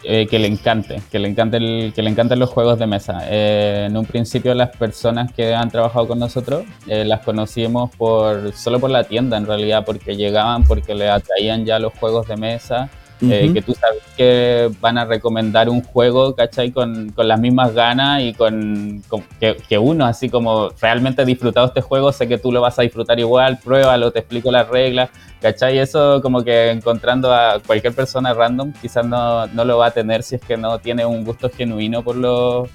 Eh, 0.09 0.25
que 0.25 0.39
le 0.39 0.47
encante, 0.47 1.01
que 1.11 1.19
le 1.19 1.27
encante 1.27 1.57
el, 1.57 1.91
que 1.93 2.01
le 2.01 2.09
encanten 2.09 2.39
los 2.39 2.49
juegos 2.49 2.79
de 2.79 2.87
mesa. 2.87 3.19
Eh, 3.25 3.87
en 3.89 3.97
un 3.97 4.05
principio 4.05 4.53
las 4.53 4.69
personas 4.69 5.33
que 5.33 5.53
han 5.53 5.69
trabajado 5.69 6.07
con 6.07 6.17
nosotros 6.17 6.63
eh, 6.87 7.03
las 7.03 7.25
conocimos 7.25 7.93
por 7.97 8.53
solo 8.53 8.79
por 8.79 8.89
la 8.89 9.03
tienda 9.03 9.35
en 9.35 9.45
realidad, 9.45 9.83
porque 9.85 10.15
llegaban, 10.15 10.63
porque 10.63 10.95
le 10.95 11.09
atraían 11.09 11.65
ya 11.65 11.77
los 11.77 11.91
juegos 11.91 12.25
de 12.29 12.37
mesa 12.37 12.89
eh, 13.21 13.51
que 13.53 13.61
tú 13.61 13.73
sabes 13.73 14.03
que 14.15 14.69
van 14.79 14.97
a 14.97 15.05
recomendar 15.05 15.69
un 15.69 15.81
juego, 15.81 16.35
¿cachai? 16.35 16.71
Con, 16.71 17.09
con 17.09 17.27
las 17.27 17.39
mismas 17.39 17.73
ganas 17.73 18.21
y 18.21 18.33
con, 18.33 19.03
que, 19.39 19.57
que, 19.67 19.77
uno, 19.77 20.05
así 20.05 20.29
como 20.29 20.69
realmente 20.79 21.21
ha 21.21 21.25
disfrutado 21.25 21.67
este 21.67 21.81
juego, 21.81 22.11
sé 22.11 22.27
que 22.27 22.37
tú 22.37 22.51
lo 22.51 22.61
vas 22.61 22.77
a 22.77 22.83
disfrutar 22.83 23.19
igual, 23.19 23.59
pruébalo, 23.63 24.11
te 24.11 24.19
explico 24.19 24.51
las 24.51 24.67
reglas, 24.67 25.09
¿cachai? 25.41 25.79
Eso 25.79 26.21
como 26.21 26.43
que 26.43 26.69
encontrando 26.71 27.33
a 27.33 27.59
cualquier 27.65 27.93
persona 27.93 28.33
random 28.33 28.73
quizás 28.81 29.05
no, 29.05 29.47
no 29.47 29.65
lo 29.65 29.77
va 29.77 29.87
a 29.87 29.91
tener 29.91 30.23
si 30.23 30.35
es 30.35 30.41
que 30.41 30.57
no 30.57 30.77
tiene 30.79 31.05
un 31.05 31.25
gusto 31.25 31.49
genuino 31.49 32.03
por, 32.03 32.15
lo, 32.15 32.67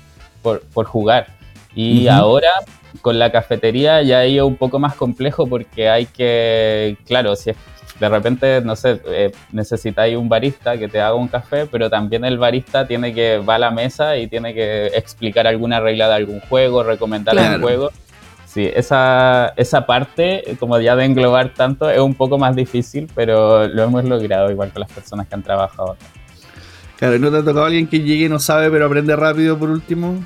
por, 0.43 0.63
por 0.63 0.87
jugar. 0.87 1.29
Y 1.75 2.09
ahora 2.09 2.51
con 3.01 3.19
la 3.19 3.33
cafetería 3.33 4.03
ya 4.03 4.25
es 4.25 4.41
un 4.41 4.57
poco 4.57 4.79
más 4.79 4.95
complejo 4.95 5.47
porque 5.47 5.89
hay 5.89 6.07
que, 6.07 6.97
claro, 7.07 7.35
si 7.37 7.51
es 7.51 7.57
de 8.03 8.09
repente, 8.09 8.61
no 8.63 8.75
sé, 8.75 9.01
eh, 9.07 9.31
necesitáis 9.53 10.17
un 10.17 10.29
barista 10.29 10.77
que 10.77 10.89
te 10.89 11.01
haga 11.01 11.15
un 11.15 11.29
café, 11.29 11.67
pero 11.67 11.89
también 11.89 12.25
el 12.25 12.37
barista 12.37 12.85
tiene 12.85 13.15
que 13.15 13.39
va 13.39 13.55
a 13.55 13.59
la 13.61 13.71
mesa 13.71 14.17
y 14.17 14.27
tiene 14.27 14.55
que 14.55 14.87
explicar 14.87 15.47
alguna 15.47 15.79
regla 15.79 16.09
de 16.09 16.15
algún 16.15 16.41
juego, 16.41 16.83
recomendar 16.83 17.39
algún 17.39 17.63
juego. 17.63 17.91
Sí, 18.45 18.69
esa, 18.75 19.53
esa 19.57 19.87
parte, 19.87 20.57
como 20.59 20.81
ya 20.81 20.97
de 20.97 21.05
englobar 21.05 21.55
tanto, 21.55 21.89
es 21.89 22.01
un 22.01 22.15
poco 22.15 22.39
más 22.39 22.57
difícil, 22.57 23.09
pero 23.15 23.69
lo 23.69 23.85
hemos 23.85 24.05
logrado 24.05 24.51
igual 24.51 24.73
con 24.73 24.81
las 24.81 24.91
personas 24.91 25.29
que 25.29 25.37
han 25.37 25.43
trabajado. 25.43 25.97
Claro, 26.97 27.19
¿no 27.21 27.31
te 27.31 27.37
ha 27.37 27.45
tocado 27.45 27.67
alguien 27.67 27.87
que 27.87 28.01
llegue 28.01 28.25
y 28.25 28.29
no 28.29 28.41
sabe, 28.41 28.69
pero 28.69 28.87
aprende 28.87 29.15
rápido 29.15 29.57
por 29.57 29.71
último? 29.71 30.25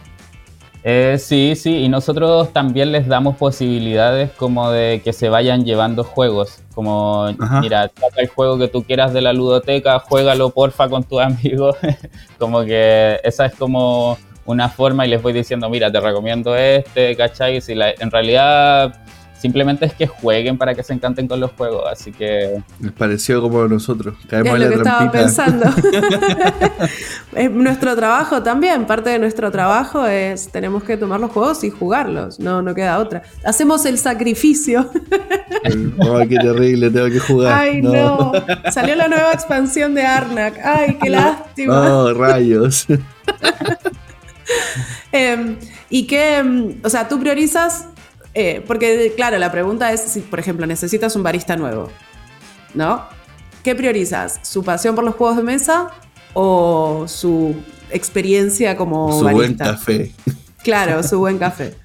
Eh, 0.88 1.18
sí, 1.18 1.56
sí, 1.56 1.78
y 1.78 1.88
nosotros 1.88 2.52
también 2.52 2.92
les 2.92 3.08
damos 3.08 3.36
posibilidades 3.36 4.30
como 4.30 4.70
de 4.70 5.00
que 5.02 5.12
se 5.12 5.28
vayan 5.28 5.64
llevando 5.64 6.04
juegos, 6.04 6.62
como 6.76 7.26
mira, 7.60 7.88
trata 7.88 8.20
el 8.20 8.28
juego 8.28 8.56
que 8.56 8.68
tú 8.68 8.84
quieras 8.84 9.12
de 9.12 9.20
la 9.20 9.32
ludoteca, 9.32 9.98
juégalo 9.98 10.50
porfa 10.50 10.88
con 10.88 11.02
tus 11.02 11.20
amigos, 11.22 11.76
como 12.38 12.62
que 12.62 13.18
esa 13.24 13.46
es 13.46 13.56
como 13.56 14.16
una 14.44 14.68
forma 14.68 15.04
y 15.04 15.10
les 15.10 15.20
voy 15.20 15.32
diciendo, 15.32 15.68
mira, 15.68 15.90
te 15.90 15.98
recomiendo 15.98 16.54
este, 16.54 17.16
¿cachai? 17.16 17.60
Si 17.60 17.74
la, 17.74 17.90
en 17.90 18.12
realidad 18.12 18.94
Simplemente 19.38 19.84
es 19.84 19.94
que 19.94 20.06
jueguen 20.06 20.56
para 20.56 20.74
que 20.74 20.82
se 20.82 20.94
encanten 20.94 21.28
con 21.28 21.40
los 21.40 21.52
juegos, 21.52 21.84
así 21.90 22.10
que... 22.10 22.62
Les 22.80 22.92
pareció 22.92 23.40
como 23.42 23.66
nosotros, 23.68 24.16
caemos 24.28 24.54
es 24.54 24.60
lo 24.60 24.68
que 24.68 24.74
estaba 24.76 25.10
pensando. 25.12 25.66
es 27.34 27.50
nuestro 27.50 27.94
trabajo 27.96 28.42
también, 28.42 28.86
parte 28.86 29.10
de 29.10 29.18
nuestro 29.18 29.50
trabajo 29.50 30.06
es, 30.06 30.48
tenemos 30.48 30.82
que 30.84 30.96
tomar 30.96 31.20
los 31.20 31.30
juegos 31.30 31.64
y 31.64 31.70
jugarlos, 31.70 32.40
no, 32.40 32.62
no 32.62 32.74
queda 32.74 32.98
otra. 32.98 33.22
Hacemos 33.44 33.84
el 33.84 33.98
sacrificio. 33.98 34.90
Ay, 35.64 36.28
qué 36.28 36.36
terrible, 36.36 36.90
tengo 36.90 37.08
que 37.08 37.20
jugar. 37.20 37.52
Ay, 37.52 37.82
no. 37.82 38.32
Salió 38.72 38.96
la 38.96 39.08
nueva 39.08 39.32
expansión 39.32 39.94
de 39.94 40.02
Arnak. 40.02 40.58
Ay, 40.64 40.98
qué 41.02 41.10
lástima. 41.10 41.94
Oh, 41.94 42.14
rayos. 42.14 42.86
Em, 45.12 45.56
y 45.90 46.06
que, 46.06 46.36
em, 46.36 46.74
o 46.84 46.88
sea, 46.88 47.08
tú 47.08 47.18
priorizas 47.18 47.88
eh, 48.38 48.62
porque, 48.66 49.14
claro, 49.16 49.38
la 49.38 49.50
pregunta 49.50 49.90
es 49.92 50.02
si, 50.02 50.20
por 50.20 50.38
ejemplo, 50.38 50.66
necesitas 50.66 51.16
un 51.16 51.22
barista 51.22 51.56
nuevo, 51.56 51.88
¿no? 52.74 53.02
¿Qué 53.64 53.74
priorizas? 53.74 54.40
¿Su 54.42 54.62
pasión 54.62 54.94
por 54.94 55.04
los 55.04 55.14
juegos 55.14 55.38
de 55.38 55.42
mesa 55.42 55.88
o 56.34 57.06
su 57.08 57.56
experiencia 57.90 58.76
como 58.76 59.10
su 59.18 59.28
buen 59.28 59.54
café. 59.54 60.12
Claro, 60.62 61.02
su 61.02 61.18
buen 61.18 61.38
café. 61.38 61.74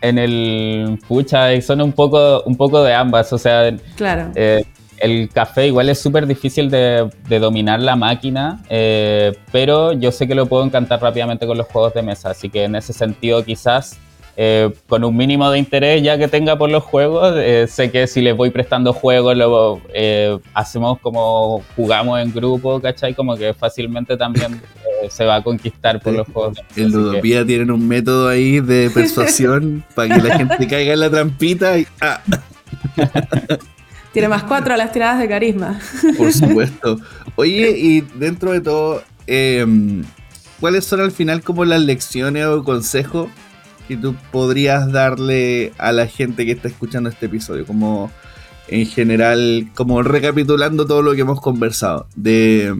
En 0.00 0.16
el 0.16 1.00
pucha 1.08 1.60
son 1.60 1.80
un 1.80 1.90
poco, 1.90 2.44
un 2.44 2.56
poco 2.56 2.84
de 2.84 2.94
ambas, 2.94 3.32
o 3.32 3.38
sea, 3.38 3.76
claro. 3.96 4.30
Eh, 4.36 4.64
el 4.98 5.28
café 5.28 5.66
igual 5.66 5.88
es 5.88 6.00
súper 6.00 6.24
difícil 6.24 6.70
de, 6.70 7.10
dominar 7.28 7.80
la 7.80 7.96
máquina, 7.96 8.62
eh, 8.68 9.36
pero 9.50 9.92
yo 9.94 10.12
sé 10.12 10.28
que 10.28 10.36
lo 10.36 10.46
puedo 10.46 10.64
encantar 10.64 11.02
rápidamente 11.02 11.48
con 11.48 11.58
los 11.58 11.66
juegos 11.66 11.94
de 11.94 12.02
mesa, 12.02 12.30
así 12.30 12.48
que 12.48 12.62
en 12.62 12.76
ese 12.76 12.92
sentido 12.92 13.44
quizás 13.44 13.98
eh, 14.40 14.72
con 14.88 15.02
un 15.02 15.16
mínimo 15.16 15.50
de 15.50 15.58
interés 15.58 16.00
ya 16.00 16.16
que 16.16 16.28
tenga 16.28 16.56
por 16.56 16.70
los 16.70 16.84
juegos, 16.84 17.34
eh, 17.36 17.66
sé 17.68 17.90
que 17.90 18.06
si 18.06 18.20
les 18.20 18.36
voy 18.36 18.50
prestando 18.50 18.92
juegos, 18.92 19.36
luego 19.36 19.82
eh, 19.92 20.38
hacemos 20.54 21.00
como 21.00 21.64
jugamos 21.74 22.20
en 22.20 22.32
grupo, 22.32 22.80
¿cachai? 22.80 23.14
Como 23.14 23.36
que 23.36 23.52
fácilmente 23.52 24.16
también 24.16 24.62
se 25.10 25.24
va 25.24 25.34
a 25.36 25.42
conquistar 25.42 26.00
por 26.00 26.12
los 26.12 26.28
juegos. 26.28 26.56
En 26.76 26.92
Ludopía 26.92 27.44
tienen 27.44 27.72
un 27.72 27.88
método 27.88 28.28
ahí 28.28 28.60
de 28.60 28.90
persuasión 28.94 29.84
para 29.96 30.14
que 30.14 30.22
la 30.22 30.38
gente 30.38 30.68
caiga 30.68 30.92
en 30.92 31.00
la 31.00 31.10
trampita 31.10 31.76
y... 31.76 31.88
Ah. 32.00 32.20
Tiene 34.12 34.28
más 34.28 34.44
cuatro 34.44 34.72
a 34.72 34.76
las 34.76 34.92
tiradas 34.92 35.18
de 35.18 35.28
carisma. 35.28 35.80
Por 36.16 36.32
supuesto. 36.32 37.00
Oye, 37.34 37.74
y 37.76 38.00
dentro 38.00 38.52
de 38.52 38.60
todo, 38.60 39.02
em, 39.26 40.04
¿cuáles 40.60 40.84
son 40.84 41.00
al 41.00 41.10
final 41.10 41.42
como 41.42 41.64
las 41.64 41.80
lecciones 41.80 42.46
o 42.46 42.62
consejos 42.62 43.28
que 43.88 43.96
tú 43.96 44.14
podrías 44.30 44.92
darle 44.92 45.72
a 45.78 45.90
la 45.90 46.06
gente 46.06 46.46
que 46.46 46.52
está 46.52 46.68
escuchando 46.68 47.08
este 47.08 47.26
episodio? 47.26 47.66
Como 47.66 48.12
en 48.68 48.86
general, 48.86 49.68
como 49.74 50.02
recapitulando 50.02 50.86
todo 50.86 51.02
lo 51.02 51.14
que 51.14 51.22
hemos 51.22 51.40
conversado 51.40 52.06
de, 52.14 52.74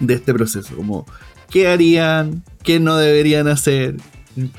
de 0.00 0.14
este 0.14 0.32
proceso, 0.32 0.76
como 0.76 1.04
qué 1.50 1.68
harían, 1.68 2.44
qué 2.62 2.80
no 2.80 2.96
deberían 2.96 3.48
hacer, 3.48 3.96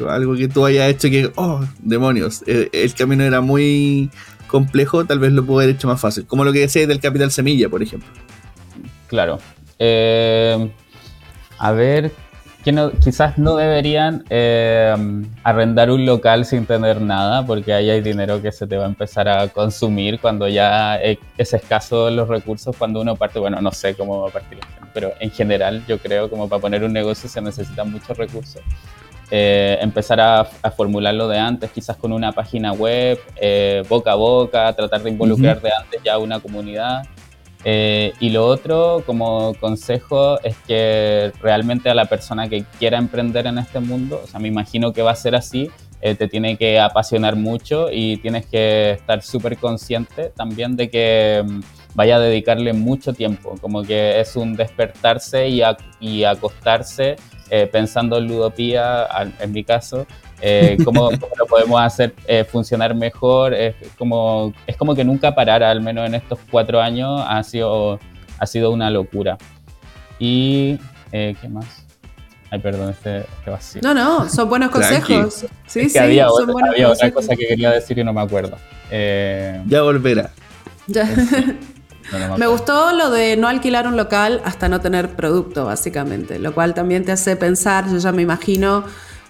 algo 0.08 0.36
que 0.36 0.48
tú 0.48 0.66
hayas 0.66 0.90
hecho 0.90 1.10
que, 1.10 1.32
oh, 1.36 1.64
demonios, 1.80 2.44
el, 2.46 2.70
el 2.74 2.94
camino 2.94 3.24
era 3.24 3.42
muy 3.42 4.12
complejo, 4.48 5.06
tal 5.06 5.20
vez 5.20 5.32
lo 5.32 5.46
puedo 5.46 5.62
haber 5.62 5.76
hecho 5.76 5.88
más 5.88 6.00
fácil, 6.00 6.26
como 6.26 6.44
lo 6.44 6.52
que 6.52 6.60
decías 6.60 6.88
del 6.88 7.00
Capital 7.00 7.32
Semilla, 7.32 7.70
por 7.70 7.82
ejemplo. 7.82 8.10
Claro. 9.08 9.40
Eh, 9.80 10.70
a 11.58 11.72
ver, 11.72 12.12
quizás 13.04 13.38
no 13.38 13.56
deberían 13.56 14.24
eh, 14.30 14.96
arrendar 15.44 15.90
un 15.92 16.06
local 16.06 16.46
sin 16.46 16.66
tener 16.66 17.02
nada, 17.02 17.46
porque 17.46 17.74
ahí 17.74 17.90
hay 17.90 18.02
dinero 18.02 18.42
que 18.42 18.52
se 18.52 18.68
te 18.68 18.78
va 18.78 18.86
a 18.86 18.88
empezar 18.88 19.28
a 19.30 19.48
consumir 19.48 20.20
cuando 20.20 20.48
ya 20.48 20.98
es 20.98 21.20
escaso 21.54 22.10
los 22.10 22.28
recursos, 22.28 22.76
cuando 22.76 23.02
uno 23.02 23.16
parte, 23.16 23.40
bueno, 23.40 23.62
no 23.62 23.72
sé 23.72 23.96
cómo 23.96 24.22
va 24.22 24.30
a 24.30 24.32
partir, 24.32 24.60
pero 24.94 25.14
en 25.20 25.32
general 25.32 25.84
yo 25.88 25.98
creo 26.00 26.30
como 26.30 26.50
para 26.50 26.62
poner 26.62 26.84
un 26.84 26.94
negocio 26.94 27.30
se 27.30 27.42
necesitan 27.42 27.92
muchos 27.92 28.18
recursos. 28.18 28.62
Eh, 29.30 29.78
empezar 29.82 30.22
a, 30.22 30.46
formularlo 30.76 31.28
de 31.28 31.38
antes, 31.38 31.72
quizás 31.72 31.98
con 31.98 32.14
una 32.14 32.32
página 32.32 32.72
web, 32.72 33.20
eh, 33.36 33.84
boca 33.90 34.14
a 34.14 34.16
boca, 34.16 34.72
tratar 34.74 35.04
de 35.04 35.10
involucrar 35.10 35.62
de 35.62 35.70
antes 35.72 36.02
ya 36.04 36.18
una 36.18 36.40
comunidad. 36.40 37.04
Eh, 37.64 38.14
y 38.20 38.30
lo 38.30 38.46
otro, 38.46 39.04
como 39.06 39.54
consejo, 39.60 40.40
es 40.42 40.56
que 40.68 41.32
realmente 41.42 41.90
a 41.90 41.96
la 41.96 42.06
persona 42.06 42.48
que 42.48 42.64
quiera 42.80 42.98
emprender 42.98 43.48
en 43.48 43.58
este 43.58 43.80
mundo, 43.80 44.22
o 44.24 44.28
sea, 44.28 44.40
me 44.40 44.48
imagino 44.48 44.94
que 44.94 45.02
va 45.02 45.12
a 45.12 45.16
ser 45.16 45.36
así, 45.36 45.70
eh, 46.00 46.16
te 46.16 46.28
tiene 46.28 46.58
que 46.58 46.80
apasionar 46.80 47.36
mucho 47.36 47.88
y 47.92 48.18
tienes 48.18 48.46
que 48.46 48.92
estar 48.92 49.24
súper 49.24 49.58
consciente 49.58 50.30
también 50.36 50.76
de 50.76 50.90
que 50.92 51.44
mm, 51.44 51.60
vaya 51.96 52.18
a 52.18 52.20
dedicarle 52.20 52.74
mucho 52.74 53.14
tiempo, 53.14 53.56
como 53.60 53.82
que 53.82 54.20
es 54.20 54.36
un 54.36 54.56
despertarse 54.56 55.50
y, 55.50 55.62
y 56.00 56.24
acostarse 56.24 57.16
eh, 57.50 57.66
pensando 57.66 58.18
en 58.18 58.28
ludopía, 58.28 59.08
en 59.40 59.52
mi 59.52 59.64
caso, 59.64 60.06
eh, 60.42 60.78
cómo, 60.84 61.10
lo 61.12 61.46
podemos 61.46 61.82
hacer 61.82 62.14
eh, 62.28 62.44
funcionar 62.44 62.96
mejor. 62.96 63.54
Es 63.54 63.76
como, 63.98 64.54
es 64.66 64.78
como 64.78 64.96
que 64.96 65.04
nunca 65.04 65.34
parara, 65.34 65.70
al 65.72 65.82
menos 65.82 66.08
en 66.08 66.16
estos 66.16 66.40
cuatro 66.50 66.82
años, 66.82 67.24
ha 67.28 67.44
sido, 67.44 68.00
ha 68.40 68.46
sido 68.46 68.72
una 68.72 68.90
locura. 68.90 69.38
Y, 70.20 70.80
¿qué 71.12 71.50
más? 71.50 71.86
Ay, 72.50 72.60
perdón, 72.60 72.92
este, 72.92 73.20
este 73.20 73.50
vacío. 73.50 73.82
No, 73.84 73.94
no, 73.94 74.30
son 74.30 74.48
buenos 74.48 74.72
consejos. 74.72 75.46
Sí, 75.66 75.90
sí, 75.90 75.98
había, 75.98 76.30
son 76.30 76.50
otra, 76.50 76.70
había 76.72 76.90
otra 76.90 77.12
cosa 77.12 77.36
que 77.36 77.46
quería 77.46 77.72
decir 77.72 77.98
y 77.98 78.04
no 78.04 78.14
me 78.14 78.22
acuerdo. 78.22 78.58
ya 78.90 79.82
volverá. 79.82 80.32
Ya. 80.88 81.08
me 82.38 82.48
gustó 82.48 82.94
lo 82.94 83.10
de 83.10 83.36
no 83.38 83.48
alquilar 83.48 83.88
un 83.88 83.98
local 83.98 84.42
hasta 84.46 84.70
no 84.70 84.80
tener 84.80 85.16
producto, 85.16 85.66
básicamente, 85.66 86.40
lo 86.40 86.54
cual 86.54 86.74
también 86.74 87.04
te 87.06 87.12
hace 87.12 87.36
pensar, 87.36 87.90
yo 87.90 87.98
ya 87.98 88.12
me 88.12 88.22
imagino, 88.22 88.86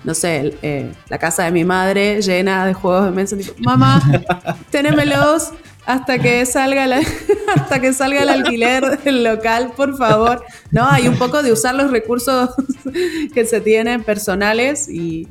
no 0.07 0.13
sé, 0.13 0.53
eh, 0.61 0.89
la 1.09 1.17
casa 1.17 1.43
de 1.43 1.51
mi 1.51 1.65
madre 1.65 2.21
llena 2.21 2.65
de 2.65 2.73
juegos 2.73 3.03
de 3.03 3.11
mesa, 3.11 3.35
digo, 3.35 3.53
mamá, 3.57 4.01
tenémelos 4.71 5.51
hasta 5.85 6.17
que 6.17 6.45
salga 6.45 6.87
hasta 7.55 7.81
que 7.81 7.91
salga 7.91 8.23
el 8.23 8.29
alquiler 8.29 8.99
del 9.03 9.25
local, 9.25 9.73
por 9.75 9.97
favor. 9.97 10.45
No, 10.71 10.89
hay 10.89 11.09
un 11.09 11.17
poco 11.17 11.43
de 11.43 11.51
usar 11.51 11.75
los 11.75 11.91
recursos 11.91 12.51
que 13.33 13.43
se 13.43 13.59
tienen 13.59 14.01
personales 14.01 14.87
y 14.87 15.27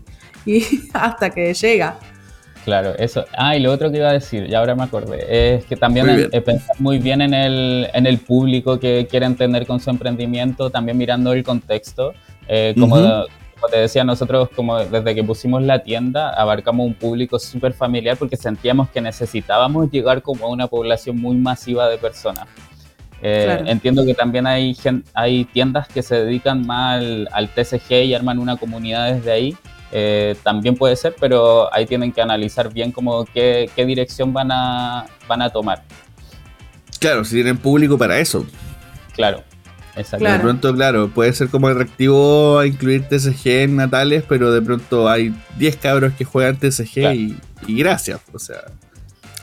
hasta 0.92 1.30
que 1.30 1.54
llega. 1.54 1.98
Claro, 2.66 2.94
eso. 2.98 3.24
Ah, 3.38 3.56
y 3.56 3.60
lo 3.60 3.72
otro 3.72 3.90
que 3.90 3.96
iba 3.96 4.10
a 4.10 4.12
decir, 4.12 4.46
ya 4.46 4.58
ahora 4.58 4.74
me 4.74 4.82
acordé, 4.82 5.56
es 5.56 5.64
que 5.64 5.76
también 5.76 6.28
he 6.32 6.40
pensado 6.42 6.74
muy 6.80 6.98
bien 6.98 7.22
en 7.22 7.32
el, 7.32 7.88
en 7.94 8.06
el 8.06 8.18
público 8.18 8.78
que 8.78 9.06
quiere 9.08 9.24
entender 9.24 9.66
con 9.66 9.80
su 9.80 9.88
emprendimiento, 9.88 10.68
también 10.68 10.98
mirando 10.98 11.32
el 11.32 11.44
contexto. 11.44 12.12
Eh, 12.48 12.74
como, 12.78 12.96
te 13.70 13.78
decía, 13.78 14.04
nosotros 14.04 14.48
como 14.54 14.78
desde 14.78 15.14
que 15.14 15.24
pusimos 15.24 15.62
la 15.62 15.82
tienda 15.82 16.30
abarcamos 16.30 16.86
un 16.86 16.94
público 16.94 17.38
súper 17.38 17.72
familiar 17.72 18.16
porque 18.16 18.36
sentíamos 18.36 18.90
que 18.90 19.00
necesitábamos 19.00 19.90
llegar 19.90 20.22
como 20.22 20.46
a 20.46 20.50
una 20.50 20.66
población 20.66 21.18
muy 21.18 21.36
masiva 21.36 21.88
de 21.88 21.98
personas. 21.98 22.46
Eh, 23.22 23.62
entiendo 23.66 24.04
que 24.04 24.14
también 24.14 24.46
hay, 24.46 24.76
hay 25.14 25.46
tiendas 25.46 25.88
que 25.88 26.02
se 26.02 26.22
dedican 26.22 26.66
más 26.66 26.98
al, 26.98 27.28
al 27.32 27.48
TCG 27.48 28.04
y 28.04 28.14
arman 28.14 28.38
una 28.38 28.56
comunidad 28.56 29.14
desde 29.14 29.32
ahí 29.32 29.56
eh, 29.92 30.36
también 30.42 30.74
puede 30.74 30.96
ser, 30.96 31.14
pero 31.18 31.72
ahí 31.72 31.86
tienen 31.86 32.12
que 32.12 32.20
analizar 32.20 32.72
bien 32.72 32.90
como 32.90 33.24
qué, 33.24 33.70
dirección 33.76 34.32
van 34.32 34.50
a, 34.50 35.06
van 35.28 35.42
a 35.42 35.50
tomar. 35.50 35.82
Claro, 36.98 37.24
si 37.24 37.34
tienen 37.36 37.56
público 37.56 37.96
para 37.96 38.18
eso. 38.18 38.44
Claro, 39.14 39.42
exacto. 39.96 40.30
De 40.30 40.38
pronto, 40.38 40.74
claro, 40.74 41.08
puede 41.08 41.32
ser 41.32 41.48
como 41.48 41.68
atractivo 41.68 42.58
a 42.58 42.66
incluir 42.66 43.02
TCG 43.08 43.46
en 43.46 43.76
Natales, 43.76 44.24
pero 44.28 44.52
de 44.52 44.62
pronto 44.62 45.08
hay 45.08 45.34
10 45.58 45.76
cabros 45.76 46.12
que 46.14 46.24
juegan 46.24 46.56
TCG 46.56 47.14
y, 47.14 47.36
gracias. 47.68 48.20
O 48.32 48.38
sea, 48.38 48.62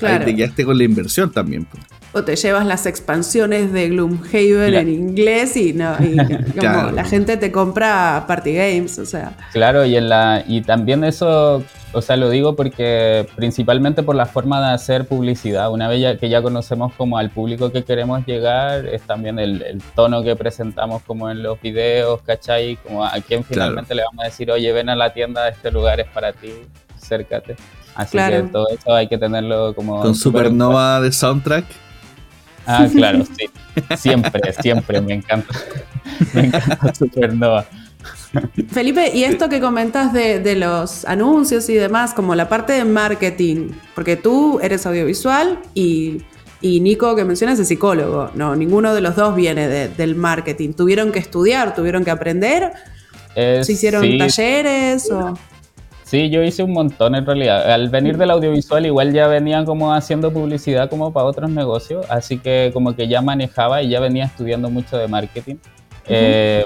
ahí 0.02 0.20
te 0.26 0.36
quedaste 0.36 0.66
con 0.66 0.78
la 0.78 0.84
inversión 0.84 1.32
también. 1.32 1.66
Pues 1.66 1.84
o 2.14 2.24
te 2.24 2.36
llevas 2.36 2.66
las 2.66 2.86
expansiones 2.86 3.74
de 3.74 3.90
Gloomhaven 3.90 4.76
en 4.76 4.90
inglés 4.90 5.58
y 5.58 5.74
no 5.74 5.98
la 6.94 7.04
gente 7.04 7.38
te 7.38 7.52
compra 7.52 8.26
party 8.28 8.54
games, 8.54 9.00
o 9.00 9.06
sea. 9.06 9.36
Claro, 9.52 9.84
y 9.84 9.96
en 9.96 10.10
la 10.10 10.44
y 10.48 10.62
también 10.62 11.04
eso, 11.04 11.64
o 11.94 12.02
sea, 12.02 12.18
lo 12.18 12.30
digo 12.30 12.56
porque 12.56 13.28
principalmente 13.36 14.04
por 14.04 14.16
la 14.16 14.26
forma 14.26 14.68
de 14.68 14.74
hacer 14.74 15.08
publicidad. 15.08 15.72
Una 15.72 15.88
vez 15.88 16.20
que 16.20 16.28
ya 16.28 16.42
conocemos 16.42 16.94
como 16.94 17.18
al 17.18 17.30
público 17.30 17.72
que 17.72 17.84
queremos 17.84 18.26
llegar, 18.26 18.86
es 18.86 19.04
también 19.04 19.40
el, 19.40 19.82
tono 19.96 20.24
que 20.24 20.36
presentamos 20.36 21.04
como 21.04 21.30
en 21.30 21.44
los 21.44 21.62
videos, 21.62 22.22
¿cachai? 22.24 22.78
Como 22.78 23.06
a 23.06 23.14
quien 23.26 23.44
finalmente 23.44 23.94
le 23.96 24.04
vamos 24.04 24.24
a 24.24 24.26
decir, 24.26 24.52
oye, 24.52 24.72
ven 24.72 24.90
a 24.90 24.96
la 24.96 25.14
tienda, 25.14 25.48
este 25.48 25.72
lugar 25.72 26.00
es 26.00 26.08
para 26.08 26.34
ti, 26.34 26.52
acércate. 26.96 27.56
Así 27.96 28.18
que 28.18 28.44
todo 28.52 28.68
eso 28.70 28.94
hay 28.94 29.08
que 29.08 29.20
tenerlo 29.20 29.76
como... 29.76 30.02
Con 30.02 30.16
Supernova 30.16 31.00
de 31.00 31.12
soundtrack. 31.12 31.66
Ah, 32.66 32.88
claro, 32.92 33.24
sí. 33.26 33.50
Siempre, 33.98 34.54
siempre 34.54 35.02
me 35.02 35.16
encanta. 35.16 35.54
Me 36.34 36.46
encanta 36.46 36.94
Supernova. 36.94 37.66
Felipe, 38.70 39.12
y 39.14 39.24
esto 39.24 39.48
que 39.48 39.60
comentas 39.60 40.12
de, 40.12 40.56
los 40.56 41.06
anuncios 41.06 41.70
y 41.70 41.76
demás, 41.76 42.14
como 42.14 42.34
la 42.36 42.50
parte 42.50 42.74
de 42.74 42.84
marketing, 42.84 43.70
porque 43.94 44.16
tú 44.16 44.60
eres 44.62 44.86
audiovisual 44.86 45.60
y, 45.74 46.24
Nico 46.62 47.16
que 47.16 47.26
mencionas 47.26 47.60
es 47.60 47.68
psicólogo, 47.68 48.32
no, 48.36 48.56
ninguno 48.56 48.96
de 48.96 49.02
los 49.02 49.16
dos 49.16 49.36
viene 49.36 49.68
del 49.90 50.16
marketing. 50.16 50.72
¿Tuvieron 50.74 51.12
que 51.12 51.20
estudiar, 51.20 51.76
tuvieron 51.76 52.06
que 52.06 52.12
aprender? 52.12 52.72
¿Se 53.36 53.74
hicieron 53.74 54.18
talleres? 54.18 55.12
O? 55.12 55.38
Sí, 56.04 56.30
yo 56.30 56.42
hice 56.42 56.64
un 56.64 56.72
montón 56.72 57.16
en 57.16 57.26
realidad. 57.26 57.70
Al 57.72 57.90
venir 57.90 58.18
del 58.18 58.32
audiovisual 58.32 58.86
igual 58.86 59.12
ya 59.12 59.28
venía 59.28 59.66
como 59.66 59.94
haciendo 59.94 60.32
publicidad 60.32 60.90
como 60.90 61.12
para 61.12 61.26
otros 61.26 61.50
negocios, 61.50 62.06
así 62.10 62.38
que 62.38 62.72
como 62.74 62.96
que 62.96 63.08
ya 63.08 63.22
manejaba 63.22 63.82
y 63.82 63.90
ya 63.90 64.00
venía 64.00 64.26
estudiando 64.26 64.70
mucho 64.70 64.98
de 64.98 65.08
marketing. 65.08 65.56
eh, 66.08 66.66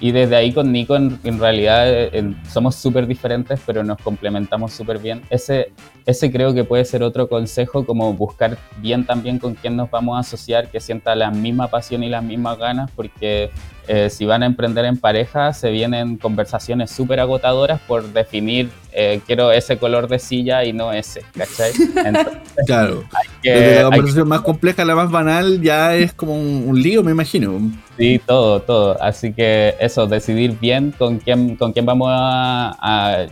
y 0.00 0.12
desde 0.12 0.36
ahí 0.36 0.52
con 0.52 0.70
Nico 0.70 0.94
en, 0.94 1.38
realidad 1.38 1.84
eh, 1.88 2.34
somos 2.48 2.76
súper 2.76 3.06
diferentes, 3.06 3.60
pero 3.66 3.82
nos 3.82 3.98
complementamos 3.98 4.72
súper 4.72 4.98
bien. 4.98 5.22
Ese, 5.28 5.72
ese 6.06 6.30
creo 6.30 6.54
que 6.54 6.64
puede 6.64 6.84
ser 6.84 7.02
otro 7.02 7.28
consejo, 7.28 7.84
como 7.84 8.12
buscar 8.12 8.56
bien 8.80 9.04
también 9.04 9.38
con 9.38 9.54
quién 9.54 9.76
nos 9.76 9.90
vamos 9.90 10.16
a 10.16 10.20
asociar, 10.20 10.70
que 10.70 10.78
sienta 10.78 11.16
la 11.16 11.30
misma 11.30 11.66
pasión 11.68 12.04
y 12.04 12.08
las 12.08 12.22
mismas 12.22 12.58
ganas, 12.58 12.90
porque 12.92 13.50
eh, 13.90 14.10
si 14.10 14.26
van 14.26 14.42
a 14.42 14.46
emprender 14.46 14.84
en 14.84 14.98
pareja, 14.98 15.54
se 15.54 15.70
vienen 15.70 16.18
conversaciones 16.18 16.90
súper 16.90 17.20
agotadoras 17.20 17.80
por 17.80 18.04
definir, 18.12 18.68
eh, 18.92 19.22
quiero 19.26 19.50
ese 19.50 19.78
color 19.78 20.08
de 20.08 20.18
silla 20.18 20.62
y 20.62 20.74
no 20.74 20.92
ese, 20.92 21.22
¿cachai? 21.34 21.72
claro. 22.66 23.04
la 23.42 23.84
conversación 23.84 24.28
más 24.28 24.42
compleja, 24.42 24.84
la 24.84 24.94
más 24.94 25.10
banal, 25.10 25.62
ya 25.62 25.94
es 25.94 26.12
como 26.12 26.34
un 26.34 26.82
lío, 26.82 27.02
me 27.02 27.12
imagino. 27.12 27.58
Sí, 27.96 28.20
todo, 28.26 28.60
todo. 28.60 29.02
Así 29.02 29.32
que 29.32 29.74
eso, 29.80 30.06
decidir 30.06 30.58
bien 30.60 30.92
con 30.92 31.18
quién, 31.18 31.56
con 31.56 31.72
quién 31.72 31.86
vamos 31.86 32.10
a, 32.12 33.26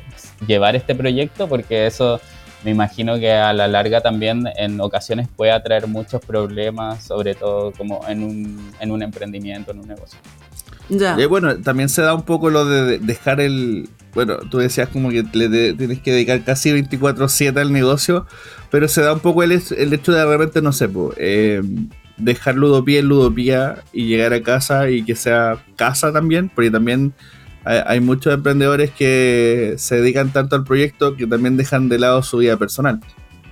llevar 0.46 0.74
este 0.74 0.94
proyecto, 0.94 1.48
porque 1.48 1.86
eso 1.86 2.18
me 2.64 2.70
imagino 2.70 3.18
que 3.18 3.30
a 3.30 3.52
la 3.52 3.68
larga 3.68 4.00
también 4.00 4.44
en 4.57 4.80
ocasiones 4.80 5.28
puede 5.28 5.52
atraer 5.52 5.86
muchos 5.86 6.24
problemas, 6.24 7.04
sobre 7.04 7.34
todo 7.34 7.72
como 7.72 8.09
en 8.09 8.22
un, 8.22 8.72
en 8.80 8.90
un 8.90 9.02
emprendimiento, 9.02 9.72
en 9.72 9.80
un 9.80 9.88
negocio. 9.88 10.18
Ya. 10.89 11.18
Y 11.20 11.26
bueno, 11.26 11.57
también 11.59 11.89
se 11.89 12.03
da 12.03 12.14
un 12.14 12.22
poco 12.22 12.51
lo 12.51 12.64
de 12.64 12.99
dejar 12.99 13.41
el. 13.41 13.89
Bueno, 14.14 14.39
tú 14.51 14.59
decías 14.59 14.89
como 14.89 15.11
que 15.11 15.24
le 15.32 15.74
tienes 15.74 16.01
que 16.01 16.12
dedicar 16.12 16.43
casi 16.43 16.70
24-7 16.70 17.59
al 17.59 17.72
negocio, 17.72 18.26
pero 18.70 18.89
se 18.89 19.03
da 19.03 19.12
un 19.12 19.20
poco 19.20 19.43
el, 19.43 19.53
el 19.53 19.93
hecho 19.93 20.12
de 20.12 20.18
de 20.18 20.26
repente, 20.26 20.62
no 20.62 20.72
sé, 20.72 20.89
pues, 20.89 21.14
eh, 21.18 21.62
dejar 22.16 22.55
ludopía 22.55 23.01
en 23.01 23.09
ludopía 23.09 23.82
y 23.93 24.07
llegar 24.07 24.32
a 24.32 24.43
casa 24.43 24.89
y 24.89 25.05
que 25.05 25.14
sea 25.14 25.59
casa 25.76 26.12
también, 26.12 26.49
porque 26.49 26.70
también 26.70 27.12
hay, 27.66 28.01
muchos 28.01 28.32
emprendedores 28.32 28.93
que 28.93 29.74
se 29.76 29.97
dedican 29.97 30.32
tanto 30.32 30.55
al 30.55 30.62
proyecto 30.62 31.16
que 31.16 31.26
también 31.26 31.57
dejan 31.57 31.89
de 31.89 31.99
lado 31.99 32.22
su 32.22 32.39
vida 32.39 32.57
personal. 32.57 33.01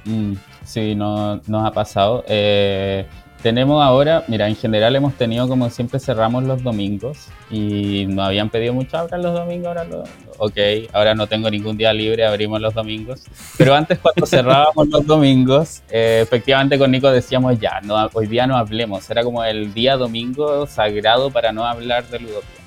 Mm, 0.05 0.35
sí, 0.65 0.95
no, 0.95 1.41
nos 1.49 1.67
ha 1.67 1.73
pasado. 1.73 2.25
Eh, 2.29 3.07
tenemos 3.45 3.85
ahora, 3.85 4.25
mira, 4.27 4.49
en 4.49 4.57
general 4.57 4.97
hemos 4.97 5.13
tenido 5.17 5.47
como 5.47 5.69
siempre 5.69 6.01
cerramos 6.01 6.45
los 6.45 6.63
domingos 6.63 7.29
y 7.51 8.07
nos 8.07 8.29
habían 8.29 8.49
pedido 8.49 8.73
mucho, 8.73 8.97
abran 8.97 9.21
los 9.21 9.35
domingos, 9.35 9.67
ahora 9.67 9.85
los 9.85 10.09
Ok, 10.39 10.57
ahora 10.95 11.15
no 11.15 11.27
tengo 11.27 11.51
ningún 11.51 11.77
día 11.77 11.93
libre, 11.93 12.25
abrimos 12.25 12.59
los 12.59 12.73
domingos. 12.73 13.23
Pero 13.59 13.75
antes 13.75 13.99
cuando 13.99 14.25
cerrábamos 14.25 14.89
los 14.89 15.07
domingos, 15.07 15.83
eh, 15.91 16.21
efectivamente 16.23 16.79
con 16.79 16.91
Nico 16.91 17.11
decíamos 17.11 17.61
ya, 17.61 17.83
no, 17.83 18.09
hoy 18.15 18.29
día 18.29 18.47
no 18.47 18.57
hablemos, 18.57 19.11
era 19.11 19.23
como 19.23 19.45
el 19.45 19.75
día 19.75 19.99
domingo 19.99 20.67
sagrado 20.67 21.31
para 21.31 21.53
no 21.53 21.67
hablar 21.67 22.09
de 22.09 22.21
ludopía. 22.21 22.65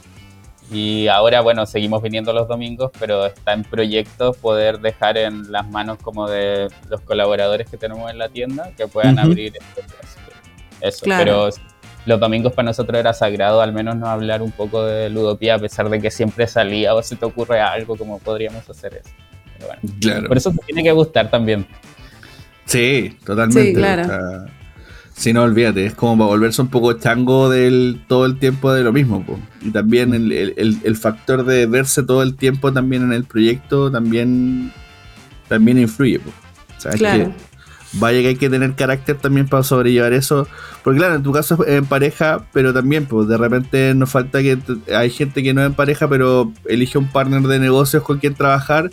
Y 0.70 1.08
ahora, 1.08 1.42
bueno, 1.42 1.66
seguimos 1.66 2.04
viniendo 2.04 2.34
los 2.34 2.48
domingos, 2.48 2.92
pero 3.00 3.26
está 3.26 3.54
en 3.54 3.64
proyecto 3.64 4.34
poder 4.34 4.80
dejar 4.80 5.18
en 5.18 5.52
las 5.52 5.68
manos 5.68 5.98
como 6.04 6.30
de 6.30 6.68
los 6.88 7.02
colaboradores 7.02 7.68
que 7.68 7.78
tenemos 7.78 8.12
en 8.12 8.20
la 8.20 8.30
tienda 8.30 8.70
que 8.78 8.88
puedan 8.88 9.18
abrir 9.18 9.54
este 9.58 9.82
eso, 10.82 11.06
pero 11.06 11.50
los 12.06 12.20
domingos 12.20 12.54
para 12.54 12.68
nosotros 12.68 12.98
era 12.98 13.14
sagrado 13.14 13.62
al 13.62 13.74
menos 13.74 13.96
no 13.98 14.08
hablar 14.08 14.42
un 14.42 14.52
poco 14.52 14.86
de 14.86 15.10
ludopía, 15.10 15.56
a 15.56 15.60
pesar 15.60 15.90
de 15.90 16.00
que 16.00 16.10
siempre 16.10 16.48
salía 16.48 16.94
o 16.96 17.04
se 17.04 17.16
te 17.16 17.26
ocurre 17.26 17.60
algo 17.60 17.98
como 17.98 18.20
podríamos 18.20 18.68
hacer 18.70 18.96
eso. 18.96 19.10
Pero 19.58 19.74
bueno, 20.02 20.28
Por 20.28 20.38
eso 20.38 20.52
te 20.52 20.66
tiene 20.68 20.84
que 20.84 20.92
gustar 20.92 21.30
también. 21.30 21.68
Sí, 22.66 23.18
totalmente. 23.26 23.66
Sí, 23.66 23.74
claro. 23.74 24.48
Si 25.14 25.34
no, 25.34 25.44
olvídate, 25.44 25.88
es 25.88 25.96
como 25.96 26.16
para 26.16 26.28
volverse 26.28 26.62
un 26.62 26.68
poco 26.68 26.94
chango 26.94 27.50
del 27.50 28.04
todo 28.08 28.28
el 28.28 28.38
tiempo 28.38 28.72
de 28.72 28.84
lo 28.84 28.94
mismo. 28.94 29.26
Y 29.62 29.72
también 29.72 30.14
el, 30.14 30.96
factor 30.96 31.44
de 31.44 31.66
verse 31.66 32.04
todo 32.04 32.22
el 32.22 32.36
tiempo 32.36 32.72
también 32.72 33.02
en 33.02 33.14
el 33.14 33.24
proyecto 33.24 33.92
también, 33.92 34.72
también 35.50 35.80
influye. 35.80 36.22
claro. 36.98 37.34
Vaya 37.94 38.22
que 38.22 38.28
hay 38.30 38.36
que 38.36 38.50
tener 38.50 38.76
carácter 38.76 39.18
también 39.18 39.48
para 39.48 39.64
sobrellevar 39.64 40.14
eso. 40.14 40.48
Porque 40.84 41.00
claro, 41.00 41.16
en 41.16 41.24
tu 41.24 41.32
caso 41.32 41.64
es 41.66 41.76
en 41.76 41.86
pareja, 41.86 42.46
pero 42.54 42.74
también 42.74 43.06
pues 43.06 43.28
de 43.28 43.38
repente 43.38 43.94
nos 43.96 44.10
falta 44.10 44.42
que 44.42 44.58
hay 44.94 45.10
gente 45.10 45.44
que 45.44 45.54
no 45.54 45.62
es 45.62 45.68
en 45.68 45.74
pareja, 45.74 46.08
pero 46.08 46.52
elige 46.66 46.98
un 46.98 47.08
partner 47.08 47.42
de 47.44 47.60
negocios 47.60 48.04
con 48.04 48.20
quien 48.20 48.36
trabajar. 48.36 48.90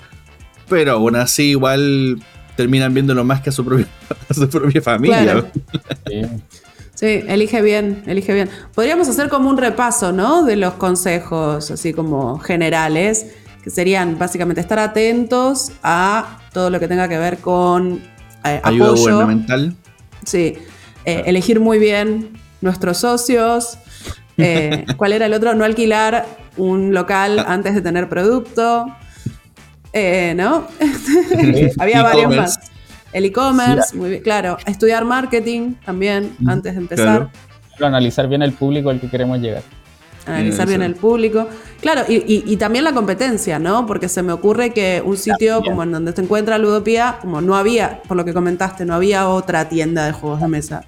Pero 0.69 0.93
aún 0.93 1.17
así 1.17 1.51
igual 1.51 2.23
terminan 2.57 2.95
viéndolo 2.95 3.25
más 3.25 3.41
que 3.41 3.51
a 3.51 3.53
su 3.53 3.65
propia, 3.65 3.87
su 4.31 4.49
propia 4.49 4.81
familia. 4.81 5.45
Sí. 6.95 7.23
elige 7.27 7.61
bien, 7.61 8.03
elige 8.07 8.33
bien. 8.33 8.49
Podríamos 8.75 9.09
hacer 9.09 9.29
como 9.29 9.51
un 9.51 9.59
repaso, 9.59 10.13
¿no? 10.13 10.45
De 10.45 10.57
los 10.57 10.75
consejos, 10.75 11.71
así 11.71 11.93
como 11.93 12.39
generales, 12.39 13.27
que 13.63 13.71
serían 13.71 14.19
básicamente 14.19 14.61
estar 14.61 14.79
atentos 14.79 15.73
a 15.83 16.39
todo 16.53 16.71
lo 16.71 16.79
que 16.81 16.89
tenga 16.89 17.09
que 17.09 17.19
ver 17.19 17.39
con 17.39 18.01
eh, 18.45 18.61
ayuda 18.63 18.91
gubernamental. 18.91 19.75
Sí, 20.25 20.55
eh, 21.05 21.23
elegir 21.27 21.61
muy 21.61 21.79
bien 21.79 22.31
nuestros 22.61 22.99
socios. 22.99 23.79
Eh, 24.37 24.85
¿Cuál 24.97 25.13
era 25.13 25.27
el 25.27 25.35
otro? 25.35 25.55
No 25.55 25.65
alquilar 25.65 26.27
un 26.57 26.95
local 26.95 27.39
antes 27.47 27.75
de 27.75 27.83
tener 27.83 28.09
producto. 28.09 28.87
Eh, 29.93 30.35
¿no? 30.37 30.67
Había 31.79 32.03
varios 32.03 32.35
más. 32.35 32.59
El 33.13 33.27
e-commerce, 33.27 33.97
muy 33.97 34.11
bien, 34.11 34.23
claro. 34.23 34.57
Estudiar 34.67 35.05
marketing 35.05 35.75
también 35.85 36.37
antes 36.49 36.75
de 36.75 36.81
empezar. 36.81 37.31
Analizar 37.81 38.27
bien 38.29 38.43
el 38.43 38.53
público 38.53 38.91
al 38.91 39.01
que 39.01 39.09
queremos 39.09 39.39
llegar. 39.39 39.63
Analizar 40.27 40.67
bien 40.67 40.83
el 40.83 40.95
público. 40.95 41.49
Claro, 41.81 42.03
y, 42.09 42.57
también 42.57 42.85
la 42.85 42.93
competencia, 42.93 43.59
¿no? 43.59 43.87
Porque 43.87 44.09
se 44.09 44.23
me 44.23 44.33
ocurre 44.33 44.71
que 44.71 45.03
un 45.05 45.17
sitio 45.17 45.63
como 45.63 45.83
en 45.83 45.93
donde 45.93 46.13
se 46.13 46.23
encuentra 46.23 46.57
Ludopía, 46.59 47.19
como 47.21 47.41
no 47.41 47.57
había, 47.57 48.03
por 48.03 48.17
lo 48.17 48.25
que 48.25 48.33
comentaste, 48.33 48.85
no 48.85 48.95
había 48.95 49.29
otra 49.29 49.69
tienda 49.69 50.07
de 50.07 50.13
juegos 50.13 50.41
de 50.41 50.49
mesa 50.49 50.85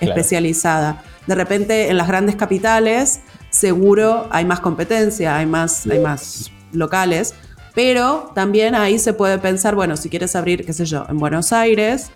especializada. 0.00 1.02
De 1.26 1.34
repente 1.34 1.90
en 1.90 1.98
las 1.98 2.08
grandes 2.08 2.36
capitales 2.36 3.20
seguro 3.50 4.28
hay 4.30 4.44
más 4.44 4.60
competencia, 4.60 5.36
hay 5.36 5.46
más, 5.46 5.86
hay 5.86 5.98
más 5.98 6.50
locales. 6.72 7.34
Pero 7.74 8.32
también 8.34 8.74
ahí 8.74 8.98
se 8.98 9.12
puede 9.12 9.38
pensar, 9.38 9.74
bueno, 9.74 9.96
si 9.96 10.08
quieres 10.08 10.34
abrir, 10.34 10.64
qué 10.64 10.72
sé 10.72 10.86
yo, 10.86 11.06
en 11.08 11.18
Buenos 11.18 11.52
Aires, 11.52 12.10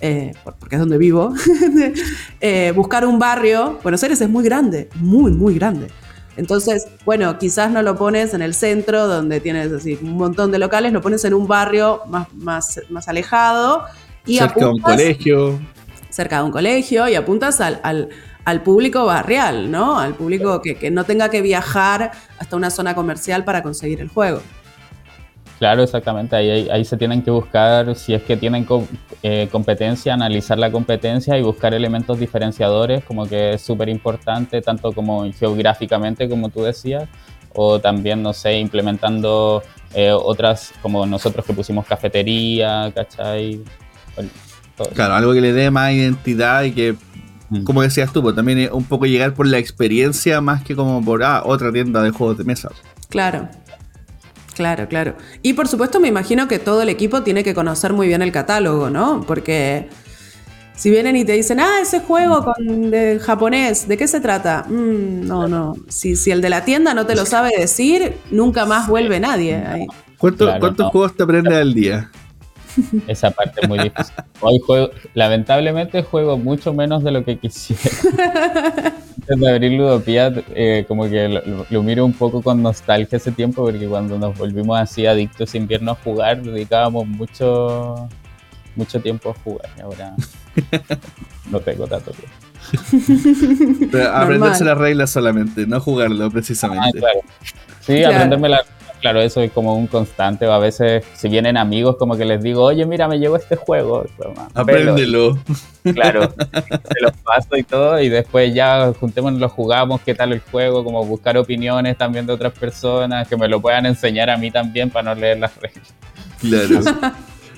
eh, 0.00 0.32
porque 0.58 0.76
es 0.76 0.80
donde 0.80 0.98
vivo, 0.98 1.34
eh, 2.40 2.72
buscar 2.74 3.06
un 3.06 3.18
barrio, 3.18 3.78
Buenos 3.82 4.02
Aires 4.02 4.20
es 4.20 4.28
muy 4.28 4.44
grande, 4.44 4.88
muy, 4.96 5.30
muy 5.32 5.54
grande. 5.54 5.88
Entonces, 6.36 6.88
bueno, 7.04 7.38
quizás 7.38 7.70
no 7.70 7.82
lo 7.82 7.96
pones 7.96 8.34
en 8.34 8.42
el 8.42 8.54
centro 8.54 9.06
donde 9.06 9.40
tienes 9.40 9.72
así 9.72 9.98
un 10.02 10.16
montón 10.16 10.50
de 10.50 10.58
locales, 10.58 10.92
lo 10.92 11.00
pones 11.00 11.24
en 11.24 11.34
un 11.34 11.46
barrio 11.46 12.00
más, 12.08 12.32
más, 12.34 12.80
más 12.90 13.08
alejado. 13.08 13.84
Y 14.26 14.38
cerca 14.38 14.60
de 14.60 14.66
un 14.66 14.80
colegio. 14.80 15.60
Cerca 16.10 16.38
de 16.38 16.44
un 16.44 16.50
colegio 16.50 17.08
y 17.08 17.14
apuntas 17.14 17.60
al, 17.60 17.80
al, 17.82 18.08
al 18.44 18.62
público 18.62 19.04
barrial, 19.04 19.70
¿no? 19.70 19.98
Al 19.98 20.14
público 20.14 20.60
que, 20.62 20.76
que 20.76 20.90
no 20.90 21.04
tenga 21.04 21.28
que 21.28 21.40
viajar 21.42 22.12
hasta 22.38 22.56
una 22.56 22.70
zona 22.70 22.94
comercial 22.94 23.44
para 23.44 23.62
conseguir 23.62 24.00
el 24.00 24.08
juego. 24.08 24.40
Claro, 25.58 25.84
exactamente. 25.84 26.34
Ahí, 26.34 26.68
ahí, 26.68 26.84
se 26.84 26.96
tienen 26.96 27.22
que 27.22 27.30
buscar, 27.30 27.94
si 27.94 28.12
es 28.12 28.22
que 28.22 28.36
tienen 28.36 28.66
eh, 29.22 29.48
competencia, 29.50 30.12
analizar 30.12 30.58
la 30.58 30.70
competencia 30.70 31.38
y 31.38 31.42
buscar 31.42 31.74
elementos 31.74 32.18
diferenciadores, 32.18 33.04
como 33.04 33.26
que 33.26 33.54
es 33.54 33.62
súper 33.62 33.88
importante, 33.88 34.60
tanto 34.62 34.92
como 34.92 35.30
geográficamente, 35.32 36.28
como 36.28 36.48
tú 36.48 36.62
decías, 36.62 37.08
o 37.54 37.78
también, 37.78 38.22
no 38.22 38.32
sé, 38.32 38.58
implementando 38.58 39.62
eh, 39.94 40.10
otras, 40.10 40.72
como 40.82 41.06
nosotros 41.06 41.46
que 41.46 41.52
pusimos 41.52 41.86
cafetería, 41.86 42.90
¿cachai? 42.94 43.62
claro, 44.92 45.14
algo 45.14 45.32
que 45.32 45.40
le 45.40 45.52
dé 45.52 45.70
más 45.70 45.92
identidad 45.92 46.64
y 46.64 46.72
que, 46.72 46.96
mm. 47.50 47.62
como 47.62 47.82
decías 47.82 48.12
tú, 48.12 48.22
pues 48.22 48.34
también 48.34 48.70
un 48.72 48.84
poco 48.84 49.06
llegar 49.06 49.34
por 49.34 49.46
la 49.46 49.58
experiencia 49.58 50.40
más 50.40 50.64
que 50.64 50.74
como 50.74 51.04
por, 51.04 51.22
ah, 51.22 51.42
otra 51.44 51.72
tienda 51.72 52.02
de 52.02 52.10
juegos 52.10 52.38
de 52.38 52.44
mesa. 52.44 52.70
Claro. 53.08 53.48
Claro, 54.54 54.88
claro. 54.88 55.16
Y 55.42 55.54
por 55.54 55.68
supuesto 55.68 56.00
me 56.00 56.08
imagino 56.08 56.48
que 56.48 56.58
todo 56.58 56.82
el 56.82 56.88
equipo 56.88 57.22
tiene 57.22 57.42
que 57.42 57.54
conocer 57.54 57.92
muy 57.92 58.06
bien 58.06 58.22
el 58.22 58.32
catálogo, 58.32 58.88
¿no? 58.88 59.24
Porque 59.26 59.88
si 60.76 60.90
vienen 60.90 61.16
y 61.16 61.24
te 61.24 61.32
dicen, 61.32 61.60
ah, 61.60 61.78
ese 61.82 62.00
juego 62.00 62.44
con, 62.44 62.90
de 62.90 63.18
japonés, 63.20 63.86
¿de 63.86 63.96
qué 63.96 64.08
se 64.08 64.20
trata? 64.20 64.64
Mm, 64.68 65.26
no, 65.26 65.48
no. 65.48 65.74
Si, 65.88 66.16
si 66.16 66.30
el 66.30 66.40
de 66.40 66.50
la 66.50 66.64
tienda 66.64 66.94
no 66.94 67.06
te 67.06 67.14
lo 67.14 67.26
sabe 67.26 67.50
decir, 67.58 68.16
nunca 68.30 68.64
más 68.64 68.88
vuelve 68.88 69.20
nadie. 69.20 69.56
Ahí. 69.56 69.86
¿Cuántos 70.18 70.90
juegos 70.90 71.16
te 71.16 71.22
aprendes 71.22 71.54
al 71.54 71.74
día? 71.74 72.10
Esa 73.06 73.30
parte 73.30 73.60
es 73.62 73.68
muy 73.68 73.78
difícil. 73.78 74.14
Hoy 74.40 74.58
juego, 74.64 74.90
lamentablemente 75.14 76.02
juego 76.02 76.38
mucho 76.38 76.72
menos 76.72 77.04
de 77.04 77.10
lo 77.10 77.24
que 77.24 77.38
quisiera. 77.38 77.82
Antes 79.20 79.40
de 79.40 79.50
abrir 79.50 79.72
Ludopía, 79.72 80.32
eh, 80.54 80.84
como 80.86 81.08
que 81.08 81.28
lo, 81.70 81.82
miro 81.82 82.04
un 82.04 82.12
poco 82.12 82.42
con 82.42 82.62
nostalgia 82.62 83.16
ese 83.16 83.32
tiempo, 83.32 83.64
porque 83.64 83.86
cuando 83.86 84.18
nos 84.18 84.36
volvimos 84.36 84.78
así 84.78 85.06
adictos 85.06 85.54
invierno 85.54 85.92
a 85.92 85.94
jugar, 85.94 86.42
dedicábamos 86.42 87.06
mucho, 87.06 88.08
mucho 88.76 89.00
tiempo 89.00 89.30
a 89.30 89.34
jugar. 89.42 89.68
Y 89.78 89.80
ahora 89.80 90.14
no 91.50 91.60
tengo 91.60 91.86
tanto 91.86 92.12
tiempo. 92.12 92.36
aprenderse 94.12 94.64
las 94.64 94.78
reglas 94.78 95.10
solamente, 95.10 95.66
no 95.66 95.80
jugarlo 95.80 96.30
precisamente. 96.30 96.98
Ah, 96.98 97.20
sí, 97.80 98.02
aprenderme 98.04 98.48
las 98.48 98.66
claro, 99.00 99.20
eso 99.20 99.40
es 99.40 99.52
como 99.52 99.74
un 99.74 99.86
constante. 99.86 100.46
O 100.46 100.52
a 100.52 100.58
veces, 100.58 101.04
si 101.14 101.28
vienen 101.28 101.56
amigos, 101.56 101.96
como 101.96 102.16
que 102.16 102.24
les 102.24 102.42
digo, 102.42 102.62
oye, 102.62 102.86
mira, 102.86 103.08
me 103.08 103.18
llegó 103.18 103.36
este 103.36 103.56
juego. 103.56 104.06
Apréndelo. 104.54 105.38
Claro, 105.92 106.22
se 106.60 107.00
los 107.00 107.12
paso 107.24 107.56
y 107.56 107.62
todo. 107.62 108.00
Y 108.00 108.08
después 108.08 108.54
ya 108.54 108.92
juntémonos, 108.98 109.40
lo 109.40 109.48
jugamos, 109.48 110.00
qué 110.00 110.14
tal 110.14 110.32
el 110.32 110.40
juego, 110.40 110.84
como 110.84 111.04
buscar 111.04 111.36
opiniones 111.36 111.96
también 111.98 112.26
de 112.26 112.32
otras 112.32 112.52
personas, 112.52 113.28
que 113.28 113.36
me 113.36 113.48
lo 113.48 113.60
puedan 113.60 113.86
enseñar 113.86 114.30
a 114.30 114.36
mí 114.36 114.50
también 114.50 114.90
para 114.90 115.14
no 115.14 115.20
leer 115.20 115.38
las 115.38 115.52
reglas. 115.56 115.94
Claro. 116.40 116.80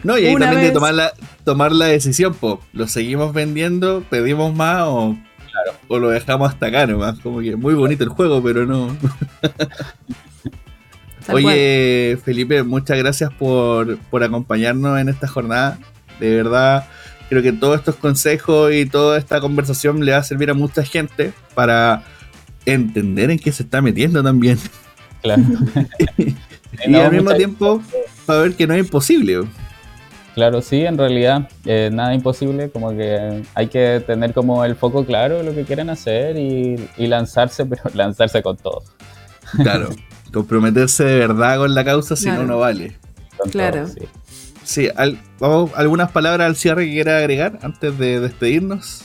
No, 0.03 0.19
y 0.19 0.27
ahí 0.27 0.37
también 0.37 0.63
de 0.63 0.71
tomar 0.71 0.95
la, 0.95 1.13
tomar 1.45 1.73
la 1.73 1.87
decisión, 1.87 2.35
po. 2.35 2.61
¿Lo 2.73 2.87
seguimos 2.87 3.33
vendiendo? 3.33 4.05
¿Pedimos 4.09 4.55
más 4.55 4.83
o, 4.83 5.17
o 5.89 5.99
lo 5.99 6.11
dejamos 6.11 6.51
hasta 6.51 6.67
acá 6.67 6.87
nomás? 6.87 7.19
Como 7.19 7.41
que 7.41 7.57
muy 7.57 7.75
bonito 7.75 8.05
el 8.05 8.11
juego, 8.11 8.43
pero 8.43 8.67
no. 8.67 8.97
Oye, 11.33 12.19
Felipe, 12.25 12.63
muchas 12.63 12.99
gracias 12.99 13.33
por, 13.33 13.99
acompañarnos 14.23 14.99
en 15.01 15.09
esta 15.09 15.27
jornada. 15.27 15.79
De 16.21 16.35
verdad, 16.35 16.87
creo 17.29 17.43
que 17.43 17.53
todos 17.53 17.79
estos 17.79 17.97
consejos 17.97 18.73
y 18.73 18.87
toda 18.87 19.19
esta 19.19 19.41
conversación 19.41 20.05
le 20.05 20.13
va 20.13 20.19
a 20.19 20.23
servir 20.23 20.51
a 20.51 20.55
mucha 20.55 20.83
gente 20.83 21.33
para 21.55 22.03
entender 22.65 23.31
en 23.31 23.39
qué 23.39 23.53
se 23.53 23.63
está 23.65 23.83
metiendo 23.83 24.23
también. 24.23 24.59
Claro. 25.23 25.43
y 26.87 26.95
al 26.95 27.13
mismo 27.13 27.35
tiempo, 27.35 27.83
ver 28.27 28.55
que 28.55 28.67
no 28.67 28.75
es 28.75 28.81
imposible. 28.81 29.47
Claro, 30.35 30.61
sí, 30.61 30.85
en 30.85 30.99
realidad, 30.99 31.49
eh, 31.65 31.89
nada 31.91 32.13
imposible, 32.13 32.69
como 32.69 32.91
que 32.91 33.43
hay 33.55 33.69
que 33.69 34.03
tener 34.07 34.35
como 34.35 34.67
el 34.67 34.77
foco 34.77 35.07
claro 35.07 35.39
de 35.39 35.45
lo 35.45 35.55
que 35.55 35.65
quieren 35.65 35.89
hacer 35.89 36.37
y, 36.37 36.77
y 36.99 37.07
lanzarse, 37.07 37.65
pero 37.67 37.83
lanzarse 37.95 38.43
con 38.43 38.57
todo. 38.59 38.85
Claro. 39.63 39.89
Comprometerse 40.33 41.05
de 41.05 41.19
verdad 41.19 41.59
con 41.59 41.75
la 41.75 41.85
causa, 41.85 42.17
si 42.17 42.27
no, 42.27 42.45
no 42.45 42.59
vale. 42.59 42.97
claro. 43.51 43.87
sí, 44.65 44.89
vamos, 45.39 45.71
¿algunas 45.75 46.11
palabras 46.11 46.47
al 46.47 46.57
cierre 46.57 46.87
que 46.87 46.93
quiera 46.93 47.19
agregar 47.19 47.59
antes 47.63 47.97
de 47.99 48.21
despedirnos? 48.21 49.03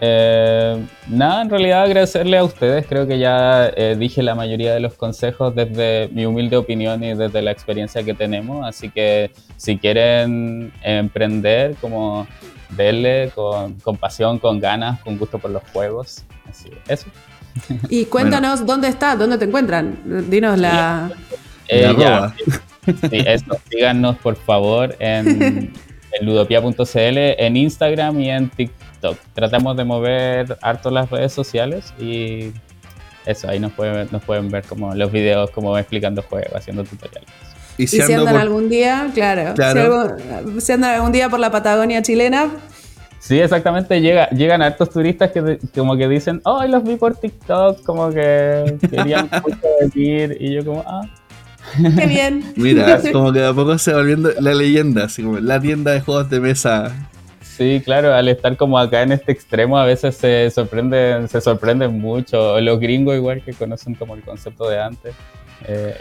Eh, 0.00 0.84
nada, 1.08 1.42
en 1.42 1.50
realidad 1.50 1.84
agradecerle 1.84 2.36
a 2.36 2.44
ustedes. 2.44 2.86
Creo 2.86 3.06
que 3.06 3.18
ya 3.18 3.68
eh, 3.68 3.96
dije 3.98 4.22
la 4.22 4.34
mayoría 4.34 4.74
de 4.74 4.80
los 4.80 4.94
consejos 4.94 5.54
desde 5.54 6.08
mi 6.12 6.26
humilde 6.26 6.56
opinión 6.56 7.02
y 7.02 7.14
desde 7.14 7.40
la 7.40 7.50
experiencia 7.52 8.02
que 8.02 8.12
tenemos. 8.12 8.66
Así 8.66 8.90
que 8.90 9.30
si 9.56 9.78
quieren 9.78 10.72
emprender, 10.82 11.76
como 11.80 12.26
verle 12.70 13.30
con, 13.34 13.74
con 13.80 13.96
pasión, 13.96 14.38
con 14.38 14.60
ganas, 14.60 15.00
con 15.00 15.16
gusto 15.16 15.38
por 15.38 15.50
los 15.50 15.62
juegos. 15.72 16.24
Así, 16.50 16.70
eso. 16.88 17.06
Y 17.88 18.06
cuéntanos 18.06 18.66
dónde 18.66 18.88
está, 18.88 19.16
dónde 19.16 19.38
te 19.38 19.44
encuentran. 19.44 19.98
Dinos 20.28 20.58
la. 20.58 21.10
Eh, 21.68 21.94
síganos 23.70 24.16
por 24.18 24.36
favor 24.36 24.94
en, 24.98 25.72
en 26.12 26.26
ludopia.cl, 26.26 26.78
en 26.96 27.56
Instagram 27.56 28.20
y 28.20 28.30
en 28.30 28.50
TikTok. 28.50 29.18
Tratamos 29.32 29.76
de 29.76 29.84
mover 29.84 30.58
harto 30.60 30.90
las 30.90 31.10
redes 31.10 31.32
sociales 31.32 31.94
y 31.98 32.52
eso, 33.26 33.48
ahí 33.48 33.58
nos 33.58 33.72
pueden, 33.72 34.08
nos 34.10 34.22
pueden 34.22 34.50
ver 34.50 34.64
como 34.64 34.94
los 34.94 35.10
videos 35.10 35.50
como 35.50 35.76
explicando 35.78 36.22
juegos, 36.22 36.52
haciendo 36.54 36.84
tutoriales. 36.84 37.30
Y 37.76 37.86
si, 37.86 38.00
andan 38.00 38.36
algún 38.36 38.68
día, 38.68 39.10
claro, 39.14 39.54
Si, 39.56 40.60
si, 40.60 40.72
andan 40.72 40.94
algún 40.94 41.10
día 41.10 41.28
por 41.28 41.40
la 41.40 41.50
Patagonia 41.50 42.02
chilena, 42.02 42.50
Sí, 43.24 43.40
exactamente, 43.40 44.02
llega, 44.02 44.28
llegan 44.28 44.60
hartos 44.60 44.90
turistas 44.90 45.30
que 45.30 45.58
como 45.74 45.96
que 45.96 46.06
dicen, 46.08 46.42
oh, 46.44 46.62
los 46.66 46.84
vi 46.84 46.96
por 46.96 47.16
TikTok, 47.16 47.82
como 47.82 48.10
que 48.10 48.76
querían 48.90 49.30
mucho 49.42 49.66
venir, 49.80 50.36
y 50.38 50.52
yo 50.52 50.62
como, 50.62 50.84
ah. 50.86 51.08
Qué 51.74 52.06
bien. 52.06 52.44
Mira, 52.56 53.00
como 53.12 53.32
que 53.32 53.38
de 53.38 53.46
a 53.46 53.54
poco 53.54 53.78
se 53.78 53.92
va 53.92 54.00
volviendo 54.00 54.30
la 54.38 54.52
leyenda, 54.52 55.04
así 55.04 55.22
como 55.22 55.38
la 55.38 55.58
tienda 55.58 55.92
de 55.92 56.02
juegos 56.02 56.28
de 56.28 56.38
mesa. 56.38 56.94
Sí, 57.40 57.80
claro, 57.82 58.12
al 58.12 58.28
estar 58.28 58.58
como 58.58 58.78
acá 58.78 59.00
en 59.00 59.12
este 59.12 59.32
extremo 59.32 59.78
a 59.78 59.86
veces 59.86 60.16
se 60.16 60.50
sorprenden, 60.50 61.26
se 61.26 61.40
sorprenden 61.40 61.98
mucho. 61.98 62.60
Los 62.60 62.78
gringos 62.78 63.16
igual 63.16 63.42
que 63.42 63.54
conocen 63.54 63.94
como 63.94 64.16
el 64.16 64.20
concepto 64.20 64.68
de 64.68 64.82
antes. 64.82 65.14
Eh, 65.66 65.96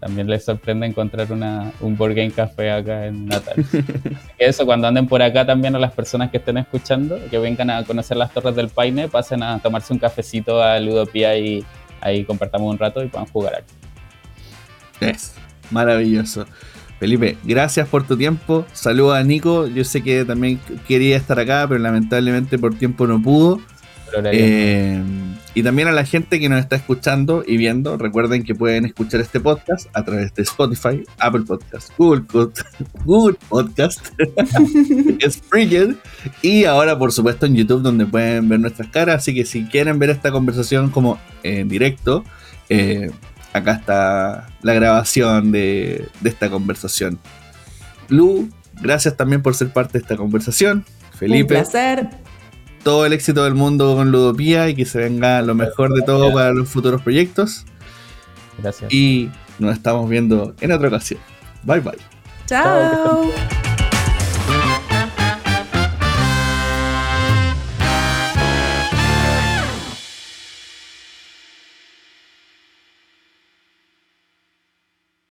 también 0.00 0.28
les 0.28 0.44
sorprende 0.44 0.86
encontrar 0.86 1.32
una, 1.32 1.72
un 1.80 1.96
Board 1.96 2.14
Game 2.14 2.30
Café 2.30 2.70
acá 2.70 3.06
en 3.06 3.26
Natal. 3.26 3.54
eso, 4.38 4.66
cuando 4.66 4.86
anden 4.86 5.06
por 5.06 5.22
acá 5.22 5.46
también 5.46 5.74
a 5.74 5.78
las 5.78 5.92
personas 5.92 6.30
que 6.30 6.36
estén 6.36 6.58
escuchando, 6.58 7.18
que 7.30 7.38
vengan 7.38 7.70
a 7.70 7.84
conocer 7.84 8.16
las 8.16 8.32
Torres 8.32 8.54
del 8.54 8.68
Paine, 8.68 9.08
pasen 9.08 9.42
a 9.42 9.58
tomarse 9.58 9.92
un 9.92 9.98
cafecito 9.98 10.62
a 10.62 10.78
Ludopía 10.78 11.36
y 11.38 11.64
ahí 12.00 12.24
compartamos 12.24 12.70
un 12.70 12.78
rato 12.78 13.02
y 13.02 13.08
puedan 13.08 13.26
jugar 13.28 13.54
aquí. 13.54 13.72
Es 15.00 15.34
maravilloso. 15.70 16.46
Felipe, 16.98 17.36
gracias 17.44 17.88
por 17.88 18.06
tu 18.06 18.16
tiempo. 18.16 18.64
Saludos 18.72 19.16
a 19.16 19.22
Nico. 19.22 19.66
Yo 19.66 19.84
sé 19.84 20.02
que 20.02 20.24
también 20.24 20.58
quería 20.88 21.16
estar 21.16 21.38
acá, 21.38 21.66
pero 21.68 21.78
lamentablemente 21.80 22.58
por 22.58 22.74
tiempo 22.74 23.06
no 23.06 23.20
pudo. 23.20 23.60
Eh, 24.32 25.02
y 25.56 25.62
también 25.62 25.88
a 25.88 25.92
la 25.92 26.04
gente 26.04 26.38
que 26.38 26.50
nos 26.50 26.60
está 26.60 26.76
escuchando 26.76 27.42
y 27.44 27.56
viendo, 27.56 27.96
recuerden 27.96 28.44
que 28.44 28.54
pueden 28.54 28.84
escuchar 28.84 29.22
este 29.22 29.40
podcast 29.40 29.88
a 29.94 30.04
través 30.04 30.34
de 30.34 30.42
Spotify, 30.42 31.02
Apple 31.18 31.44
Podcast, 31.46 31.92
Google, 31.96 32.24
Google 33.06 33.38
Podcast, 33.48 34.06
Spreaker 35.26 35.96
y 36.42 36.66
ahora 36.66 36.98
por 36.98 37.10
supuesto 37.10 37.46
en 37.46 37.56
YouTube 37.56 37.80
donde 37.80 38.04
pueden 38.04 38.50
ver 38.50 38.60
nuestras 38.60 38.90
caras. 38.90 39.16
Así 39.22 39.34
que 39.34 39.46
si 39.46 39.64
quieren 39.64 39.98
ver 39.98 40.10
esta 40.10 40.30
conversación 40.30 40.90
como 40.90 41.18
en 41.42 41.70
directo, 41.70 42.22
eh, 42.68 43.10
acá 43.54 43.72
está 43.72 44.48
la 44.60 44.74
grabación 44.74 45.52
de, 45.52 46.06
de 46.20 46.28
esta 46.28 46.50
conversación. 46.50 47.18
Lu, 48.10 48.50
gracias 48.82 49.16
también 49.16 49.40
por 49.40 49.54
ser 49.54 49.70
parte 49.72 49.94
de 49.94 50.02
esta 50.02 50.18
conversación. 50.18 50.84
Felipe. 51.18 51.54
Un 51.54 51.62
placer 51.62 52.25
todo 52.86 53.04
el 53.04 53.12
éxito 53.12 53.42
del 53.42 53.56
mundo 53.56 53.96
con 53.96 54.12
Ludopía 54.12 54.68
y 54.68 54.76
que 54.76 54.84
se 54.84 55.00
venga 55.00 55.42
lo 55.42 55.56
mejor 55.56 55.92
de 55.92 56.02
todo 56.02 56.32
para 56.32 56.52
los 56.52 56.68
futuros 56.68 57.02
proyectos. 57.02 57.64
Gracias. 58.58 58.92
Y 58.92 59.28
nos 59.58 59.74
estamos 59.74 60.08
viendo 60.08 60.54
en 60.60 60.70
otra 60.70 60.86
ocasión. 60.86 61.18
Bye 61.64 61.80
bye. 61.80 61.98
Chao. 62.46 63.28